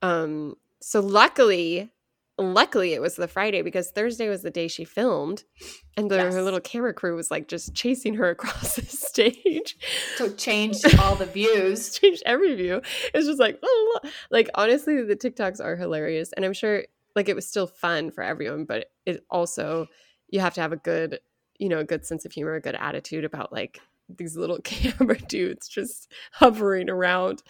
Um 0.00 0.54
so 0.80 1.00
luckily 1.00 1.90
luckily 2.40 2.94
it 2.94 3.02
was 3.02 3.16
the 3.16 3.26
Friday 3.26 3.62
because 3.62 3.90
Thursday 3.90 4.28
was 4.28 4.42
the 4.42 4.50
day 4.50 4.68
she 4.68 4.84
filmed 4.84 5.42
and 5.96 6.08
the, 6.08 6.20
her 6.20 6.40
little 6.40 6.60
camera 6.60 6.94
crew 6.94 7.16
was 7.16 7.32
like 7.32 7.48
just 7.48 7.74
chasing 7.74 8.14
her 8.14 8.30
across 8.30 8.76
the 8.76 8.82
stage 8.82 9.76
so 10.16 10.32
changed 10.34 10.84
all 11.00 11.16
the 11.16 11.26
views. 11.26 11.98
changed 11.98 12.22
every 12.24 12.54
view. 12.54 12.80
It's 13.12 13.26
just 13.26 13.40
like, 13.40 13.58
oh, 13.62 14.00
like 14.30 14.48
honestly, 14.54 15.02
the 15.02 15.16
TikToks 15.16 15.62
are 15.62 15.76
hilarious, 15.76 16.32
and 16.32 16.44
I'm 16.44 16.52
sure 16.52 16.84
like 17.18 17.28
it 17.28 17.36
was 17.36 17.48
still 17.48 17.66
fun 17.66 18.10
for 18.10 18.22
everyone, 18.22 18.64
but 18.64 18.86
it 19.04 19.24
also 19.30 19.86
you 20.28 20.40
have 20.40 20.54
to 20.54 20.60
have 20.60 20.72
a 20.72 20.76
good, 20.76 21.20
you 21.58 21.68
know, 21.68 21.78
a 21.78 21.84
good 21.84 22.06
sense 22.06 22.24
of 22.24 22.32
humor, 22.32 22.54
a 22.54 22.60
good 22.60 22.74
attitude 22.74 23.24
about 23.24 23.52
like 23.52 23.80
these 24.08 24.36
little 24.36 24.58
camera 24.64 25.18
dudes 25.18 25.68
just 25.68 26.10
hovering 26.32 26.88
around, 26.88 27.42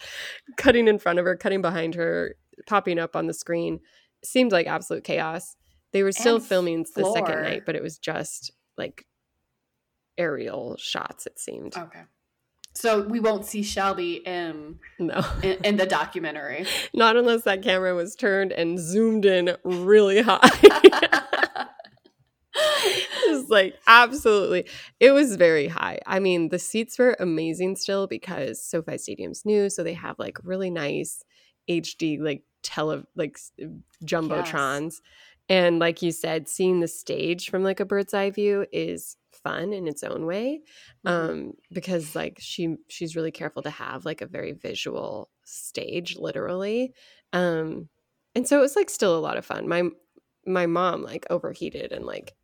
cutting 0.57 0.87
in 0.87 0.99
front 0.99 1.19
of 1.19 1.25
her, 1.25 1.35
cutting 1.35 1.61
behind 1.61 1.95
her, 1.95 2.35
popping 2.67 2.99
up 2.99 3.15
on 3.15 3.27
the 3.27 3.33
screen. 3.33 3.79
seemed 4.23 4.51
like 4.51 4.67
absolute 4.67 5.03
chaos. 5.03 5.55
They 5.91 6.03
were 6.03 6.11
still 6.11 6.35
And 6.35 6.45
filming 6.45 6.85
the 6.95 7.05
second 7.05 7.41
night, 7.41 7.63
but 7.65 7.75
it 7.75 7.81
was 7.81 7.97
just 7.97 8.51
like 8.77 9.05
aerial 10.17 10.77
shots. 10.77 11.25
It 11.25 11.39
seemed 11.39 11.77
Okay. 11.77 12.03
So 12.79 13.01
we 13.01 13.19
won't 13.19 13.45
see 13.45 13.61
Shelby 13.61 14.25
in 14.25 14.79
no, 14.99 15.21
in, 15.43 15.57
in 15.65 15.75
the 15.75 15.85
documentary. 15.99 16.65
not 16.93 17.17
unless 17.17 17.41
that 17.41 17.61
camera 17.61 17.93
was 17.93 18.15
turned 18.15 18.53
and 18.53 18.79
zoomed 18.79 19.25
in 19.25 19.57
really 19.65 20.21
high. 20.21 20.39
Just 23.25 23.49
like 23.49 23.75
absolutely. 23.85 24.65
It 25.01 25.11
was 25.11 25.35
very 25.35 25.67
high. 25.67 25.99
I 26.07 26.19
mean, 26.19 26.47
the 26.49 26.59
seats 26.59 26.97
were 26.97 27.17
amazing 27.19 27.75
still 27.75 28.07
because 28.07 28.63
SoFi 28.63 28.97
Stadium's 28.97 29.43
new, 29.43 29.69
so 29.69 29.83
they 29.83 29.93
have 29.95 30.17
like 30.17 30.37
really 30.45 30.69
nice 30.69 31.21
HD 31.69 32.17
like 32.17 32.43
tele 32.63 33.03
like 33.13 33.37
jumbotrons. 34.05 35.01
And 35.49 35.79
like 35.79 36.01
you 36.01 36.13
said, 36.13 36.47
seeing 36.47 36.79
the 36.79 36.87
stage 36.87 37.49
from 37.49 37.61
like 37.61 37.81
a 37.81 37.85
bird's 37.85 38.13
eye 38.13 38.29
view 38.29 38.65
is 38.71 39.17
fun 39.43 39.73
in 39.73 39.87
its 39.87 40.03
own 40.03 40.25
way. 40.25 40.61
Mhm. 41.05 41.11
Um 41.11 41.53
because 41.71 42.15
like 42.15 42.37
she 42.39 42.75
she's 42.87 43.15
really 43.15 43.31
careful 43.31 43.61
to 43.63 43.69
have 43.69 44.05
like 44.05 44.21
a 44.21 44.27
very 44.27 44.53
visual 44.53 45.29
stage 45.45 46.15
literally. 46.17 46.93
Um 47.33 47.89
and 48.35 48.47
so 48.47 48.57
it 48.57 48.61
was 48.61 48.75
like 48.75 48.89
still 48.89 49.17
a 49.17 49.19
lot 49.19 49.37
of 49.37 49.45
fun. 49.45 49.67
My 49.67 49.83
my 50.45 50.65
mom 50.65 51.03
like 51.03 51.25
overheated 51.29 51.91
and 51.91 52.05
like 52.05 52.35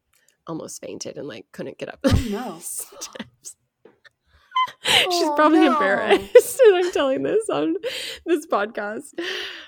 almost 0.48 0.82
fainted 0.82 1.18
and 1.18 1.28
like 1.28 1.46
couldn't 1.52 1.78
get 1.78 1.90
up. 1.90 2.00
Oh, 2.04 2.26
no. 2.30 2.60
She's 4.84 5.24
Oh, 5.24 5.34
probably 5.36 5.60
no. 5.60 5.74
embarrassed 5.74 6.32
that 6.58 6.82
I'm 6.84 6.92
telling 6.92 7.24
this 7.24 7.50
on 7.50 7.76
this 8.26 8.46
podcast. 8.48 9.14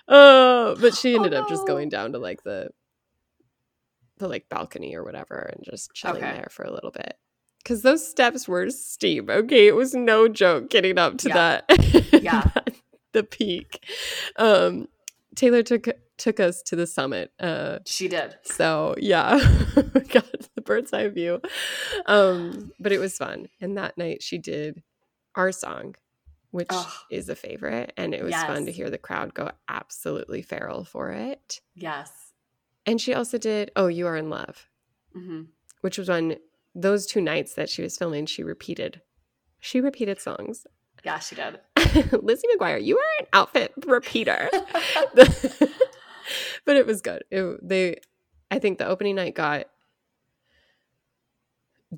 Uh, 0.07 0.75
but 0.79 0.95
she 0.95 1.15
ended 1.15 1.33
up 1.33 1.49
just 1.49 1.65
going 1.67 1.89
down 1.89 2.11
to 2.13 2.19
like 2.19 2.43
the 2.43 2.69
the 4.19 4.27
like 4.27 4.49
balcony 4.49 4.95
or 4.95 5.03
whatever 5.03 5.51
and 5.53 5.63
just 5.63 5.93
chilling 5.93 6.23
Okay. 6.23 6.33
there 6.33 6.47
for 6.51 6.63
a 6.63 6.71
little 6.71 6.91
bit. 6.91 7.17
Cause 7.65 7.81
those 7.81 8.07
steps 8.07 8.47
were 8.47 8.69
steep. 8.69 9.29
Okay. 9.29 9.67
It 9.67 9.75
was 9.75 9.93
no 9.93 10.27
joke 10.27 10.69
getting 10.69 10.97
up 10.97 11.17
to 11.19 11.29
Yeah. 11.29 11.61
that. 11.67 12.03
Yeah. 12.23 12.51
the 13.13 13.23
peak. 13.23 13.83
Um 14.37 14.87
Taylor 15.35 15.61
took 15.63 15.87
took 16.17 16.39
us 16.39 16.61
to 16.63 16.75
the 16.75 16.87
summit. 16.87 17.31
Uh 17.39 17.79
She 17.85 18.07
did. 18.07 18.35
so 18.43 18.95
yeah, 18.97 19.37
got 19.75 20.25
the 20.55 20.61
bird's 20.63 20.91
eye 20.93 21.09
view. 21.09 21.41
Um, 22.07 22.71
but 22.79 22.91
it 22.91 22.99
was 22.99 23.17
fun. 23.17 23.47
And 23.61 23.77
that 23.77 23.97
night 23.97 24.23
she 24.23 24.37
did 24.39 24.81
our 25.35 25.51
song, 25.51 25.95
which 26.51 26.71
is 27.11 27.29
a 27.29 27.35
favorite. 27.35 27.93
And 27.97 28.13
it 28.15 28.23
was 28.23 28.33
fun 28.33 28.65
to 28.65 28.71
hear 28.71 28.89
the 28.89 28.97
crowd 28.97 29.33
go 29.35 29.51
absolutely 29.69 30.41
feral 30.41 30.83
for 30.83 31.11
it. 31.11 31.61
Yes. 31.75 32.09
And 32.87 32.99
she 32.99 33.13
also 33.13 33.37
did 33.37 33.69
Oh, 33.75 33.87
You 33.87 34.07
Are 34.07 34.15
in 34.17 34.29
Love, 34.31 34.67
hmm 35.13 35.43
which 35.81 35.99
was 35.99 36.09
on 36.09 36.37
those 36.73 37.05
two 37.05 37.21
nights 37.21 37.53
that 37.53 37.69
she 37.69 37.83
was 37.83 37.95
filming, 37.97 38.25
she 38.25 38.41
repeated. 38.43 39.01
She 39.59 39.79
repeated 39.79 40.19
songs. 40.19 40.65
Yeah, 41.05 41.19
she 41.19 41.35
did. 41.35 41.59
Lizzie 42.23 42.47
McGuire, 42.57 42.83
you 42.83 42.97
are 42.97 43.19
an 43.19 43.27
outfit 43.31 43.73
repeater. 43.85 44.49
but 45.13 46.75
it 46.75 46.87
was 46.87 47.01
good. 47.01 47.23
It, 47.29 47.59
they, 47.67 47.97
I 48.49 48.57
think 48.59 48.79
the 48.79 48.87
opening 48.87 49.15
night 49.15 49.35
got 49.35 49.65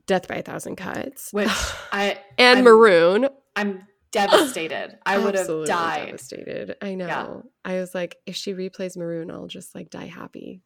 Death 0.05 0.27
by 0.27 0.35
a 0.35 0.41
Thousand 0.43 0.75
Cuts, 0.75 1.31
Which 1.31 1.47
I 1.91 2.19
and 2.37 2.57
I'm- 2.57 2.63
Maroon. 2.65 3.29
I'm 3.55 3.87
devastated. 4.11 4.97
I 5.05 5.17
would 5.17 5.35
have 5.35 5.47
died. 5.65 6.05
Devastated. 6.07 6.75
I 6.81 6.95
know. 6.95 7.43
I 7.65 7.75
was 7.75 7.93
like, 7.95 8.17
if 8.25 8.35
she 8.35 8.53
replays 8.53 8.95
Maroon, 8.97 9.29
I'll 9.31 9.47
just 9.47 9.73
like 9.75 9.89
die 9.89 10.05
happy. 10.05 10.61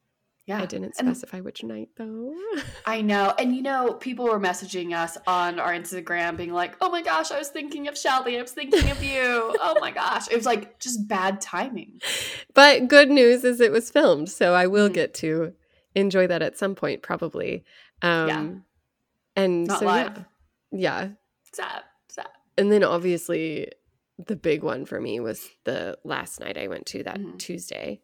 Yeah. 0.46 0.62
I 0.62 0.66
didn't 0.66 0.94
And 1.00 1.08
specify 1.16 1.40
which 1.40 1.64
night 1.64 1.90
though. 1.98 2.34
I 2.86 3.02
know. 3.12 3.34
And 3.40 3.56
you 3.56 3.62
know, 3.62 3.94
people 3.94 4.26
were 4.26 4.40
messaging 4.40 4.94
us 4.94 5.18
on 5.26 5.58
our 5.60 5.72
Instagram 5.74 6.36
being 6.36 6.52
like, 6.52 6.76
oh 6.82 6.90
my 6.90 7.02
gosh, 7.02 7.32
I 7.32 7.40
was 7.40 7.48
thinking 7.50 7.88
of 7.88 7.98
Shelby. 7.98 8.38
I 8.38 8.42
was 8.42 8.52
thinking 8.52 8.90
of 8.92 9.02
you. 9.02 9.22
oh 9.62 9.78
my 9.80 9.92
gosh. 9.92 10.28
It 10.30 10.36
was 10.36 10.46
like 10.46 10.80
just 10.80 11.08
bad 11.08 11.40
timing. 11.40 12.02
but 12.54 12.88
good 12.90 13.10
news 13.10 13.44
is 13.46 13.62
it 13.62 13.72
was 13.72 13.90
filmed, 13.90 14.30
so 14.30 14.54
I 14.54 14.68
will 14.68 14.90
Mhm. 14.90 14.94
get 14.94 15.14
to 15.16 15.54
enjoy 15.96 16.28
that 16.28 16.42
at 16.42 16.58
some 16.58 16.76
point, 16.76 17.02
probably. 17.02 17.64
Um, 18.02 18.66
And 19.36 19.66
Not 19.68 19.80
so 19.80 19.86
live. 19.86 20.26
yeah, 20.72 21.04
yeah. 21.04 21.10
Sad. 21.54 21.84
Sad. 22.10 22.28
and 22.58 22.72
then 22.72 22.84
obviously 22.84 23.70
the 24.20 24.36
big 24.36 24.62
one 24.62 24.86
for 24.86 25.00
me 25.02 25.20
was 25.20 25.50
the 25.64 25.98
last 26.04 26.40
night 26.40 26.58
I 26.58 26.68
went 26.68 26.86
to 26.88 27.02
that 27.04 27.18
Mhm. 27.20 27.40
Tuesday. 27.40 28.02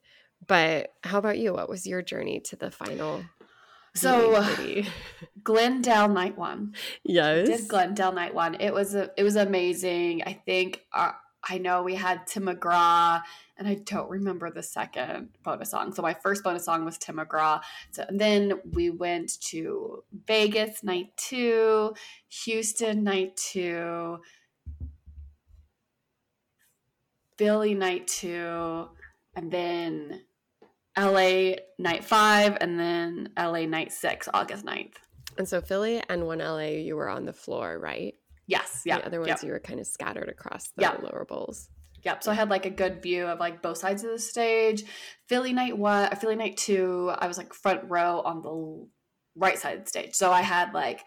But 0.47 0.93
how 1.03 1.19
about 1.19 1.37
you? 1.37 1.53
What 1.53 1.69
was 1.69 1.85
your 1.85 2.01
journey 2.01 2.39
to 2.41 2.55
the 2.55 2.71
final? 2.71 3.23
So? 3.95 4.43
Glendale 5.43 6.09
night 6.09 6.37
one. 6.37 6.75
yes, 7.03 7.47
did 7.47 7.67
Glendale 7.67 8.11
night 8.11 8.33
one. 8.33 8.55
It 8.59 8.73
was 8.73 8.95
a, 8.95 9.11
it 9.17 9.23
was 9.23 9.35
amazing. 9.35 10.23
I 10.23 10.33
think 10.33 10.85
uh, 10.93 11.11
I 11.43 11.57
know 11.57 11.83
we 11.83 11.95
had 11.95 12.27
Tim 12.27 12.45
McGraw, 12.45 13.21
and 13.57 13.67
I 13.67 13.75
don't 13.75 14.09
remember 14.09 14.51
the 14.51 14.63
second 14.63 15.29
bonus 15.43 15.71
song. 15.71 15.93
So 15.93 16.01
my 16.01 16.13
first 16.13 16.43
bonus 16.43 16.65
song 16.65 16.85
was 16.85 16.97
Tim 16.97 17.17
McGraw. 17.17 17.61
So 17.91 18.05
and 18.07 18.19
then 18.19 18.59
we 18.71 18.89
went 18.89 19.39
to 19.47 20.03
Vegas 20.27 20.83
night 20.83 21.15
two, 21.17 21.93
Houston 22.43 23.03
night 23.03 23.37
two, 23.37 24.19
Philly 27.37 27.73
night 27.73 28.07
two, 28.07 28.89
and 29.35 29.51
then 29.51 30.21
LA 30.99 31.55
night 31.77 32.03
five, 32.03 32.57
and 32.61 32.79
then 32.79 33.29
LA 33.37 33.65
night 33.65 33.91
six, 33.91 34.27
August 34.33 34.65
9th. 34.65 34.93
and 35.37 35.47
so 35.47 35.61
Philly 35.61 36.01
and 36.09 36.25
one 36.25 36.39
LA, 36.39 36.79
you 36.87 36.95
were 36.95 37.09
on 37.09 37.25
the 37.25 37.33
floor, 37.33 37.79
right? 37.79 38.13
Yes, 38.47 38.81
yeah. 38.85 38.97
the 38.97 39.05
other 39.05 39.19
ones 39.19 39.29
yep. 39.29 39.43
you 39.43 39.51
were 39.51 39.59
kind 39.59 39.79
of 39.79 39.87
scattered 39.87 40.27
across 40.27 40.69
the 40.75 40.81
Yeah. 40.81 40.97
lower 41.01 41.25
bowls. 41.27 41.69
Yep. 42.03 42.23
So 42.23 42.31
I 42.31 42.35
had 42.35 42.49
like 42.49 42.65
a 42.65 42.69
good 42.69 43.01
view 43.03 43.25
of 43.27 43.39
like 43.39 43.61
both 43.61 43.77
sides 43.77 44.03
of 44.03 44.09
the 44.09 44.19
stage. 44.19 44.83
Philly 45.27 45.53
night 45.53 45.77
one, 45.77 46.05
uh, 46.11 46.15
Philly 46.15 46.35
night 46.35 46.57
two, 46.57 47.11
I 47.17 47.27
was 47.27 47.37
like 47.37 47.53
front 47.53 47.81
row 47.89 48.21
on 48.21 48.41
the 48.41 48.87
right 49.35 49.57
side 49.57 49.77
of 49.77 49.83
the 49.83 49.89
stage. 49.89 50.15
So 50.15 50.31
I 50.31 50.41
had 50.41 50.73
like, 50.73 51.01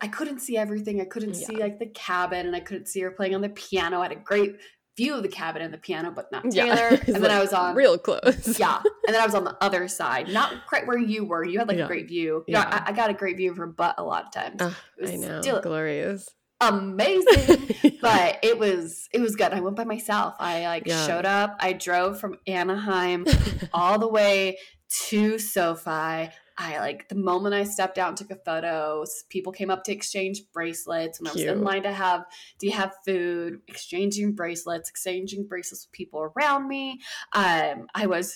I 0.00 0.08
couldn't 0.08 0.40
see 0.40 0.56
everything. 0.56 1.00
I 1.00 1.04
couldn't 1.06 1.34
see 1.34 1.56
like 1.56 1.78
the 1.78 1.86
cabin 1.86 2.46
and 2.46 2.54
I 2.54 2.60
couldn't 2.60 2.86
see 2.86 3.00
her 3.00 3.10
playing 3.10 3.34
on 3.34 3.40
the 3.40 3.48
piano. 3.48 4.00
I 4.00 4.04
had 4.04 4.12
a 4.12 4.20
great 4.20 4.56
view 4.98 5.14
of 5.14 5.22
the 5.22 5.28
cabin 5.30 5.62
and 5.62 5.72
the 5.72 5.78
piano, 5.78 6.10
but 6.14 6.30
not 6.30 6.44
Yeah, 6.52 6.74
Taylor. 6.74 6.88
It's 6.92 7.04
and 7.06 7.14
then 7.16 7.22
like 7.22 7.30
I 7.32 7.40
was 7.40 7.54
on, 7.54 7.74
real 7.74 7.96
close. 7.96 8.58
yeah. 8.58 8.82
And 9.06 9.14
then 9.14 9.22
I 9.22 9.24
was 9.24 9.34
on 9.34 9.44
the 9.44 9.56
other 9.64 9.88
side, 9.88 10.28
not 10.28 10.66
quite 10.68 10.86
where 10.86 10.98
you 10.98 11.24
were. 11.24 11.42
You 11.42 11.60
had 11.60 11.68
like 11.68 11.78
Yeah. 11.78 11.84
a 11.84 11.86
great 11.86 12.08
view. 12.08 12.44
You 12.46 12.54
know, 12.54 12.60
Yeah. 12.60 12.82
I, 12.86 12.90
I 12.90 12.92
got 12.92 13.08
a 13.08 13.14
great 13.14 13.38
view 13.38 13.50
of 13.50 13.56
her 13.56 13.66
butt 13.66 13.94
a 13.96 14.04
lot 14.04 14.26
of 14.26 14.32
times. 14.32 14.56
Ah, 14.60 14.76
was 15.00 15.10
I 15.12 15.16
know, 15.16 15.40
still- 15.40 15.62
glorious. 15.62 16.28
Amazing 16.60 17.98
but 18.02 18.38
it 18.42 18.58
was 18.58 19.08
it 19.12 19.20
was 19.20 19.36
good. 19.36 19.52
I 19.52 19.60
went 19.60 19.76
by 19.76 19.84
myself. 19.84 20.34
I 20.40 20.66
like 20.66 20.82
Yeah. 20.86 21.06
showed 21.06 21.24
up. 21.24 21.56
I 21.60 21.72
drove 21.72 22.18
from 22.20 22.36
Anaheim 22.48 23.24
all 23.72 23.98
the 24.00 24.08
way 24.08 24.58
to 25.06 25.38
SoFi. 25.38 26.30
I 26.58 26.80
like 26.80 27.08
the 27.08 27.14
moment 27.14 27.54
I 27.54 27.62
stepped 27.62 27.98
out 27.98 28.08
and 28.08 28.16
took 28.16 28.32
a 28.32 28.36
photo, 28.44 29.04
people 29.28 29.52
came 29.52 29.70
up 29.70 29.84
to 29.84 29.92
exchange 29.92 30.42
bracelets. 30.52 31.20
When 31.20 31.28
I 31.28 31.32
was 31.32 31.42
in 31.42 31.62
line 31.62 31.84
to 31.84 31.92
have, 31.92 32.24
do 32.58 32.66
you 32.66 32.72
have 32.72 32.94
food? 33.06 33.60
Exchanging 33.68 34.32
bracelets, 34.34 34.90
exchanging 34.90 35.46
bracelets 35.46 35.86
with 35.86 35.92
people 35.92 36.32
around 36.36 36.66
me. 36.66 37.00
Um, 37.32 37.86
I 37.94 38.06
was 38.06 38.34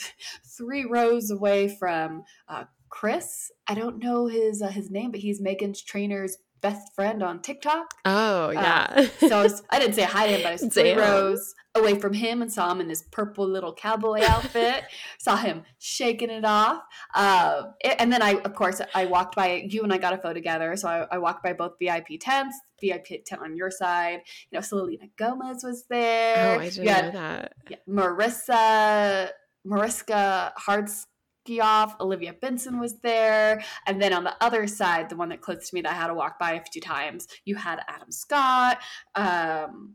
three 0.56 0.84
rows 0.84 1.32
away 1.32 1.68
from 1.68 2.22
uh, 2.48 2.64
Chris. 2.88 3.50
I 3.66 3.74
don't 3.74 3.98
know 3.98 4.28
his 4.28 4.62
uh, 4.62 4.68
his 4.68 4.88
name, 4.88 5.10
but 5.10 5.20
he's 5.20 5.40
Meghan 5.40 5.76
Trainor's 5.84 6.38
best 6.60 6.94
friend 6.94 7.24
on 7.24 7.42
TikTok. 7.42 7.92
oh 8.04 8.50
yeah. 8.50 8.86
Uh, 8.88 9.28
so 9.28 9.38
I, 9.40 9.42
was, 9.42 9.62
I 9.68 9.80
didn't 9.80 9.94
say 9.94 10.04
hi 10.04 10.28
to 10.28 10.32
him, 10.32 10.42
but 10.42 10.48
I 10.48 10.52
was 10.52 10.60
three 10.72 10.94
Damn. 10.94 10.98
rows 10.98 11.54
away 11.74 11.98
from 11.98 12.12
him 12.12 12.42
and 12.42 12.52
saw 12.52 12.70
him 12.70 12.80
in 12.80 12.88
his 12.88 13.02
purple 13.10 13.46
little 13.46 13.72
cowboy 13.72 14.20
outfit. 14.28 14.84
saw 15.18 15.36
him 15.36 15.62
shaking 15.78 16.30
it 16.30 16.44
off. 16.44 16.82
Uh, 17.14 17.64
and 17.98 18.12
then 18.12 18.22
I, 18.22 18.34
of 18.44 18.54
course, 18.54 18.80
I 18.94 19.06
walked 19.06 19.36
by 19.36 19.66
you 19.68 19.82
and 19.82 19.92
I 19.92 19.98
got 19.98 20.12
a 20.12 20.18
photo 20.18 20.34
together. 20.34 20.76
So 20.76 20.88
I, 20.88 21.06
I 21.10 21.18
walked 21.18 21.42
by 21.42 21.52
both 21.52 21.72
VIP 21.80 22.20
tents, 22.20 22.58
VIP 22.80 23.24
tent 23.24 23.42
on 23.42 23.56
your 23.56 23.70
side. 23.70 24.20
You 24.50 24.58
know, 24.58 24.60
Selena 24.60 25.06
Gomez 25.16 25.64
was 25.64 25.84
there. 25.88 26.56
oh, 26.56 26.60
I 26.60 26.68
didn't 26.68 26.84
you 26.84 26.90
had 26.90 27.14
know 27.14 27.20
that. 27.20 27.52
yeah, 27.70 27.76
Marissa, 27.88 29.30
Mariska 29.64 30.52
Hardskioff, 30.58 31.98
Olivia 32.00 32.34
Benson 32.34 32.80
was 32.80 32.98
there. 33.00 33.62
And 33.86 34.02
then 34.02 34.12
on 34.12 34.24
the 34.24 34.34
other 34.42 34.66
side, 34.66 35.08
the 35.08 35.16
one 35.16 35.30
that 35.30 35.40
close 35.40 35.70
to 35.70 35.74
me 35.74 35.80
that 35.82 35.92
I 35.92 35.94
had 35.94 36.08
to 36.08 36.14
walk 36.14 36.38
by 36.38 36.52
a 36.52 36.64
few 36.64 36.82
times, 36.82 37.28
you 37.44 37.54
had 37.54 37.80
Adam 37.88 38.10
Scott, 38.10 38.78
um, 39.14 39.94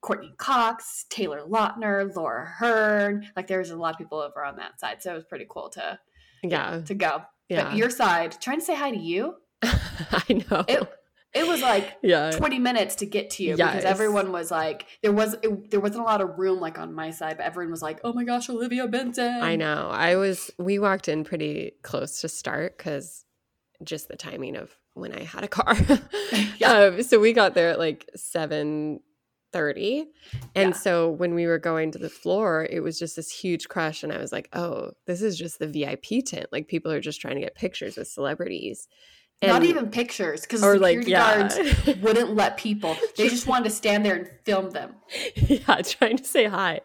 Courteney 0.00 0.32
Cox, 0.36 1.04
Taylor 1.10 1.40
Lautner, 1.48 2.14
Laura 2.14 2.52
Dern. 2.60 3.28
Like 3.36 3.46
there 3.46 3.58
was 3.58 3.70
a 3.70 3.76
lot 3.76 3.94
of 3.94 3.98
people 3.98 4.18
over 4.18 4.44
on 4.44 4.56
that 4.56 4.80
side. 4.80 5.02
So 5.02 5.12
it 5.12 5.14
was 5.14 5.24
pretty 5.24 5.46
cool 5.48 5.68
to 5.70 5.98
Yeah, 6.42 6.80
to 6.86 6.94
go. 6.94 7.22
yeah. 7.48 7.64
But 7.64 7.76
your 7.76 7.90
side, 7.90 8.36
trying 8.40 8.60
to 8.60 8.64
say 8.64 8.74
hi 8.74 8.90
to 8.90 8.98
you. 8.98 9.34
I 9.62 10.44
know. 10.50 10.64
It 10.68 10.92
it 11.34 11.46
was 11.46 11.60
like 11.60 11.96
yeah. 12.02 12.30
20 12.30 12.58
minutes 12.58 12.94
to 12.96 13.06
get 13.06 13.30
to 13.30 13.42
you 13.42 13.56
because 13.56 13.84
everyone 13.84 14.32
was 14.32 14.50
like 14.50 14.86
there 15.02 15.12
was 15.12 15.34
it, 15.42 15.70
there 15.70 15.80
wasn't 15.80 16.00
a 16.00 16.04
lot 16.04 16.20
of 16.20 16.38
room 16.38 16.60
like 16.60 16.78
on 16.78 16.94
my 16.94 17.10
side 17.10 17.36
but 17.36 17.44
everyone 17.46 17.70
was 17.70 17.82
like 17.82 18.00
oh 18.04 18.12
my 18.14 18.24
gosh 18.24 18.48
olivia 18.48 18.86
benson 18.88 19.42
I 19.42 19.56
know. 19.56 19.90
I 19.92 20.16
was 20.16 20.50
we 20.58 20.78
walked 20.78 21.08
in 21.08 21.24
pretty 21.24 21.72
close 21.82 22.20
to 22.22 22.28
start 22.28 22.78
cuz 22.78 23.24
just 23.82 24.08
the 24.08 24.16
timing 24.16 24.56
of 24.56 24.74
when 24.94 25.12
I 25.12 25.24
had 25.24 25.44
a 25.44 25.48
car. 25.48 25.76
Yeah. 26.58 26.72
um, 26.72 27.02
so 27.02 27.20
we 27.20 27.34
got 27.34 27.52
there 27.54 27.68
at 27.70 27.78
like 27.78 28.08
7:30 29.52 30.06
and 30.54 30.70
Yeah. 30.70 30.76
so 30.76 31.10
when 31.10 31.34
we 31.34 31.46
were 31.46 31.58
going 31.58 31.90
to 31.92 31.98
the 31.98 32.10
floor, 32.10 32.66
it 32.70 32.80
was 32.80 32.98
just 32.98 33.16
this 33.16 33.30
huge 33.30 33.68
crush 33.68 34.02
and 34.02 34.12
I 34.12 34.18
was 34.18 34.32
like, 34.32 34.48
"Oh, 34.52 34.90
this 35.06 35.22
is 35.22 35.38
just 35.38 35.58
the 35.58 35.66
VIP 35.68 36.22
tent. 36.24 36.46
Like 36.52 36.68
people 36.68 36.92
are 36.92 37.00
just 37.00 37.20
trying 37.20 37.36
to 37.36 37.40
get 37.40 37.54
pictures 37.54 37.96
with 37.96 38.08
celebrities." 38.08 38.88
not 39.42 39.62
even 39.64 39.90
pictures 39.90 40.40
because 40.40 40.60
security 40.60 40.80
like 40.96 41.06
yeah. 41.06 41.46
guards 41.46 41.96
wouldn't 42.00 42.34
let 42.34 42.56
people 42.56 42.96
they 43.18 43.28
just 43.28 43.46
wanted 43.46 43.64
to 43.64 43.70
stand 43.70 44.02
there 44.02 44.14
and 44.16 44.30
film 44.46 44.70
them 44.70 44.94
yeah, 45.36 45.82
trying 45.84 46.16
to 46.16 46.24
say 46.24 46.46
hi. 46.46 46.80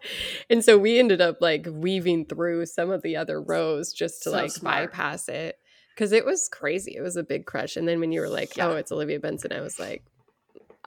And 0.50 0.62
so 0.64 0.78
we 0.78 1.00
ended 1.00 1.22
up 1.22 1.38
like 1.40 1.66
weaving 1.72 2.26
through 2.26 2.66
some 2.66 2.92
of 2.92 3.04
the 3.04 3.16
other 3.16 3.42
rows 3.42 3.94
just 3.94 4.24
to 4.24 4.32
So 4.32 4.36
like 4.36 4.52
smart. 4.52 4.92
bypass 4.92 5.30
it 5.30 5.60
because 5.96 6.12
it 6.12 6.26
was 6.26 6.50
crazy. 6.50 6.94
It 6.98 7.02
was 7.02 7.16
a 7.16 7.24
big 7.24 7.46
crush. 7.46 7.78
And 7.78 7.88
then 7.88 8.02
when 8.02 8.12
you 8.12 8.20
were 8.20 8.30
like, 8.30 8.58
Yeah. 8.58 8.68
oh, 8.68 8.76
it's 8.76 8.92
Olivia 8.92 9.22
Benson, 9.22 9.54
I 9.54 9.62
was 9.62 9.80
like, 9.80 10.04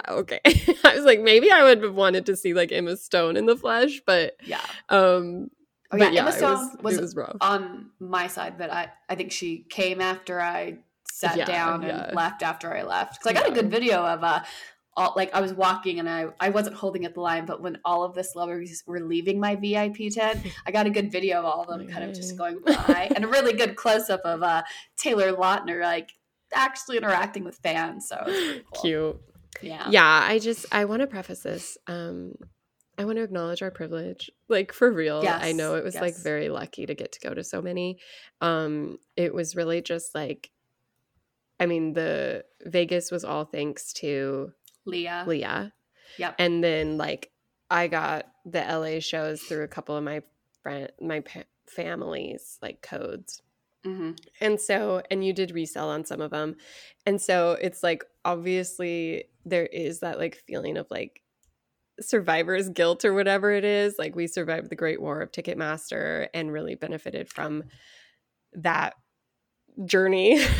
okay. 0.09 0.41
I 0.85 0.95
was 0.95 1.05
like, 1.05 1.21
maybe 1.21 1.51
I 1.51 1.63
would 1.63 1.83
have 1.83 1.95
wanted 1.95 2.27
to 2.27 2.37
see 2.37 2.55
like 2.55 2.73
Emma 2.73 2.97
Stone 2.97 3.37
in 3.37 3.47
the 3.47 3.57
flesh, 3.57 4.01
but 4.07 4.37
yeah 4.45 4.61
um, 4.89 5.51
oh 5.93 5.99
but 5.99 6.13
yeah, 6.13 6.21
emma 6.23 6.31
it 6.31 6.35
stone 6.35 6.71
was, 6.83 6.97
it 6.97 7.01
was 7.01 7.15
rough. 7.17 7.37
on 7.41 7.91
my 8.01 8.27
side 8.27 8.59
but 8.59 8.71
i 8.71 8.89
i 9.09 9.15
think 9.15 9.31
she 9.31 9.59
came 9.69 10.01
after 10.01 10.41
i 10.41 10.77
sat 11.09 11.37
Yeah, 11.37 11.45
down 11.45 11.85
and 11.85 11.99
yeah. 12.09 12.11
left 12.15 12.43
after 12.43 12.75
i 12.75 12.83
left 12.83 13.19
because 13.21 13.31
i 13.31 13.33
got 13.33 13.49
a 13.49 13.55
good 13.55 13.71
video 13.71 14.05
of 14.05 14.25
uh 14.25 14.43
all, 14.97 15.13
like 15.17 15.35
I 15.35 15.41
was 15.41 15.53
walking 15.53 15.99
and 15.99 16.09
I, 16.09 16.27
I 16.39 16.51
wasn't 16.51 16.77
holding 16.77 17.05
at 17.05 17.15
the 17.15 17.21
line, 17.21 17.47
but 17.47 17.61
when 17.61 17.79
all 17.85 18.05
of 18.05 18.15
the 18.15 18.23
celebrities 18.23 18.85
were 18.87 19.01
leaving 19.01 19.41
my 19.41 19.57
VIP 19.57 20.13
tent, 20.13 20.47
I 20.67 20.71
got 20.71 20.87
a 20.87 20.91
good 20.91 21.11
video 21.11 21.41
of 21.41 21.45
all 21.45 21.63
of 21.63 21.69
them 21.69 21.89
kind 21.89 22.05
of 22.05 22.15
just 22.15 22.37
going 22.39 22.61
by 22.65 23.11
and 23.15 23.25
a 23.25 23.29
really 23.29 23.55
good 23.55 23.77
close 23.77 24.09
up 24.09 24.21
of 24.25 24.43
uh, 24.43 24.63
Taylor 24.97 25.33
Lautner 25.33 25.83
like 25.83 26.11
actually 26.53 26.99
interacting 26.99 27.45
with 27.45 27.57
fans. 27.57 28.09
So 28.09 28.23
was 28.25 28.61
cool. 28.73 28.83
Cute. 28.83 29.21
Yeah. 29.63 29.89
yeah 29.91 30.21
i 30.25 30.39
just 30.39 30.67
i 30.73 30.85
want 30.85 31.01
to 31.01 31.07
preface 31.07 31.41
this 31.41 31.79
um 31.87 32.35
i 32.99 33.05
want 33.05 33.17
to 33.19 33.23
acknowledge 33.23 33.63
our 33.63 33.71
privilege 33.71 34.31
like 34.49 34.73
for 34.73 34.91
real 34.91 35.23
i 35.27 35.53
know 35.53 35.75
it 35.77 35.85
was 35.85 35.95
like 35.95 36.17
very 36.17 36.49
lucky 36.49 36.87
to 36.87 36.95
get 36.95 37.13
to 37.13 37.21
go 37.21 37.35
to 37.35 37.43
so 37.45 37.61
many 37.63 37.99
um 38.41 38.99
it 39.17 39.33
was 39.35 39.57
really 39.57 39.81
just 39.83 40.15
like 40.15 40.51
i 41.61 41.67
mean 41.67 41.93
the 41.93 42.45
vegas 42.65 43.11
was 43.11 43.25
all 43.25 43.45
thanks 43.45 43.93
to 43.95 44.53
Leah. 44.85 45.25
leah 45.27 45.73
Yep. 46.19 46.35
and 46.39 46.63
then 46.63 46.97
like 46.99 47.31
i 47.71 47.89
got 47.89 48.27
the 48.45 48.61
la 48.61 49.01
shows 49.01 49.41
through 49.43 49.65
a 49.65 49.69
couple 49.69 49.97
of 49.97 50.05
my 50.05 50.23
friend 50.63 50.91
my 51.01 51.21
pa- 51.21 51.43
families 51.67 52.59
like 52.63 52.83
codes 52.83 53.41
hmm 53.85 54.13
and 54.41 54.61
so, 54.61 55.03
and 55.11 55.25
you 55.25 55.33
did 55.33 55.53
resell 55.53 55.91
on 55.91 56.05
some 56.05 56.21
of 56.21 56.31
them. 56.31 56.57
And 57.07 57.21
so 57.21 57.53
it's 57.61 57.83
like, 57.83 58.05
obviously, 58.25 59.25
there 59.45 59.67
is 59.67 60.01
that 60.01 60.19
like 60.19 60.37
feeling 60.47 60.77
of 60.77 60.87
like 60.91 61.21
survivor's 62.01 62.69
guilt 62.69 63.05
or 63.05 63.15
whatever 63.15 63.53
it 63.53 63.65
is. 63.65 63.97
Like, 63.99 64.17
we 64.17 64.27
survived 64.27 64.71
the 64.71 64.77
Great 64.77 65.01
War 65.01 65.21
of 65.21 65.31
Ticketmaster 65.31 66.29
and 66.35 66.53
really 66.53 66.75
benefited 66.75 67.29
from 67.29 67.65
that 68.55 68.95
journey. 69.85 70.45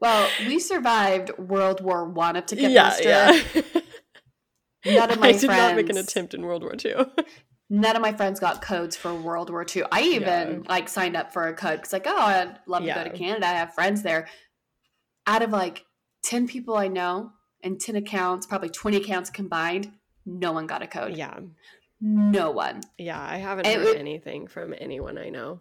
Well, 0.00 0.28
we 0.46 0.58
survived 0.58 1.36
World 1.38 1.80
War 1.80 2.04
One 2.04 2.36
of 2.36 2.44
yeah, 2.52 2.90
Ticketmaster. 2.90 3.74
yeah. 4.84 4.94
None 5.00 5.10
of 5.10 5.18
my 5.18 5.28
I 5.28 5.32
did 5.32 5.48
not 5.48 5.74
make 5.74 5.88
an 5.88 5.96
attempt 5.96 6.34
in 6.34 6.42
World 6.42 6.62
War 6.62 6.74
II. 6.82 6.94
None 7.68 7.96
of 7.96 8.02
my 8.02 8.12
friends 8.12 8.38
got 8.38 8.62
codes 8.62 8.96
for 8.96 9.12
World 9.14 9.50
War 9.50 9.64
II. 9.74 9.82
I 9.90 10.02
even 10.02 10.62
Yeah. 10.64 10.68
like 10.68 10.88
signed 10.88 11.16
up 11.16 11.32
for 11.32 11.48
a 11.48 11.54
code 11.54 11.78
because 11.78 11.92
like, 11.92 12.06
oh, 12.06 12.16
I'd 12.16 12.58
love 12.66 12.82
to 12.82 12.86
Yeah. 12.86 13.02
go 13.04 13.10
to 13.10 13.16
Canada. 13.16 13.46
I 13.46 13.50
have 13.54 13.74
friends 13.74 14.02
there. 14.02 14.28
Out 15.26 15.42
of 15.42 15.50
like 15.50 15.84
ten 16.22 16.46
people 16.46 16.76
I 16.76 16.86
know 16.88 17.32
and 17.62 17.80
ten 17.80 17.96
accounts, 17.96 18.46
probably 18.46 18.68
twenty 18.68 18.98
accounts 18.98 19.30
combined, 19.30 19.92
no 20.24 20.52
one 20.52 20.66
got 20.66 20.82
a 20.82 20.86
code. 20.86 21.16
yeah. 21.16 21.38
No 22.00 22.50
one. 22.50 22.82
Yeah. 22.98 23.20
I 23.20 23.38
haven't 23.38 23.66
And 23.66 23.82
heard 23.82 23.96
it- 23.96 24.00
anything 24.00 24.46
from 24.46 24.74
anyone 24.78 25.16
I 25.18 25.30
know. 25.30 25.60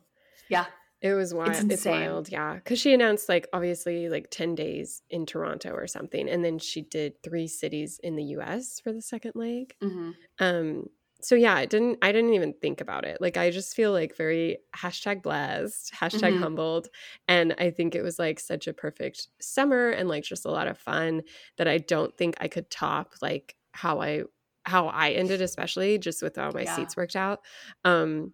Yeah. 0.49 0.65
It 1.01 1.13
was 1.13 1.33
wild. 1.33 1.49
It's, 1.51 1.59
insane. 1.61 2.01
wild, 2.01 2.29
yeah. 2.31 2.55
Because 2.55 2.79
she 2.79 2.93
announced 2.93 3.29
like 3.29 3.47
obviously 3.53 4.09
like 4.09 4.29
ten 4.31 4.53
days 4.55 5.01
in 5.09 5.25
Toronto 5.25 5.71
or 5.73 5.87
something, 5.87 6.27
and 6.29 6.43
then 6.43 6.57
she 6.59 6.81
did 6.81 7.21
three 7.23 7.47
cities 7.47 7.99
in 8.03 8.15
the 8.15 8.23
U.S. 8.37 8.79
for 8.79 8.91
the 8.91 9.01
second 9.01 9.33
leg. 9.35 9.75
hmm 9.81 10.11
Um. 10.39 10.89
So 11.21 11.33
yeah, 11.35 11.55
I 11.55 11.65
didn't. 11.65 11.97
I 12.01 12.11
didn't 12.11 12.33
even 12.33 12.53
think 12.53 12.81
about 12.81 13.05
it. 13.05 13.19
Like 13.21 13.37
I 13.37 13.49
just 13.49 13.75
feel 13.75 13.91
like 13.91 14.15
very 14.15 14.57
hashtag 14.75 15.23
blessed, 15.23 15.93
hashtag 15.93 16.35
Mhm. 16.35 16.35
humbled, 16.35 16.89
and 17.27 17.55
I 17.57 17.71
think 17.71 17.95
it 17.95 18.03
was 18.03 18.19
like 18.19 18.39
such 18.39 18.67
a 18.67 18.73
perfect 18.73 19.29
summer 19.41 19.89
and 19.89 20.09
like 20.09 20.23
just 20.23 20.45
a 20.45 20.51
lot 20.51 20.67
of 20.67 20.77
fun 20.77 21.23
that 21.57 21.67
I 21.67 21.77
don't 21.79 22.15
think 22.17 22.35
I 22.39 22.47
could 22.47 22.69
top 22.69 23.13
like 23.21 23.55
how 23.71 24.01
I 24.01 24.23
how 24.65 24.87
I 24.87 25.11
ended, 25.11 25.41
especially 25.41 25.97
just 25.97 26.21
with 26.21 26.35
how 26.35 26.51
my 26.51 26.63
Yeah. 26.63 26.65
seats 26.65 26.97
worked 26.97 27.15
out. 27.15 27.39
Um, 27.85 28.33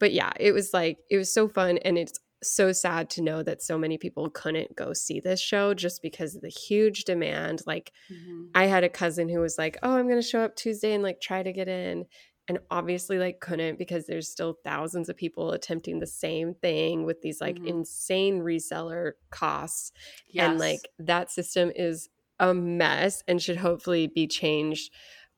but 0.00 0.12
yeah, 0.12 0.32
it 0.40 0.52
was 0.52 0.72
like 0.72 0.98
it 1.10 1.18
was 1.18 1.32
so 1.32 1.48
fun, 1.48 1.78
and 1.78 1.98
it's 1.98 2.18
so 2.42 2.72
sad 2.72 3.10
to 3.10 3.22
know 3.22 3.42
that 3.42 3.62
so 3.62 3.78
many 3.78 3.98
people 3.98 4.30
couldn't 4.30 4.76
go 4.76 4.92
see 4.92 5.20
this 5.20 5.40
show 5.40 5.74
just 5.74 6.02
because 6.02 6.34
of 6.34 6.42
the 6.42 6.48
huge 6.48 7.04
demand. 7.04 7.62
Like 7.66 7.92
hmm 8.08 8.54
I 8.54 8.66
had 8.66 8.84
a 8.84 8.88
cousin 8.88 9.28
who 9.28 9.40
was 9.40 9.58
like, 9.58 9.78
"Oh, 9.82 9.96
I'm 9.96 10.06
going 10.08 10.20
to 10.20 10.26
show 10.28 10.40
up 10.42 10.56
Tuesday 10.56 10.92
and 10.94 11.02
like 11.02 11.20
try 11.20 11.42
to 11.42 11.52
get 11.52 11.68
in." 11.68 12.06
And 12.48 12.58
obviously 12.70 13.18
like 13.18 13.40
couldn't 13.40 13.78
because 13.78 14.06
there's 14.06 14.30
still 14.30 14.58
thousands 14.64 15.08
of 15.08 15.16
people 15.16 15.52
attempting 15.52 16.00
the 16.00 16.06
same 16.06 16.54
thing 16.54 17.04
with 17.04 17.22
these 17.22 17.40
like 17.40 17.60
Mhm. 17.60 17.64
insane 17.64 18.40
reseller 18.40 19.12
costs 19.30 19.92
Yes. 20.26 20.48
and 20.48 20.58
like 20.58 20.88
that 20.98 21.30
system 21.30 21.70
is 21.76 22.08
a 22.40 22.52
mess 22.52 23.22
and 23.28 23.40
should 23.40 23.56
hopefully 23.58 24.08
be 24.08 24.26
changed. 24.26 24.92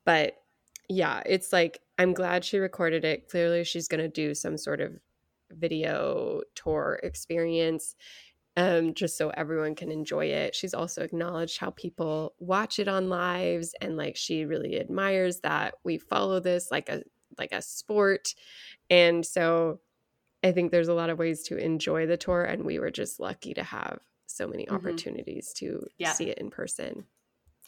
But 0.04 0.34
yeah, 0.88 1.22
it's 1.26 1.52
like 1.52 1.80
I'm 1.98 2.12
glad 2.14 2.44
she 2.44 2.58
recorded 2.58 3.04
it. 3.04 3.28
Clearly 3.28 3.64
she's 3.64 3.88
going 3.88 4.02
to 4.02 4.08
do 4.08 4.34
some 4.34 4.56
sort 4.58 4.80
of 4.80 4.92
video 5.54 6.42
tour 6.54 7.00
experience 7.02 7.94
um, 8.56 8.94
just 8.94 9.18
so 9.18 9.30
everyone 9.30 9.74
can 9.74 9.90
enjoy 9.90 10.26
it. 10.26 10.54
She's 10.54 10.74
also 10.74 11.02
acknowledged 11.02 11.58
how 11.58 11.70
people 11.70 12.34
watch 12.38 12.78
it 12.78 12.86
on 12.86 13.08
lives 13.08 13.74
and 13.80 13.96
like 13.96 14.16
she 14.16 14.44
really 14.44 14.78
admires 14.78 15.40
that 15.40 15.74
we 15.82 15.98
follow 15.98 16.38
this 16.38 16.70
like 16.70 16.88
a 16.88 17.02
like 17.36 17.50
a 17.52 17.60
sport. 17.62 18.32
And 18.90 19.26
so 19.26 19.80
I 20.44 20.52
think 20.52 20.70
there's 20.70 20.88
a 20.88 20.94
lot 20.94 21.10
of 21.10 21.18
ways 21.18 21.42
to 21.44 21.56
enjoy 21.56 22.06
the 22.06 22.16
tour 22.16 22.44
and 22.44 22.64
we 22.64 22.78
were 22.78 22.90
just 22.92 23.18
lucky 23.18 23.54
to 23.54 23.64
have 23.64 23.98
so 24.26 24.46
many 24.46 24.66
Mhm. 24.66 24.74
opportunities 24.74 25.52
to 25.54 25.86
Yeah. 25.98 26.12
see 26.12 26.30
it 26.30 26.38
in 26.38 26.50
person. 26.50 27.06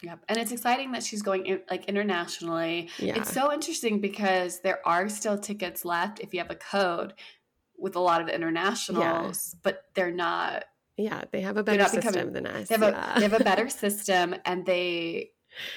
Yep. 0.03 0.25
And 0.29 0.37
it's 0.39 0.51
exciting 0.51 0.91
that 0.91 1.03
she's 1.03 1.23
going 1.23 1.47
in, 1.47 1.61
like 1.71 1.85
internationally. 1.85 2.89
Yeah. 2.99 3.17
It's 3.17 3.33
so 3.33 3.51
interesting 3.51 3.99
because 3.99 4.59
there 4.61 4.87
are 4.87 5.09
still 5.09 5.39
tickets 5.39 5.83
left 5.85 6.19
if 6.19 6.33
you 6.33 6.39
have 6.39 6.51
a 6.51 6.55
code 6.55 7.13
with 7.77 7.95
a 7.95 7.99
lot 7.99 8.21
of 8.21 8.27
internationals, 8.29 9.55
but 9.63 9.83
they're 9.95 10.11
not 10.11 10.65
yeah, 10.97 11.25
they 11.31 11.41
have 11.41 11.57
a 11.57 11.63
better 11.63 11.77
not 11.83 11.91
becoming- 11.91 12.13
system 12.13 12.33
than 12.33 12.47
us. 12.47 12.67
they 12.69 12.75
have 12.75 12.81
a 12.83 13.13
they 13.17 13.23
have 13.23 13.39
a 13.39 13.43
better 13.43 13.69
system 13.83 14.33
and 14.45 14.65
they 14.65 15.29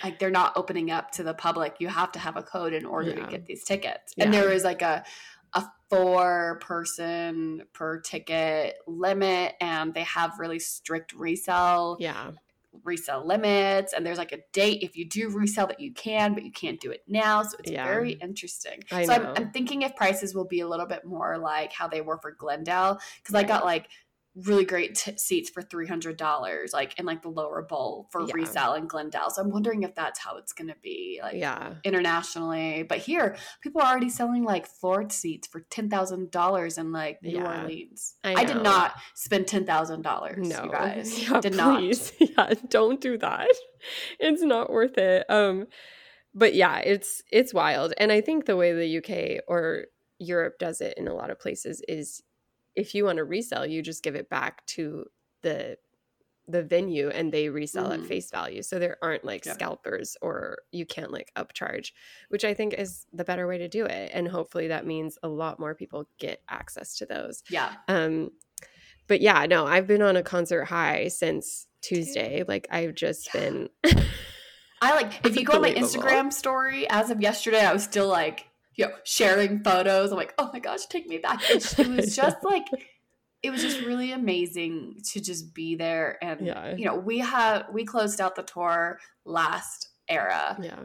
like 0.03 0.19
they're 0.19 0.31
not 0.31 0.53
opening 0.57 0.91
up 0.91 1.11
to 1.13 1.23
the 1.23 1.35
public. 1.35 1.77
You 1.79 1.89
have 1.89 2.13
to 2.13 2.19
have 2.19 2.37
a 2.37 2.43
code 2.43 2.73
in 2.73 2.85
order 2.87 3.11
Yeah. 3.11 3.25
to 3.27 3.31
get 3.31 3.47
these 3.47 3.65
tickets. 3.65 4.15
And 4.19 4.33
there 4.33 4.51
is 4.51 4.65
like 4.65 4.83
a 4.83 5.05
a 5.55 5.65
four 5.91 6.59
person 6.63 7.63
per 7.75 8.01
ticket 8.01 8.77
limit 8.87 9.55
and 9.61 9.93
they 9.93 10.05
have 10.05 10.39
really 10.39 10.59
strict 10.61 11.13
resell 11.13 11.97
yeah. 12.01 12.31
Resell 12.85 13.27
limits 13.27 13.93
and 13.93 14.07
there's 14.07 14.19
like 14.19 14.33
a 14.33 14.39
date 14.53 14.83
if 14.83 14.97
you 14.97 15.09
do 15.09 15.29
resell 15.31 15.67
that 15.67 15.81
you 15.81 15.93
can 15.93 16.35
but 16.35 16.45
you 16.45 16.53
can't 16.53 16.81
do 16.81 16.91
it 16.91 17.03
now 17.09 17.43
so 17.43 17.57
it's 17.59 17.71
Yeah. 17.71 17.85
very 17.85 18.13
interesting 18.13 18.81
I 18.93 19.05
so 19.05 19.13
I'm. 19.13 19.29
I'm 19.37 19.51
thinking 19.51 19.83
if 19.83 19.95
prices 19.97 20.35
will 20.35 20.45
be 20.47 20.61
a 20.61 20.69
little 20.69 20.87
bit 20.87 21.05
more 21.05 21.37
like 21.37 21.73
how 21.73 21.89
they 21.89 22.01
were 22.01 22.19
for 22.19 22.31
glendale 22.33 22.99
because 23.17 23.35
i 23.35 23.43
got 23.43 23.65
like 23.65 23.89
really 24.37 24.65
great 24.65 24.95
t- 24.95 25.17
seats 25.17 25.51
for 25.51 25.61
$300 25.61 26.73
like 26.73 26.99
in 26.99 27.05
like 27.05 27.21
the 27.23 27.29
lower 27.29 27.63
bowl 27.63 28.09
for 28.13 28.23
Yeah. 28.23 28.33
resale 28.35 28.75
in 28.75 28.87
glendale 28.87 29.29
so 29.29 29.43
i'm 29.43 29.51
wondering 29.51 29.83
if 29.83 29.95
that's 29.95 30.21
how 30.21 30.37
it's 30.37 30.53
going 30.53 30.69
to 30.69 30.77
be 30.83 31.19
like 31.23 31.35
Yeah. 31.35 31.75
internationally 31.85 32.85
but 32.85 32.99
here 32.99 33.37
people 33.61 33.81
are 33.81 33.89
already 33.91 34.09
selling 34.09 34.45
like 34.45 34.67
floor 34.67 35.09
seats 35.11 35.49
for 35.49 35.61
$10000 35.63 36.79
in 36.79 36.93
like 36.93 37.23
new 37.23 37.37
Yeah. 37.39 37.61
orleans 37.63 38.15
I 38.25 38.35
I, 38.35 38.45
did 38.45 38.63
not 38.63 38.95
spend 39.15 39.47
$10000 39.47 40.37
No. 40.39 40.65
you 40.65 40.71
guys 40.71 41.19
Yeah, 41.31 41.41
did 41.41 41.55
not 41.57 41.79
please. 41.79 42.13
Yeah, 42.21 42.55
don't 42.69 43.01
do 43.01 43.19
that. 43.19 43.49
It's 44.21 44.43
not 44.43 44.71
worth 44.71 44.99
it. 44.99 45.25
Um 45.31 45.67
but 46.35 46.55
yeah, 46.55 46.79
it's 46.79 47.23
it's 47.33 47.53
wild. 47.53 47.93
And 47.99 48.13
I 48.13 48.21
think 48.21 48.45
the 48.47 48.57
way 48.57 48.73
the 48.73 48.99
UK 48.99 49.43
or 49.49 49.87
Europe 50.19 50.59
does 50.61 50.81
it 50.81 50.95
in 50.97 51.09
a 51.09 51.15
lot 51.15 51.31
of 51.31 51.41
places 51.41 51.83
is 51.89 52.23
if 52.77 52.95
you 52.95 53.05
want 53.05 53.17
to 53.19 53.25
resell, 53.25 53.67
you 53.67 53.83
just 53.83 54.03
give 54.03 54.15
it 54.15 54.29
back 54.31 54.65
to 54.67 55.07
the 55.43 55.77
the 56.49 56.63
venue 56.65 57.09
and 57.11 57.31
they 57.31 57.49
resell 57.49 57.93
at 57.93 58.01
Mhm. 58.01 58.09
face 58.09 58.29
value. 58.29 58.61
So 58.63 58.81
there 58.81 58.97
aren't 59.03 59.25
like 59.25 59.45
Yep. 59.47 59.55
scalpers 59.55 60.17
or 60.21 60.59
you 60.73 60.85
can't 60.85 61.13
like 61.13 61.31
upcharge, 61.37 61.93
which 62.29 62.45
I 62.45 62.55
think 62.55 62.75
is 62.75 63.07
the 63.13 63.23
better 63.25 63.47
way 63.47 63.57
to 63.59 63.69
do 63.69 63.85
it. 63.85 64.11
And 64.13 64.27
hopefully 64.27 64.67
that 64.67 64.85
means 64.85 65.17
a 65.23 65.29
lot 65.29 65.61
more 65.61 65.77
people 65.77 66.09
get 66.19 66.43
access 66.49 66.97
to 66.97 67.07
those. 67.07 67.45
Yeah. 67.51 67.77
Um, 67.87 68.33
but 69.07 69.21
yeah, 69.21 69.47
no, 69.47 69.65
I've 69.65 69.87
been 69.87 70.03
on 70.03 70.17
a 70.17 70.25
concert 70.25 70.65
high 70.65 71.07
since 71.07 71.69
Tuesday. 71.83 72.43
Like 72.49 72.67
I've 72.69 72.97
just 72.97 73.33
Yeah. 73.33 73.41
been 73.41 73.69
I 74.83 74.95
like 74.95 75.25
if 75.25 75.37
you 75.37 75.45
go 75.45 75.53
on 75.53 75.63
my 75.63 75.73
Instagram 75.73 76.33
story 76.33 76.89
as 76.91 77.11
of 77.11 77.21
yesterday, 77.21 77.61
I 77.65 77.73
was 77.73 77.85
still 77.85 78.09
like, 78.09 78.47
you 78.81 78.87
know, 78.87 78.93
sharing 79.05 79.63
photos. 79.63 80.11
I'm 80.11 80.17
like, 80.17 80.35
oh 80.39 80.51
my 80.53 80.59
gosh, 80.59 80.87
take 80.87 81.07
me 81.07 81.19
back. 81.19 81.41
It, 81.51 81.79
it 81.79 81.87
was 81.89 82.17
just 82.23 82.39
like 82.43 82.65
it 83.43 83.51
was 83.51 83.63
just 83.63 83.81
really 83.83 84.13
amazing 84.13 84.97
to 85.13 85.21
just 85.21 85.55
be 85.55 85.75
there 85.77 86.19
and 86.23 86.47
Yeah. 86.47 86.75
you 86.77 86.85
know, 86.87 86.95
we 86.97 87.19
had 87.19 87.65
we 87.73 87.85
closed 87.85 88.21
out 88.21 88.37
the 88.37 88.43
tour 88.43 88.99
last 89.25 89.89
era 90.09 90.59
yeah. 90.61 90.81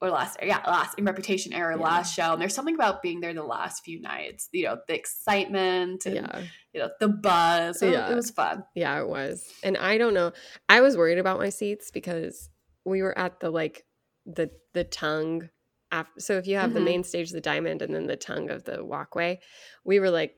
or 0.00 0.10
last 0.10 0.38
yeah, 0.42 0.60
last 0.66 0.98
in 0.98 1.04
reputation 1.04 1.52
era 1.52 1.76
Yeah. 1.76 1.82
last 1.82 2.14
show. 2.14 2.32
And 2.32 2.40
there's 2.40 2.54
something 2.54 2.74
about 2.74 3.02
being 3.02 3.20
there 3.20 3.34
the 3.34 3.42
last 3.42 3.84
few 3.84 4.00
nights, 4.00 4.48
you 4.52 4.64
know, 4.66 4.78
the 4.88 4.94
excitement 4.94 6.06
and 6.06 6.14
Yeah. 6.16 6.42
you 6.72 6.80
know, 6.80 6.90
the 7.00 7.08
buzz. 7.08 7.80
So 7.80 7.86
Yeah. 7.90 8.10
it 8.10 8.14
was 8.14 8.30
fun. 8.30 8.64
Yeah, 8.74 9.00
it 9.00 9.08
was. 9.08 9.44
And 9.64 9.76
I 9.76 9.98
don't 9.98 10.14
know. 10.14 10.32
I 10.68 10.80
was 10.80 10.96
worried 10.96 11.18
about 11.18 11.38
my 11.38 11.48
seats 11.50 11.90
because 11.90 12.50
we 12.84 13.02
were 13.02 13.16
at 13.18 13.40
the 13.40 13.50
like 13.50 13.84
the 14.26 14.50
the 14.74 14.84
tongue 14.84 15.48
after 15.92 16.20
so 16.20 16.38
if 16.38 16.46
you 16.46 16.56
have 16.56 16.74
the 16.74 16.80
Mhm. 16.80 16.84
main 16.84 17.04
stage, 17.04 17.30
the 17.30 17.40
diamond, 17.40 17.82
and 17.82 17.94
then 17.94 18.06
the 18.06 18.16
tongue 18.16 18.50
of 18.50 18.64
the 18.64 18.84
walkway, 18.84 19.40
we 19.84 20.00
were 20.00 20.10
like 20.10 20.36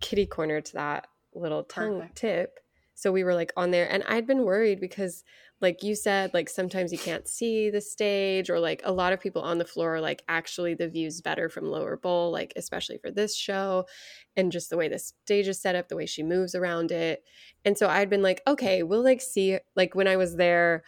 kitty 0.00 0.26
corner 0.26 0.60
to 0.60 0.72
that 0.74 1.06
little 1.34 1.64
tongue 1.64 1.98
Perfect. 1.98 2.16
tip. 2.16 2.60
So 2.96 3.10
we 3.10 3.24
were 3.24 3.34
like 3.34 3.52
on 3.56 3.72
there 3.72 3.90
and 3.90 4.04
I'd 4.04 4.26
been 4.26 4.44
worried 4.44 4.78
because 4.80 5.24
like 5.60 5.82
you 5.82 5.96
said, 5.96 6.32
like 6.32 6.48
sometimes 6.48 6.92
you 6.92 6.98
can't 6.98 7.26
see 7.26 7.70
the 7.70 7.80
stage 7.80 8.50
or 8.50 8.60
like 8.60 8.82
a 8.84 8.92
lot 8.92 9.12
of 9.12 9.20
people 9.20 9.42
on 9.42 9.58
the 9.58 9.64
floor 9.64 9.96
are 9.96 10.00
like 10.00 10.22
actually 10.28 10.74
the 10.74 10.88
view's 10.88 11.20
better 11.20 11.48
from 11.48 11.64
lower 11.64 11.96
bowl, 11.96 12.30
like 12.30 12.52
especially 12.54 12.98
for 12.98 13.10
this 13.10 13.36
show 13.36 13.86
and 14.36 14.52
just 14.52 14.70
the 14.70 14.76
way 14.76 14.88
the 14.88 14.98
stage 14.98 15.48
is 15.48 15.60
set 15.60 15.74
up, 15.74 15.88
the 15.88 15.96
way 15.96 16.06
she 16.06 16.22
moves 16.22 16.54
around 16.54 16.92
it. 16.92 17.24
And 17.64 17.76
so 17.76 17.88
I'd 17.88 18.10
been 18.10 18.22
like, 18.22 18.42
okay, 18.46 18.82
we'll 18.84 19.02
like 19.02 19.20
see 19.20 19.58
like 19.74 19.94
when 19.96 20.06
I 20.06 20.16
was 20.16 20.36
there 20.36 20.84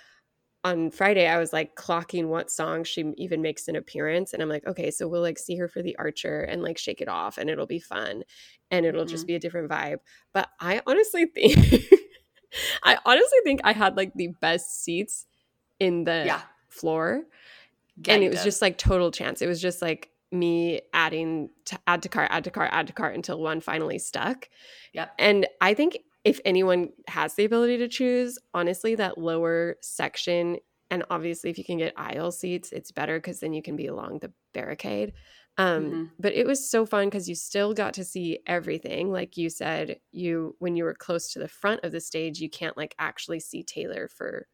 on 0.66 0.90
Friday, 0.90 1.28
I 1.28 1.38
was 1.38 1.52
like 1.52 1.76
clocking 1.76 2.26
what 2.26 2.50
song 2.50 2.82
she 2.82 3.12
even 3.16 3.40
makes 3.40 3.68
an 3.68 3.76
appearance. 3.76 4.32
And 4.32 4.42
I'm 4.42 4.48
like, 4.48 4.66
okay, 4.66 4.90
so 4.90 5.06
we'll 5.06 5.22
like 5.22 5.38
see 5.38 5.56
her 5.58 5.68
for 5.68 5.80
the 5.80 5.94
archer 5.96 6.40
and 6.40 6.60
like 6.60 6.76
shake 6.76 7.00
it 7.00 7.06
off 7.06 7.38
and 7.38 7.48
it'll 7.48 7.66
be 7.66 7.78
fun 7.78 8.24
and 8.72 8.84
it'll 8.84 9.04
just 9.04 9.22
mm-hmm. 9.22 9.28
be 9.28 9.34
a 9.36 9.38
different 9.38 9.70
vibe. 9.70 9.98
But 10.34 10.48
I 10.58 10.82
honestly 10.84 11.26
think 11.26 11.56
I 12.82 12.98
honestly 13.04 13.38
think 13.44 13.60
I 13.62 13.74
had 13.74 13.96
like 13.96 14.12
the 14.14 14.34
best 14.40 14.82
seats 14.82 15.26
in 15.78 16.02
the 16.02 16.24
Yeah. 16.26 16.40
floor. 16.68 17.22
And 18.08 18.24
it 18.24 18.30
was 18.30 18.42
just 18.42 18.60
like 18.60 18.76
total 18.76 19.12
chance. 19.12 19.42
It 19.42 19.46
was 19.46 19.62
just 19.62 19.80
like 19.80 20.10
me 20.32 20.80
adding 20.92 21.50
to 21.66 21.78
add 21.86 22.02
to 22.02 22.08
cart, 22.08 22.28
add 22.32 22.42
to 22.42 22.50
cart, 22.50 22.70
add 22.72 22.88
to 22.88 22.92
cart 22.92 23.14
until 23.14 23.40
one 23.40 23.60
finally 23.60 24.00
stuck. 24.00 24.48
Yeah. 24.92 25.10
And 25.16 25.46
I 25.60 25.74
think 25.74 25.98
if 26.26 26.40
anyone 26.44 26.90
has 27.08 27.34
the 27.34 27.44
ability 27.44 27.78
to 27.78 27.88
choose, 27.88 28.38
honestly, 28.52 28.94
that 28.96 29.18
lower 29.18 29.76
section, 29.82 30.58
and 30.90 31.04
obviously 31.10 31.50
if 31.50 31.58
you 31.58 31.64
can 31.64 31.78
get 31.78 31.94
aisle 31.96 32.32
seats, 32.32 32.72
it's 32.72 32.92
better 32.92 33.18
because 33.18 33.40
then 33.40 33.52
you 33.52 33.62
can 33.62 33.76
be 33.76 33.86
along 33.86 34.18
the 34.20 34.32
barricade. 34.52 35.12
Um, 35.58 35.90
Mhm. 35.90 36.10
But 36.18 36.34
it 36.34 36.46
was 36.46 36.68
so 36.68 36.84
fun 36.86 37.06
because 37.08 37.28
you 37.28 37.34
still 37.34 37.72
got 37.74 37.94
to 37.94 38.04
see 38.04 38.40
everything. 38.46 39.10
Like 39.10 39.36
you 39.36 39.48
said, 39.50 40.00
you 40.12 40.54
when 40.58 40.76
you 40.76 40.84
were 40.84 40.94
close 40.94 41.32
to 41.32 41.38
the 41.38 41.48
front 41.48 41.84
of 41.84 41.92
the 41.92 42.00
stage, 42.00 42.40
you 42.40 42.50
can't 42.50 42.76
like 42.76 42.94
actually 42.98 43.40
see 43.40 43.62
Taylor 43.62 44.08
for 44.08 44.48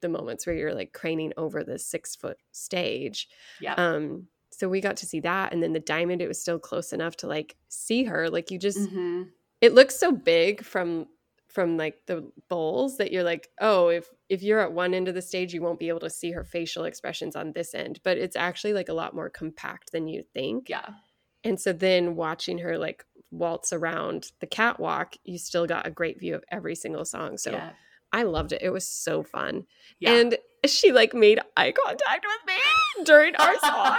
the 0.00 0.08
moments 0.08 0.46
where 0.46 0.56
you're 0.56 0.74
like 0.74 0.92
craning 0.92 1.32
over 1.36 1.64
the 1.64 1.78
six 1.78 2.16
foot 2.16 2.38
stage. 2.52 3.28
Yeah. 3.60 3.74
Um, 3.74 4.28
so 4.50 4.68
we 4.68 4.80
got 4.80 4.96
to 4.98 5.06
see 5.06 5.20
that, 5.20 5.52
and 5.52 5.62
then 5.62 5.72
the 5.72 5.80
diamond, 5.80 6.20
it 6.20 6.28
was 6.28 6.40
still 6.40 6.58
close 6.58 6.92
enough 6.92 7.16
to 7.18 7.26
like 7.26 7.56
see 7.68 8.04
her. 8.04 8.28
Like 8.28 8.50
you 8.50 8.58
just, 8.58 8.90
hmm 8.90 9.22
it 9.62 9.74
looks 9.74 9.96
so 9.96 10.10
big 10.10 10.64
from 10.64 11.06
from 11.52 11.76
like 11.76 12.00
the 12.06 12.30
bowls 12.48 12.96
that 12.96 13.12
you're 13.12 13.22
like, 13.22 13.48
oh, 13.60 13.88
if 13.88 14.08
if 14.28 14.42
you're 14.42 14.60
at 14.60 14.72
one 14.72 14.94
end 14.94 15.08
of 15.08 15.14
the 15.14 15.22
stage, 15.22 15.52
you 15.52 15.62
won't 15.62 15.78
be 15.78 15.88
able 15.88 16.00
to 16.00 16.10
see 16.10 16.32
her 16.32 16.44
facial 16.44 16.84
expressions 16.84 17.36
on 17.36 17.52
this 17.52 17.74
end. 17.74 18.00
But 18.02 18.18
it's 18.18 18.36
actually 18.36 18.72
like 18.72 18.88
a 18.88 18.94
lot 18.94 19.14
more 19.14 19.28
compact 19.28 19.92
than 19.92 20.08
you 20.08 20.24
think. 20.34 20.68
Yeah. 20.68 20.88
And 21.44 21.60
so 21.60 21.72
then 21.72 22.16
watching 22.16 22.58
her 22.58 22.78
like 22.78 23.04
waltz 23.30 23.72
around 23.72 24.32
the 24.40 24.46
catwalk, 24.46 25.16
you 25.24 25.38
still 25.38 25.66
got 25.66 25.86
a 25.86 25.90
great 25.90 26.18
view 26.18 26.34
of 26.34 26.44
every 26.50 26.74
single 26.74 27.04
song. 27.04 27.36
So 27.36 27.52
yeah. 27.52 27.70
I 28.12 28.22
loved 28.22 28.52
it. 28.52 28.62
It 28.62 28.70
was 28.70 28.86
so 28.86 29.22
fun. 29.22 29.66
Yeah. 29.98 30.12
And 30.12 30.38
she 30.66 30.92
like 30.92 31.14
made 31.14 31.40
eye 31.56 31.72
contact 31.72 32.24
with 32.26 32.46
me 32.46 33.04
during 33.04 33.34
our 33.36 33.58
song. 33.58 33.98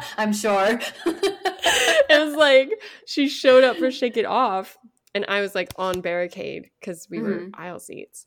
I'm 0.16 0.32
sure. 0.32 0.80
it 1.06 2.26
was 2.26 2.34
like 2.34 2.70
she 3.06 3.28
showed 3.28 3.64
up 3.64 3.76
for 3.76 3.90
Shake 3.90 4.16
It 4.16 4.24
Off, 4.24 4.78
and 5.18 5.26
I 5.28 5.40
was 5.40 5.54
like 5.54 5.72
on 5.76 6.00
barricade 6.00 6.70
because 6.80 7.08
we 7.10 7.20
were 7.20 7.40
Mhm. 7.40 7.50
aisle 7.54 7.80
seats. 7.80 8.26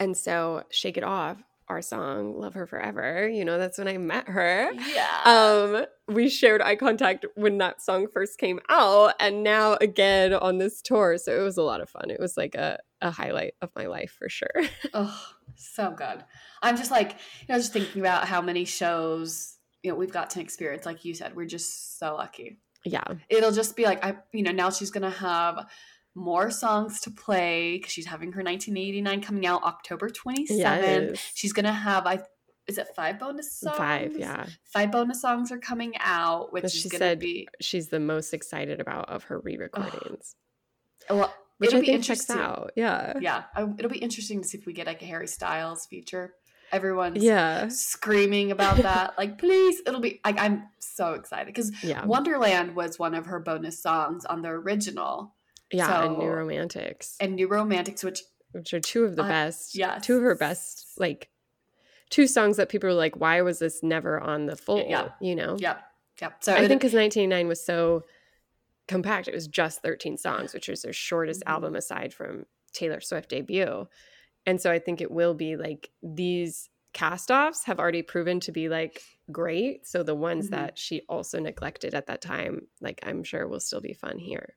And 0.00 0.16
so 0.16 0.64
Shake 0.70 0.96
It 0.96 1.04
Off, 1.04 1.38
our 1.68 1.80
song, 1.82 2.38
Love 2.38 2.54
Her 2.54 2.66
Forever, 2.66 3.28
you 3.28 3.44
know, 3.44 3.56
that's 3.58 3.78
when 3.78 3.88
I 3.88 3.96
met 3.98 4.28
her. 4.28 4.70
yeah. 4.72 5.22
Um, 5.24 5.86
we 6.08 6.28
shared 6.28 6.60
eye 6.62 6.76
contact 6.76 7.24
when 7.34 7.58
that 7.58 7.80
song 7.82 8.06
first 8.12 8.38
came 8.38 8.60
out, 8.68 9.14
and 9.20 9.42
now 9.42 9.76
again 9.80 10.32
on 10.34 10.58
this 10.58 10.82
tour. 10.82 11.18
So 11.18 11.38
it 11.38 11.42
was 11.42 11.56
a 11.56 11.62
lot 11.62 11.80
of 11.80 11.88
fun. 11.88 12.10
It 12.10 12.20
was 12.20 12.36
like 12.36 12.54
a, 12.54 12.78
a 13.00 13.10
highlight 13.10 13.54
of 13.62 13.70
my 13.74 13.86
life 13.86 14.14
for 14.18 14.28
sure. 14.28 14.50
oh, 14.94 15.26
so 15.56 15.90
good. 15.92 16.24
I'm 16.62 16.76
just 16.76 16.90
like, 16.90 17.12
you 17.12 17.46
know, 17.48 17.56
just 17.58 17.72
thinking 17.72 18.00
about 18.00 18.26
how 18.28 18.40
many 18.42 18.64
shows, 18.64 19.56
you 19.82 19.90
know, 19.90 19.96
we've 19.96 20.12
got 20.12 20.30
to 20.30 20.40
experience. 20.40 20.84
Like 20.86 21.04
you 21.04 21.14
said, 21.14 21.34
we're 21.36 21.46
just 21.46 21.98
so 21.98 22.14
lucky. 22.16 22.58
Yeah. 22.86 23.04
It'll 23.28 23.52
just 23.52 23.76
be 23.76 23.84
like, 23.84 24.04
I, 24.04 24.16
you 24.32 24.42
know, 24.42 24.52
now 24.52 24.70
she's 24.70 24.90
going 24.90 25.02
to 25.02 25.18
have 25.18 25.66
more 26.14 26.50
songs 26.50 27.00
to 27.02 27.10
play 27.10 27.76
because 27.76 27.92
she's 27.92 28.06
having 28.06 28.32
her 28.32 28.42
1989 28.42 29.20
coming 29.20 29.46
out 29.46 29.62
October 29.64 30.08
27th. 30.08 30.48
Yes. 30.48 31.32
She's 31.34 31.52
going 31.52 31.66
to 31.66 31.72
have, 31.72 32.06
I, 32.06 32.20
is 32.66 32.78
it 32.78 32.88
five 32.96 33.18
bonus 33.18 33.52
songs? 33.58 33.76
Five, 33.76 34.16
yeah. 34.18 34.46
Five 34.64 34.90
bonus 34.92 35.20
songs 35.20 35.52
are 35.52 35.58
coming 35.58 35.92
out, 36.00 36.52
which 36.52 36.62
But 36.62 36.70
she 36.72 36.88
going 36.88 36.98
said 37.00 37.18
be, 37.18 37.48
She's 37.60 37.88
the 37.88 38.00
most 38.00 38.32
excited 38.32 38.80
about 38.80 39.08
of 39.10 39.24
her 39.24 39.40
re-recordings. 39.40 40.36
well, 41.10 41.32
which 41.58 41.68
it'll 41.68 41.78
I 41.78 41.80
be 41.80 41.86
think 41.86 42.04
checks 42.04 42.28
interesting. 42.28 42.38
out. 42.38 42.72
Yeah. 42.76 43.14
yeah, 43.20 43.44
I, 43.54 43.62
it'll 43.78 43.90
be 43.90 43.98
interesting 43.98 44.42
to 44.42 44.48
see 44.48 44.58
if 44.58 44.66
we 44.66 44.72
get 44.72 44.86
like 44.86 45.02
a 45.02 45.06
Harry 45.06 45.28
Styles 45.28 45.86
feature. 45.86 46.34
Everyone's 46.72 47.22
Yeah. 47.22 47.68
screaming 47.68 48.50
about 48.50 48.76
that. 48.82 49.14
Like, 49.18 49.38
please, 49.38 49.80
it'll 49.86 50.00
be. 50.00 50.20
Like, 50.24 50.38
I'm 50.38 50.64
so 50.78 51.12
excited 51.14 51.46
because 51.46 51.72
Yeah. 51.84 52.04
Wonderland 52.04 52.74
was 52.74 52.98
one 52.98 53.14
of 53.14 53.26
her 53.26 53.38
bonus 53.40 53.78
songs 53.80 54.24
on 54.24 54.42
the 54.42 54.48
original 54.48 55.34
Yeah. 55.70 56.04
and 56.04 56.18
New 56.18 56.28
Romantics, 56.28 57.16
and 57.20 57.34
New 57.36 57.48
Romantics, 57.48 58.02
which 58.04 58.22
which 58.52 58.72
are 58.72 58.80
two 58.80 59.04
of 59.04 59.16
the 59.16 59.22
Uh, 59.22 59.28
best. 59.28 59.74
yeah 59.76 59.98
Two 59.98 60.16
of 60.16 60.22
her 60.22 60.34
best, 60.34 60.86
like, 60.98 61.28
two 62.08 62.26
songs 62.26 62.56
that 62.56 62.68
people 62.70 62.88
are 62.88 62.94
like, 62.94 63.14
why 63.16 63.42
was 63.42 63.58
this 63.58 63.82
never 63.82 64.18
on 64.18 64.46
the 64.46 64.56
full? 64.56 64.82
Yeah. 64.88 65.10
You 65.20 65.34
know? 65.36 65.56
yep, 65.58 65.82
yep. 66.22 66.42
So 66.42 66.52
I 66.54 66.60
it- 66.62 66.68
think 66.68 66.80
because 66.80 66.94
1989 66.94 67.48
was 67.48 67.62
so 67.62 68.04
compact, 68.88 69.28
it 69.28 69.34
was 69.34 69.46
just 69.48 69.82
13 69.82 70.16
songs, 70.16 70.54
which 70.54 70.68
is 70.70 70.82
their 70.82 70.92
shortest 70.94 71.42
Mhm. 71.44 71.50
album 71.50 71.74
aside 71.76 72.14
from 72.14 72.46
Taylor 72.72 73.00
Swift 73.00 73.28
debut. 73.28 73.88
And 74.46 74.60
so 74.60 74.70
I 74.70 74.78
think 74.78 75.00
it 75.00 75.10
will 75.10 75.34
be 75.34 75.56
like 75.56 75.90
these 76.02 76.70
cast 76.92 77.30
offs 77.30 77.64
have 77.64 77.78
already 77.78 78.02
proven 78.02 78.40
to 78.40 78.52
be 78.52 78.68
like 78.68 79.02
great. 79.30 79.86
So 79.86 80.02
the 80.02 80.14
ones 80.14 80.46
Mhm. 80.46 80.50
that 80.52 80.78
she 80.78 81.02
also 81.08 81.38
neglected 81.40 81.94
at 81.94 82.06
that 82.06 82.22
time, 82.22 82.68
like 82.80 83.00
I'm 83.02 83.22
sure 83.24 83.46
will 83.46 83.60
still 83.60 83.80
be 83.80 83.92
fun 83.92 84.18
here. 84.18 84.54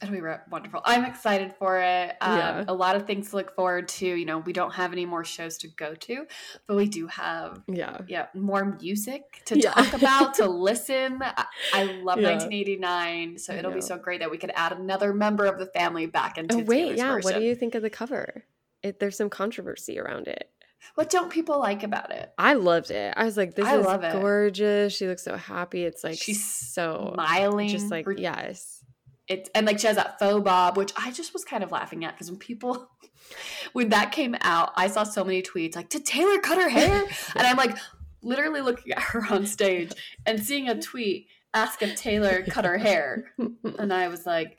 It'll 0.00 0.12
be 0.14 0.22
wonderful. 0.48 0.80
I'm 0.84 1.04
excited 1.04 1.52
for 1.58 1.78
it. 1.80 2.16
Um, 2.20 2.38
Yeah. 2.38 2.64
A 2.68 2.72
lot 2.72 2.94
of 2.94 3.04
things 3.06 3.30
to 3.30 3.36
look 3.36 3.54
forward 3.56 3.88
to. 3.88 4.06
You 4.06 4.24
know, 4.24 4.38
we 4.38 4.52
don't 4.52 4.72
have 4.74 4.92
any 4.92 5.04
more 5.06 5.24
shows 5.24 5.58
to 5.58 5.68
go 5.68 5.94
to, 5.94 6.26
but 6.68 6.76
we 6.76 6.86
do 6.88 7.08
have 7.08 7.62
Yeah. 7.66 7.98
yeah 8.06 8.26
more 8.32 8.76
music 8.80 9.42
to 9.46 9.58
Yeah. 9.58 9.72
talk 9.72 9.92
about 9.94 10.34
to 10.34 10.46
listen. 10.68 11.18
I, 11.20 11.44
I 11.74 11.82
love 11.84 12.20
Yeah. 12.20 12.30
1989, 12.30 13.38
so 13.38 13.52
it'll 13.52 13.72
be 13.72 13.80
so 13.80 13.98
great 13.98 14.20
that 14.20 14.30
we 14.30 14.38
could 14.38 14.52
add 14.54 14.72
another 14.72 15.12
member 15.12 15.46
of 15.46 15.58
the 15.58 15.66
family 15.66 16.06
back 16.06 16.38
into 16.38 16.58
Oh 16.58 16.58
wait, 16.60 16.96
Taylor's 16.96 16.98
yeah. 16.98 17.14
What 17.20 17.34
do 17.34 17.42
you 17.42 17.54
think 17.56 17.74
of 17.74 17.82
the 17.82 17.90
cover? 17.90 18.44
It, 18.82 19.00
there's 19.00 19.16
some 19.16 19.30
controversy 19.30 19.98
around 19.98 20.28
it. 20.28 20.50
What 20.94 21.10
don't 21.10 21.30
people 21.30 21.58
like 21.58 21.82
about 21.82 22.12
it? 22.12 22.32
I 22.38 22.54
loved 22.54 22.90
it. 22.90 23.14
I 23.16 23.24
was 23.24 23.36
like, 23.36 23.54
this 23.54 23.66
I 23.66 23.78
is 23.78 23.84
love 23.86 24.04
it. 24.04 24.12
gorgeous. 24.12 24.96
She 24.96 25.06
looks 25.06 25.22
so 25.22 25.36
happy. 25.36 25.84
It's 25.84 26.04
like 26.04 26.18
She's 26.18 26.44
so 26.44 27.10
Smiling, 27.14 27.68
just 27.68 27.90
like 27.90 28.06
re- 28.06 28.16
yes. 28.18 28.84
It's 29.26 29.50
and 29.54 29.66
like 29.66 29.78
she 29.78 29.86
has 29.86 29.96
that 29.96 30.18
faux 30.18 30.42
bob, 30.42 30.76
which 30.76 30.92
I 30.96 31.10
just 31.10 31.32
was 31.34 31.44
kind 31.44 31.62
of 31.62 31.70
laughing 31.72 32.04
at 32.04 32.14
because 32.14 32.30
when 32.30 32.38
people 32.38 32.88
when 33.72 33.90
that 33.90 34.12
came 34.12 34.36
out, 34.40 34.72
I 34.76 34.88
saw 34.88 35.02
so 35.02 35.24
many 35.24 35.42
tweets 35.42 35.76
like, 35.76 35.88
"Did 35.88 36.06
Taylor 36.06 36.38
cut 36.38 36.58
her 36.58 36.68
hair?" 36.68 37.04
and 37.36 37.46
I'm 37.46 37.56
like, 37.56 37.76
literally 38.22 38.60
looking 38.60 38.92
at 38.92 39.02
her 39.02 39.22
on 39.30 39.46
stage 39.46 39.92
and 40.24 40.42
seeing 40.42 40.68
a 40.68 40.80
tweet 40.80 41.26
ask 41.54 41.82
if 41.82 41.96
Taylor 41.96 42.42
cut 42.48 42.64
her 42.64 42.78
hair, 42.78 43.32
and 43.78 43.92
I 43.92 44.08
was 44.08 44.24
like, 44.24 44.56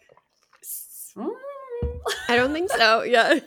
mm." 1.15 1.29
I 2.27 2.35
don't 2.35 2.53
think 2.53 2.69
so. 2.71 3.01
Yeah. 3.03 3.39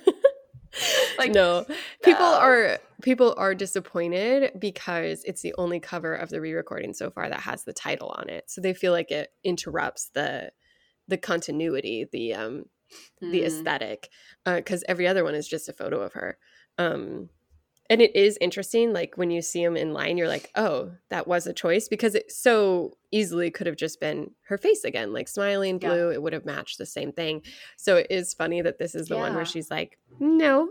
Like, 1.19 1.33
no 1.33 1.67
people 2.03 2.25
no. 2.25 2.39
are 2.39 2.79
people 3.03 3.35
are 3.37 3.55
disappointed 3.55 4.53
because 4.59 5.23
it's 5.25 5.43
the 5.43 5.55
only 5.59 5.79
cover 5.79 6.15
of 6.15 6.31
the 6.31 6.41
re-recording 6.41 6.95
so 6.95 7.11
far 7.11 7.29
that 7.29 7.41
has 7.41 7.65
the 7.65 7.73
title 7.73 8.15
on 8.17 8.29
it. 8.29 8.51
So 8.51 8.61
they 8.61 8.75
feel 8.75 8.93
like 8.93 9.11
it 9.11 9.31
interrupts 9.45 10.11
the 10.15 10.53
the 11.09 11.19
continuity 11.19 12.07
the 12.11 12.35
um 12.35 12.65
the 13.21 13.43
mm, 13.43 13.47
aesthetic 13.47 14.09
because 14.45 14.85
every 14.89 15.07
other 15.07 15.25
one 15.25 15.35
is 15.35 15.49
just 15.49 15.69
a 15.69 15.73
photo 15.73 16.01
of 16.01 16.15
her. 16.15 16.39
Um 16.79 17.29
and 17.93 18.01
it 18.03 18.15
is 18.17 18.39
interesting 18.41 18.93
like 18.93 19.17
when 19.17 19.31
you 19.31 19.43
see 19.43 19.63
them 19.65 19.77
in 19.77 19.93
line 19.93 20.17
you're 20.17 20.29
like 20.37 20.51
oh 20.55 20.91
that 21.11 21.27
was 21.29 21.47
a 21.47 21.53
choice 21.53 21.89
because 21.89 22.15
it 22.15 22.33
so 22.33 22.97
easily 23.11 23.51
could 23.51 23.67
have 23.67 23.77
just 23.77 24.01
been 24.01 24.31
her 24.49 24.57
face 24.59 24.83
again 24.85 25.13
like 25.13 25.29
smiling 25.29 25.79
Yeah. 25.81 25.89
blue 25.89 26.11
it 26.11 26.23
would 26.23 26.33
have 26.33 26.45
matched 26.47 26.79
the 26.79 26.87
same 26.87 27.13
thing 27.13 27.43
so 27.77 27.97
it 27.97 28.07
is 28.11 28.33
funny 28.35 28.63
that 28.63 28.79
this 28.79 28.95
is 28.95 29.09
the 29.09 29.17
one 29.17 29.35
where 29.35 29.45
she's 29.45 29.71
like 29.71 29.99
no 30.19 30.71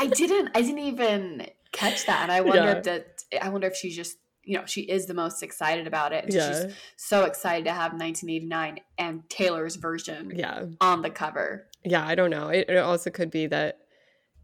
I 0.00 0.06
didn't. 0.06 0.50
I 0.56 0.62
didn't 0.62 0.78
even 0.80 1.46
catch 1.70 2.06
that, 2.06 2.22
and 2.22 2.32
I 2.32 2.40
wonder 2.40 2.58
Yeah. 2.64 2.76
if 2.78 2.82
that. 2.84 3.22
I 3.40 3.48
wonder 3.50 3.68
if 3.68 3.76
she's 3.76 3.94
just. 3.94 4.16
You 4.44 4.58
know, 4.58 4.66
she 4.66 4.80
is 4.80 5.06
the 5.06 5.14
most 5.14 5.44
excited 5.44 5.86
about 5.86 6.12
it. 6.12 6.24
yeah 6.34 6.48
She's 6.64 6.74
so 6.96 7.24
excited 7.26 7.66
to 7.66 7.70
have 7.72 7.92
1989 7.92 8.80
and 8.98 9.22
Taylor's 9.30 9.76
version 9.76 10.32
yeah 10.34 10.64
on 10.80 11.02
the 11.02 11.10
cover. 11.10 11.68
yeah 11.84 12.04
i 12.04 12.16
don't 12.16 12.30
know 12.30 12.48
it, 12.48 12.68
it 12.68 12.78
also 12.78 13.08
could 13.10 13.30
be 13.30 13.46
that 13.46 13.78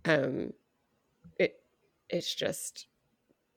um 0.05 0.53
it's 2.11 2.35
just 2.35 2.87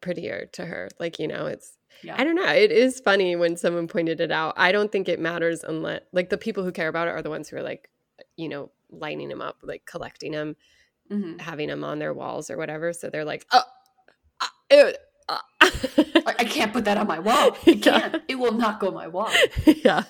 prettier 0.01 0.47
to 0.53 0.65
her 0.65 0.89
like 0.99 1.19
you 1.19 1.27
know 1.27 1.45
it's 1.45 1.77
Yeah. 2.03 2.15
i 2.17 2.23
don't 2.23 2.35
know 2.35 2.47
it 2.51 2.71
is 2.71 2.99
funny 2.99 3.35
when 3.35 3.55
someone 3.55 3.87
pointed 3.87 4.19
it 4.19 4.31
out 4.31 4.53
i 4.57 4.71
don't 4.71 4.91
think 4.91 5.07
it 5.07 5.19
matters 5.19 5.63
unless 5.63 6.01
like 6.11 6.29
the 6.29 6.37
people 6.37 6.63
who 6.63 6.71
care 6.71 6.87
about 6.87 7.07
it 7.07 7.11
are 7.11 7.21
the 7.21 7.29
ones 7.29 7.49
who 7.49 7.57
are 7.57 7.61
like 7.63 7.89
you 8.35 8.49
know 8.49 8.71
lining 8.89 9.29
them 9.29 9.41
up 9.41 9.57
like 9.63 9.85
collecting 9.85 10.31
them 10.31 10.55
Mhm. 11.11 11.41
having 11.41 11.67
them 11.67 11.83
on 11.83 11.99
their 11.99 12.13
walls 12.13 12.49
or 12.49 12.57
whatever 12.57 12.93
so 12.93 13.09
they're 13.09 13.25
like 13.25 13.45
oh 13.51 13.61
ah, 14.41 14.51
ew, 14.71 14.93
ah." 15.29 15.43
I, 16.39 16.45
can't 16.45 16.71
put 16.73 16.85
that 16.85 16.97
on 16.97 17.05
my 17.07 17.19
wall. 17.27 17.55
I 17.67 17.75
can't. 17.75 18.21
It 18.27 18.35
will 18.35 18.53
not 18.53 18.79
go 18.79 18.87
on 18.87 18.93
my 18.93 19.07
wall. 19.07 19.29
yeah 19.65 20.03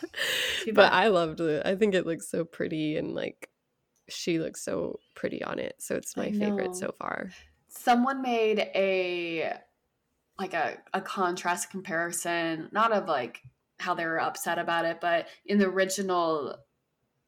but 0.74 0.94
i 0.94 1.08
loved 1.08 1.40
it 1.42 1.66
i 1.66 1.76
think 1.76 1.96
it 1.96 2.06
looks 2.06 2.30
so 2.30 2.46
pretty 2.46 2.98
and 2.98 3.14
like 3.16 3.50
she 4.10 4.38
looks 4.40 4.64
so 4.64 5.00
pretty 5.16 5.44
on 5.44 5.58
it 5.60 5.76
so 5.80 5.96
it's 5.96 6.16
my 6.16 6.32
favorite 6.32 6.76
so 6.76 6.94
far 7.00 7.32
someone 7.72 8.22
made 8.22 8.60
a 8.60 9.54
like 10.38 10.54
a, 10.54 10.78
a 10.94 11.02
contrast 11.02 11.70
comparison 11.70 12.68
not 12.72 12.92
of 12.92 13.08
like 13.08 13.42
how 13.80 13.94
they 13.94 14.06
were 14.06 14.20
upset 14.22 14.60
about 14.60 14.86
it 14.86 15.00
but 15.02 15.28
in 15.46 15.58
the 15.58 15.66
original 15.68 16.56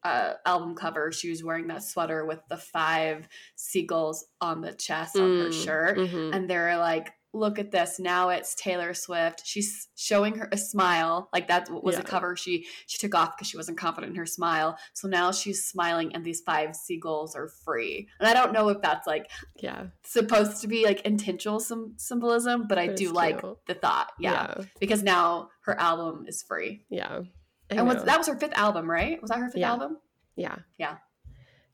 uh, 0.04 0.34
album 0.44 0.74
cover 0.74 1.10
she 1.10 1.30
was 1.30 1.42
wearing 1.42 1.66
that 1.68 1.82
sweater 1.82 2.26
with 2.26 2.40
the 2.50 2.56
five 2.58 3.26
seagulls 3.56 4.26
on 4.40 4.60
the 4.60 4.72
chest 4.72 5.16
on 5.16 5.38
her 5.38 5.48
Mm, 5.48 5.64
shirt 5.64 5.98
mhm. 5.98 6.34
and 6.34 6.48
they're 6.48 6.76
like 6.76 7.10
look 7.34 7.58
at 7.58 7.72
this. 7.72 7.98
Now 7.98 8.28
it's 8.30 8.54
taylor 8.54 8.94
swift. 8.94 9.42
She's 9.44 9.88
showing 9.96 10.36
her 10.36 10.48
a 10.52 10.56
smile. 10.56 11.28
Like 11.32 11.48
that 11.48 11.68
was 11.70 11.96
Yeah. 11.96 12.00
a 12.00 12.04
cover. 12.04 12.36
She 12.36 12.66
she 12.86 12.98
took 12.98 13.14
off 13.14 13.36
because 13.36 13.48
she 13.48 13.56
wasn't 13.56 13.76
confident 13.76 14.12
in 14.12 14.16
her 14.16 14.24
smile. 14.26 14.78
So 14.94 15.08
now 15.08 15.32
she's 15.32 15.66
smiling 15.66 16.14
and 16.14 16.24
these 16.24 16.40
five 16.40 16.76
seagulls 16.76 17.34
are 17.34 17.48
free. 17.48 18.08
And 18.20 18.28
i 18.28 18.32
don't 18.32 18.52
know 18.52 18.68
if 18.68 18.80
that's 18.80 19.06
like 19.06 19.30
yeah. 19.56 19.86
supposed 20.04 20.60
to 20.62 20.68
be 20.68 20.84
like 20.84 21.00
intentional 21.02 21.60
some 21.60 21.94
symbolism 21.96 22.66
but 22.68 22.78
i 22.78 22.86
But 22.86 22.96
do 22.96 23.10
like 23.10 23.40
the 23.66 23.74
thought. 23.74 24.12
Yeah, 24.18 24.54
because 24.80 25.02
now 25.02 25.48
her 25.64 25.78
album 25.78 26.26
is 26.28 26.42
free. 26.42 26.84
Yeah. 26.88 27.22
I 27.70 27.76
and 27.76 27.88
know. 27.88 27.94
that 27.94 28.18
was 28.18 28.28
her 28.28 28.38
fifth 28.38 28.52
album 28.54 28.88
right? 28.88 29.20
Was 29.20 29.30
that 29.30 29.38
her 29.40 29.48
fifth 29.48 29.60
Yeah. 29.60 29.70
album? 29.70 29.98
Yeah. 30.36 30.56
Yeah. 30.78 30.96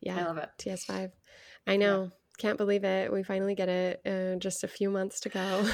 yeah. 0.01 0.17
I 0.19 0.25
love 0.25 0.39
it. 0.39 0.49
Ts5 0.59 1.13
i 1.67 1.77
know 1.77 2.11
can't 2.41 2.59
believe 2.59 2.85
it 2.85 3.13
we 3.13 3.23
finally 3.23 3.55
get 3.55 3.69
it 3.69 4.01
uh, 4.07 4.37
just 4.39 4.65
a 4.65 4.69
few 4.69 4.91
months 4.91 5.21
to 5.21 5.29
go. 5.29 5.65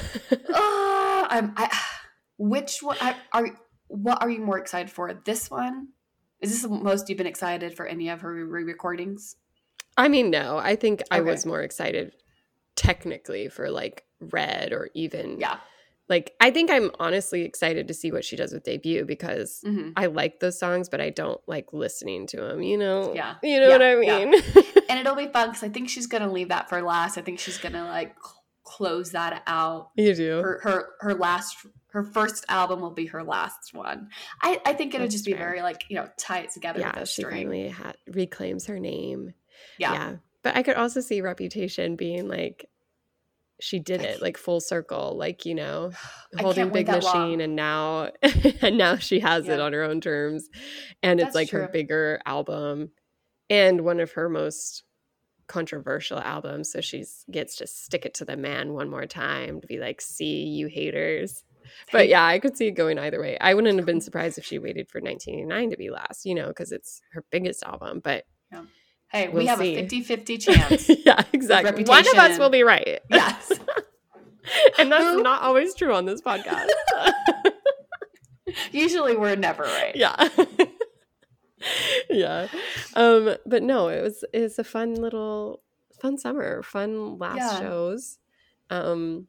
Oh, 0.49 1.27
I'm, 1.35 1.53
I, 1.57 1.75
which 2.37 2.79
one 2.83 2.97
I, 3.01 3.15
are 3.33 3.47
what 3.87 4.21
are 4.21 4.29
you 4.29 4.41
more 4.41 4.59
excited 4.59 4.91
for 4.91 5.13
this 5.25 5.49
one? 5.49 5.87
Is 6.41 6.51
this 6.51 6.61
the 6.61 6.69
most 6.69 7.09
you've 7.09 7.17
been 7.17 7.25
excited 7.25 7.75
for 7.75 7.85
any 7.85 8.09
of 8.09 8.21
her 8.21 8.31
re-recordings? 8.45 9.37
I 9.97 10.09
mean 10.09 10.29
no 10.29 10.59
i 10.59 10.75
think 10.75 11.01
i 11.09 11.21
was 11.21 11.43
more 11.43 11.63
excited 11.63 12.13
technically 12.75 13.49
for 13.49 13.71
like 13.71 14.03
red 14.19 14.71
or 14.71 14.89
even 14.93 15.39
yeah. 15.39 15.57
like 16.07 16.35
i 16.39 16.51
think 16.51 16.69
i'm 16.69 16.91
honestly 16.99 17.41
excited 17.41 17.87
to 17.87 17.95
see 17.95 18.11
what 18.11 18.23
she 18.23 18.35
does 18.35 18.53
with 18.53 18.63
debut 18.63 19.05
because 19.05 19.61
hmm 19.65 19.89
i 19.95 20.05
like 20.05 20.39
those 20.39 20.59
songs 20.59 20.87
but 20.87 21.01
i 21.01 21.09
don't 21.09 21.41
like 21.47 21.73
listening 21.73 22.27
to 22.27 22.37
them 22.37 22.61
you 22.61 22.77
know? 22.77 23.11
Yeah. 23.15 23.35
you 23.41 23.59
know 23.59 23.69
Yeah, 23.69 23.77
what 23.77 23.81
i 23.81 24.01
yeah. 24.01 24.31
mean 24.87 24.97
and 24.97 24.99
it'll 24.99 25.15
be 25.15 25.27
fun 25.31 25.49
because 25.49 25.63
i 25.63 25.69
think 25.69 25.89
she's 25.89 26.07
gonna 26.07 26.31
leave 26.31 26.49
that 26.49 26.69
for 26.69 26.81
last. 26.81 27.17
I 27.17 27.21
think 27.21 27.39
she's 27.39 27.57
gonna 27.57 27.85
like 27.85 28.15
cl- 28.21 28.43
close 28.63 29.11
that 29.11 29.43
out. 29.47 29.91
You 29.95 30.13
do. 30.13 30.37
Her 30.39 30.59
her 30.63 30.89
her 31.01 31.13
last 31.13 31.57
her 31.91 32.03
first 32.03 32.45
album 32.49 32.81
will 32.81 32.91
be 32.91 33.05
her 33.07 33.23
last 33.23 33.73
one. 33.73 34.09
I 34.41 34.59
I 34.65 34.73
think 34.73 34.93
it'll 34.93 35.05
That's 35.05 35.15
just 35.15 35.25
be 35.25 35.33
very 35.33 35.61
like 35.61 35.85
you 35.89 35.95
know 35.95 36.09
tie 36.17 36.39
it 36.39 36.51
together 36.51 36.79
yeah 36.79 36.99
a 36.99 37.05
she 37.05 37.21
string. 37.21 37.35
finally 37.47 37.69
ha- 37.69 37.93
reclaims 38.07 38.65
her 38.67 38.79
name. 38.79 39.33
Yeah. 39.77 40.17
But 40.43 40.55
I 40.55 40.63
could 40.63 40.75
also 40.75 41.01
see 41.01 41.21
Reputation 41.21 41.95
being 41.95 42.27
like, 42.27 42.69
she 43.59 43.79
did 43.79 44.01
it 44.01 44.21
like 44.21 44.37
full 44.37 44.59
circle, 44.61 45.17
like 45.17 45.45
you 45.45 45.55
know, 45.55 45.91
holding 46.37 46.69
Big 46.69 46.87
Machine, 46.87 47.11
long. 47.13 47.41
and 47.41 47.55
now 47.55 48.11
and 48.61 48.77
now 48.77 48.97
she 48.97 49.19
has 49.19 49.47
it 49.47 49.59
on 49.59 49.73
her 49.73 49.83
own 49.83 49.99
terms, 49.99 50.47
and 51.01 51.19
it's 51.19 51.27
That's 51.27 51.35
like 51.35 51.49
her 51.51 51.67
bigger 51.67 52.19
album, 52.25 52.91
and 53.49 53.81
one 53.81 53.99
of 53.99 54.11
her 54.13 54.29
most 54.29 54.83
controversial 55.47 56.19
albums. 56.19 56.71
So 56.71 56.81
she 56.81 57.05
gets 57.31 57.55
to 57.57 57.67
stick 57.67 58.05
it 58.05 58.13
to 58.15 58.25
the 58.25 58.35
man 58.37 58.73
one 58.73 58.89
more 58.89 59.05
time 59.05 59.61
to 59.61 59.67
be 59.67 59.79
like, 59.79 60.01
"See 60.01 60.43
you 60.45 60.67
haters." 60.67 61.43
But 61.91 62.07
yeah, 62.07 62.25
I 62.25 62.39
could 62.39 62.55
see 62.57 62.67
it 62.67 62.71
going 62.71 62.97
either 62.97 63.19
way. 63.19 63.37
I 63.39 63.53
wouldn't 63.53 63.75
have 63.77 63.85
been 63.85 63.99
surprised 64.01 64.37
if 64.37 64.45
she 64.45 64.57
waited 64.57 64.89
for 64.89 64.99
1989 65.01 65.71
to 65.71 65.77
be 65.77 65.89
last, 65.89 66.25
you 66.25 66.33
know, 66.33 66.47
because 66.47 66.71
it's 66.71 67.01
her 67.11 67.25
biggest 67.29 67.61
album. 67.63 67.99
But 68.03 68.25
Hey, 69.09 69.29
we 69.29 69.35
We'll 69.35 69.47
have 69.47 69.59
see. 69.59 69.75
a 69.77 69.83
50-50 69.87 70.41
chance. 70.41 70.89
yeah, 71.05 71.23
exactly. 71.31 71.83
One 71.85 72.01
of 72.01 72.07
us 72.07 72.13
Reputation. 72.15 72.39
will 72.41 72.49
be 72.49 72.63
right. 72.63 72.99
yes. 73.09 73.51
and 74.77 74.91
that's 74.91 75.03
Who? 75.03 75.23
not 75.23 75.41
always 75.43 75.73
true 75.75 75.93
on 75.93 76.03
this 76.05 76.21
podcast. 76.21 76.67
Usually 78.71 79.15
we're 79.15 79.35
never 79.35 79.63
right. 79.63 79.95
yeah. 79.95 80.29
yeah. 82.09 82.47
Um, 82.95 83.35
but 83.45 83.63
no, 83.63 83.87
it 83.89 84.01
was 84.01 84.23
it's 84.33 84.59
a 84.59 84.63
fun 84.63 84.95
little 84.95 85.61
fun 86.01 86.17
summer, 86.17 86.61
fun 86.63 87.17
last 87.17 87.37
Yeah. 87.37 87.59
shows. 87.59 88.19
Um 88.69 89.27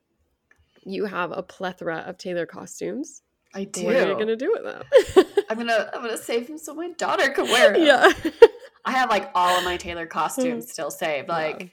you 0.84 1.04
have 1.06 1.32
a 1.32 1.42
plethora 1.42 1.98
of 2.06 2.18
Taylor 2.18 2.46
costumes. 2.46 3.22
I 3.54 3.64
do. 3.64 3.84
What 3.84 3.96
are 3.96 4.08
you 4.08 4.18
gonna 4.18 4.36
do 4.36 4.52
with 4.52 4.64
them? 4.64 5.24
I'm 5.50 5.56
gonna 5.58 5.90
I'm 5.94 6.02
gonna 6.02 6.16
save 6.18 6.46
them 6.46 6.58
so 6.58 6.74
my 6.74 6.90
daughter 6.92 7.30
can 7.30 7.46
wear 7.46 7.72
them. 7.74 7.82
yeah. 7.84 8.12
I 8.84 8.92
have 8.92 9.10
like 9.10 9.30
all 9.34 9.58
of 9.58 9.64
my 9.64 9.76
Taylor 9.76 10.06
costumes 10.06 10.70
still 10.72 10.90
saved, 10.90 11.28
like 11.28 11.60
Yeah. 11.60 11.66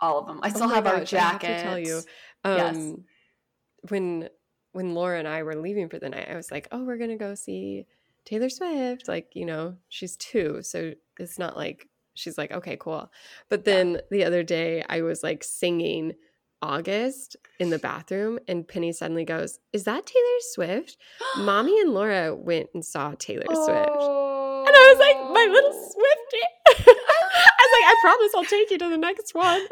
all 0.00 0.18
of 0.20 0.26
them. 0.26 0.40
I 0.42 0.48
Oh 0.48 0.50
still 0.50 0.68
my 0.68 0.74
have 0.76 0.86
our 0.86 1.04
jacket. 1.04 1.48
I 1.48 1.52
have 1.52 1.58
to 1.58 1.62
tell 1.64 1.78
you, 1.78 2.00
Yes. 2.44 2.76
um, 2.76 3.04
when 3.88 4.28
when 4.72 4.94
Laura 4.94 5.18
and 5.18 5.26
I 5.28 5.42
were 5.42 5.56
leaving 5.56 5.88
for 5.88 5.98
the 5.98 6.08
night, 6.08 6.28
I 6.30 6.36
was 6.36 6.50
like, 6.50 6.68
"Oh, 6.72 6.84
we're 6.84 6.98
gonna 6.98 7.16
go 7.16 7.34
see 7.34 7.86
Taylor 8.28 8.48
Swift." 8.48 9.08
Like, 9.08 9.30
you 9.34 9.44
know, 9.44 9.76
she's 9.88 10.16
two, 10.16 10.62
so 10.62 10.92
it's 11.18 11.38
not 11.38 11.56
like 11.56 11.88
she's 12.14 12.38
like, 12.38 12.52
"Okay, 12.52 12.76
cool." 12.78 13.10
But 13.48 13.64
then 13.64 14.00
the 14.10 14.24
other 14.24 14.42
day, 14.42 14.84
I 14.88 15.02
was 15.02 15.22
like 15.22 15.42
singing 15.42 16.12
August 16.60 17.36
in 17.58 17.70
the 17.70 17.78
bathroom, 17.78 18.38
and 18.48 18.66
Penny 18.66 18.92
suddenly 18.92 19.24
goes, 19.24 19.58
"Is 19.72 19.84
that 19.84 20.06
Taylor 20.06 20.38
Swift?" 20.52 20.96
Mommy 21.38 21.80
and 21.82 21.94
Laura 21.94 22.34
went 22.34 22.68
and 22.74 22.84
saw 22.84 23.14
Taylor 23.18 23.46
Swift. 23.46 24.18
And 24.68 24.76
I 24.76 24.94
was 24.94 24.98
like, 24.98 25.16
my 25.32 25.46
little 25.50 25.70
oh. 25.72 25.92
Swifty. 25.92 26.90
I 26.90 27.64
was 27.64 27.72
like, 27.72 27.86
I 27.86 27.96
promise 28.02 28.32
I'll 28.34 28.44
take 28.44 28.70
you 28.70 28.78
to 28.78 28.88
the 28.90 28.98
next 28.98 29.34
one. 29.34 29.62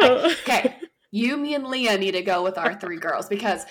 okay 0.02 0.76
you 1.12 1.36
me 1.36 1.54
and 1.54 1.66
leah 1.66 1.96
need 1.96 2.12
to 2.12 2.22
go 2.22 2.42
with 2.42 2.58
our 2.58 2.74
three 2.74 2.96
girls 2.96 3.28
because 3.28 3.64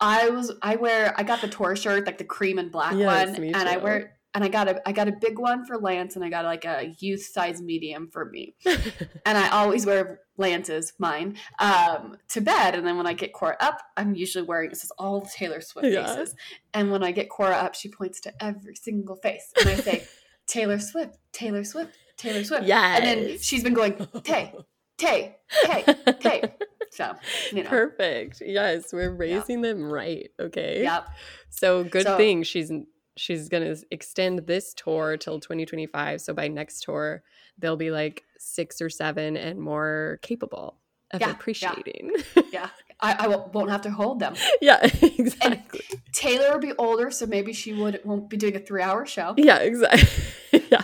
i 0.00 0.28
was 0.28 0.52
i 0.62 0.76
wear 0.76 1.14
i 1.16 1.22
got 1.22 1.40
the 1.40 1.48
tour 1.48 1.74
shirt 1.76 2.06
like 2.06 2.18
the 2.18 2.24
cream 2.24 2.58
and 2.58 2.70
black 2.70 2.94
Yes, 2.94 3.36
one 3.36 3.44
and 3.44 3.56
i 3.68 3.76
wear 3.76 4.16
and 4.34 4.44
i 4.44 4.48
got 4.48 4.68
a 4.68 4.88
i 4.88 4.92
got 4.92 5.08
a 5.08 5.12
big 5.12 5.38
one 5.38 5.64
for 5.66 5.76
lance 5.78 6.14
and 6.16 6.24
i 6.24 6.28
got 6.28 6.44
like 6.44 6.64
a 6.64 6.94
youth 6.98 7.22
size 7.24 7.60
medium 7.60 8.08
for 8.08 8.26
me 8.26 8.54
and 8.64 9.38
i 9.38 9.48
always 9.48 9.86
wear 9.86 10.20
lance's 10.36 10.92
mine 10.98 11.36
um 11.58 12.16
to 12.28 12.40
bed 12.40 12.74
and 12.76 12.86
then 12.86 12.96
when 12.96 13.06
i 13.06 13.12
get 13.12 13.32
cora 13.32 13.56
up 13.60 13.80
i'm 13.96 14.14
usually 14.14 14.44
wearing 14.44 14.68
this 14.70 14.84
is 14.84 14.92
all 14.98 15.22
taylor 15.22 15.60
swift 15.60 15.88
Yeah. 15.88 16.06
faces 16.06 16.34
and 16.74 16.92
when 16.92 17.02
i 17.02 17.10
get 17.10 17.28
cora 17.28 17.54
up 17.56 17.74
she 17.74 17.88
points 17.88 18.20
to 18.20 18.32
every 18.44 18.76
single 18.76 19.16
face 19.16 19.52
and 19.58 19.68
i 19.70 19.74
say 19.76 20.06
taylor 20.46 20.78
swift 20.78 21.16
taylor 21.32 21.64
swift 21.64 21.90
taylor 22.16 22.44
swift 22.44 22.64
Yeah. 22.64 22.96
and 22.96 23.04
then 23.04 23.38
she's 23.38 23.64
been 23.64 23.74
going 23.74 23.94
tay 24.22 24.54
tay 24.96 25.36
tay 25.64 25.84
tay 26.20 26.42
so 26.90 27.14
you 27.52 27.62
know 27.62 27.68
Perfect. 27.68 28.42
Yes, 28.44 28.92
we're 28.92 29.10
raising 29.10 29.62
them 29.62 29.90
right. 29.90 30.30
Okay. 30.40 30.82
yep 30.82 31.06
So 31.50 31.84
good 31.84 32.04
So- 32.04 32.16
thing 32.16 32.42
she's 32.42 32.70
she's 33.16 33.48
going 33.48 33.64
to 33.74 33.82
extend 33.90 34.46
this 34.46 34.72
tour 34.74 35.16
till 35.16 35.40
2025. 35.40 36.20
So 36.20 36.32
by 36.32 36.46
next 36.46 36.84
tour, 36.84 37.24
they'll 37.58 37.76
be 37.76 37.90
like 37.90 38.22
six 38.38 38.80
or 38.80 38.88
seven 38.88 39.36
and 39.36 39.58
more 39.60 40.20
capable 40.22 40.78
of 41.10 41.20
Yeah, 41.20 41.26
yeah. 41.28 41.32
appreciating. 41.32 42.12
Yeah, 42.52 42.68
I, 43.00 43.14
I 43.24 43.26
won't 43.26 43.52
won't 43.52 43.70
have 43.70 43.82
to 43.82 43.90
hold 43.90 44.20
them. 44.20 44.34
Yeah, 44.60 44.78
exactly. 45.02 45.80
Taylor 46.12 46.52
will 46.52 46.60
be 46.60 46.72
older, 46.78 47.10
so 47.10 47.26
maybe 47.26 47.52
she 47.52 47.72
would 47.72 48.00
won't 48.04 48.30
be 48.30 48.36
doing 48.36 48.54
a 48.56 48.60
three 48.60 48.82
hour 48.82 49.04
show. 49.04 49.34
yeah, 49.36 49.58
exactly. 49.58 50.62
yeah. 50.70 50.82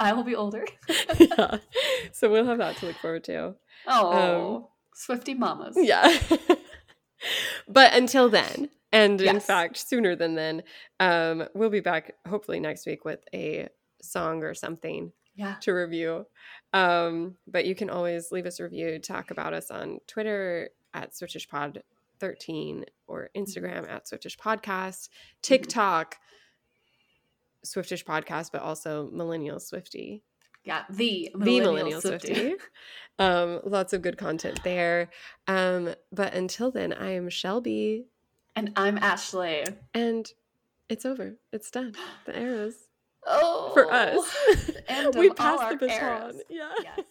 I 0.00 0.12
will 0.12 0.24
be 0.24 0.34
older. 0.34 0.64
yeah. 1.18 1.58
So 2.12 2.30
we'll 2.30 2.46
have 2.46 2.58
that 2.58 2.76
to 2.78 2.86
look 2.86 2.96
forward 2.96 3.24
to. 3.24 3.54
Oh, 3.86 4.70
Swifty 4.98 5.32
mamas. 5.34 5.76
Yeah. 5.78 6.18
but 7.68 7.94
until 7.94 8.28
then, 8.28 8.68
and 8.92 9.20
in 9.20 9.38
fact, 9.38 9.76
sooner 9.76 10.16
than 10.16 10.34
then, 10.34 10.62
um, 10.98 11.44
we'll 11.54 11.70
be 11.70 11.80
back 11.80 12.14
hopefully 12.26 12.58
next 12.58 12.84
week 12.84 13.04
with 13.04 13.20
a 13.32 13.68
song 14.02 14.42
or 14.42 14.54
something 14.54 15.12
Yeah. 15.36 15.54
to 15.60 15.72
review. 15.72 16.26
Um, 16.72 17.36
but 17.46 17.64
you 17.64 17.74
can 17.76 17.90
always 17.90 18.32
leave 18.32 18.44
us 18.46 18.58
a 18.58 18.64
review, 18.64 18.98
talk 18.98 19.30
about 19.30 19.52
us 19.54 19.70
on 19.70 20.00
Twitter 20.08 20.70
at 20.92 21.12
SwiftishPod13 21.12 22.84
or 23.06 23.30
Instagram 23.36 23.88
at 23.88 24.08
Swiftish 24.08 24.36
Podcast, 24.36 25.10
TikTok, 25.42 26.16
Swiftish 27.64 28.04
Podcast, 28.04 28.50
but 28.52 28.62
also 28.62 29.08
Millennial 29.12 29.60
Swifty 29.60 30.24
Yeah. 30.68 30.84
The 30.90 31.30
the 31.32 31.38
millennial, 31.38 31.72
millennial 31.72 32.00
swifty 32.02 32.54
um 33.18 33.60
lots 33.64 33.92
of 33.92 34.02
good 34.02 34.16
content 34.18 34.60
there. 34.62 35.08
Um 35.48 35.94
but 36.12 36.34
until 36.34 36.70
then 36.70 36.92
i 36.92 37.10
am 37.10 37.28
shelby. 37.30 38.04
And 38.54 38.72
I'm 38.76 38.98
Ashley. 38.98 39.64
and 39.94 40.30
it's 40.88 41.04
over. 41.06 41.36
It's 41.52 41.70
done. 41.70 41.94
The 42.26 42.36
arrows. 42.36 42.74
Oh, 43.30 43.72
for 43.74 43.92
us. 43.92 44.70
end 44.88 45.14
we 45.18 45.28
passed 45.30 45.68
the 45.70 45.76
baton. 45.76 45.90
eras. 45.90 46.42
yeah. 46.48 46.70
Yes. 46.82 47.04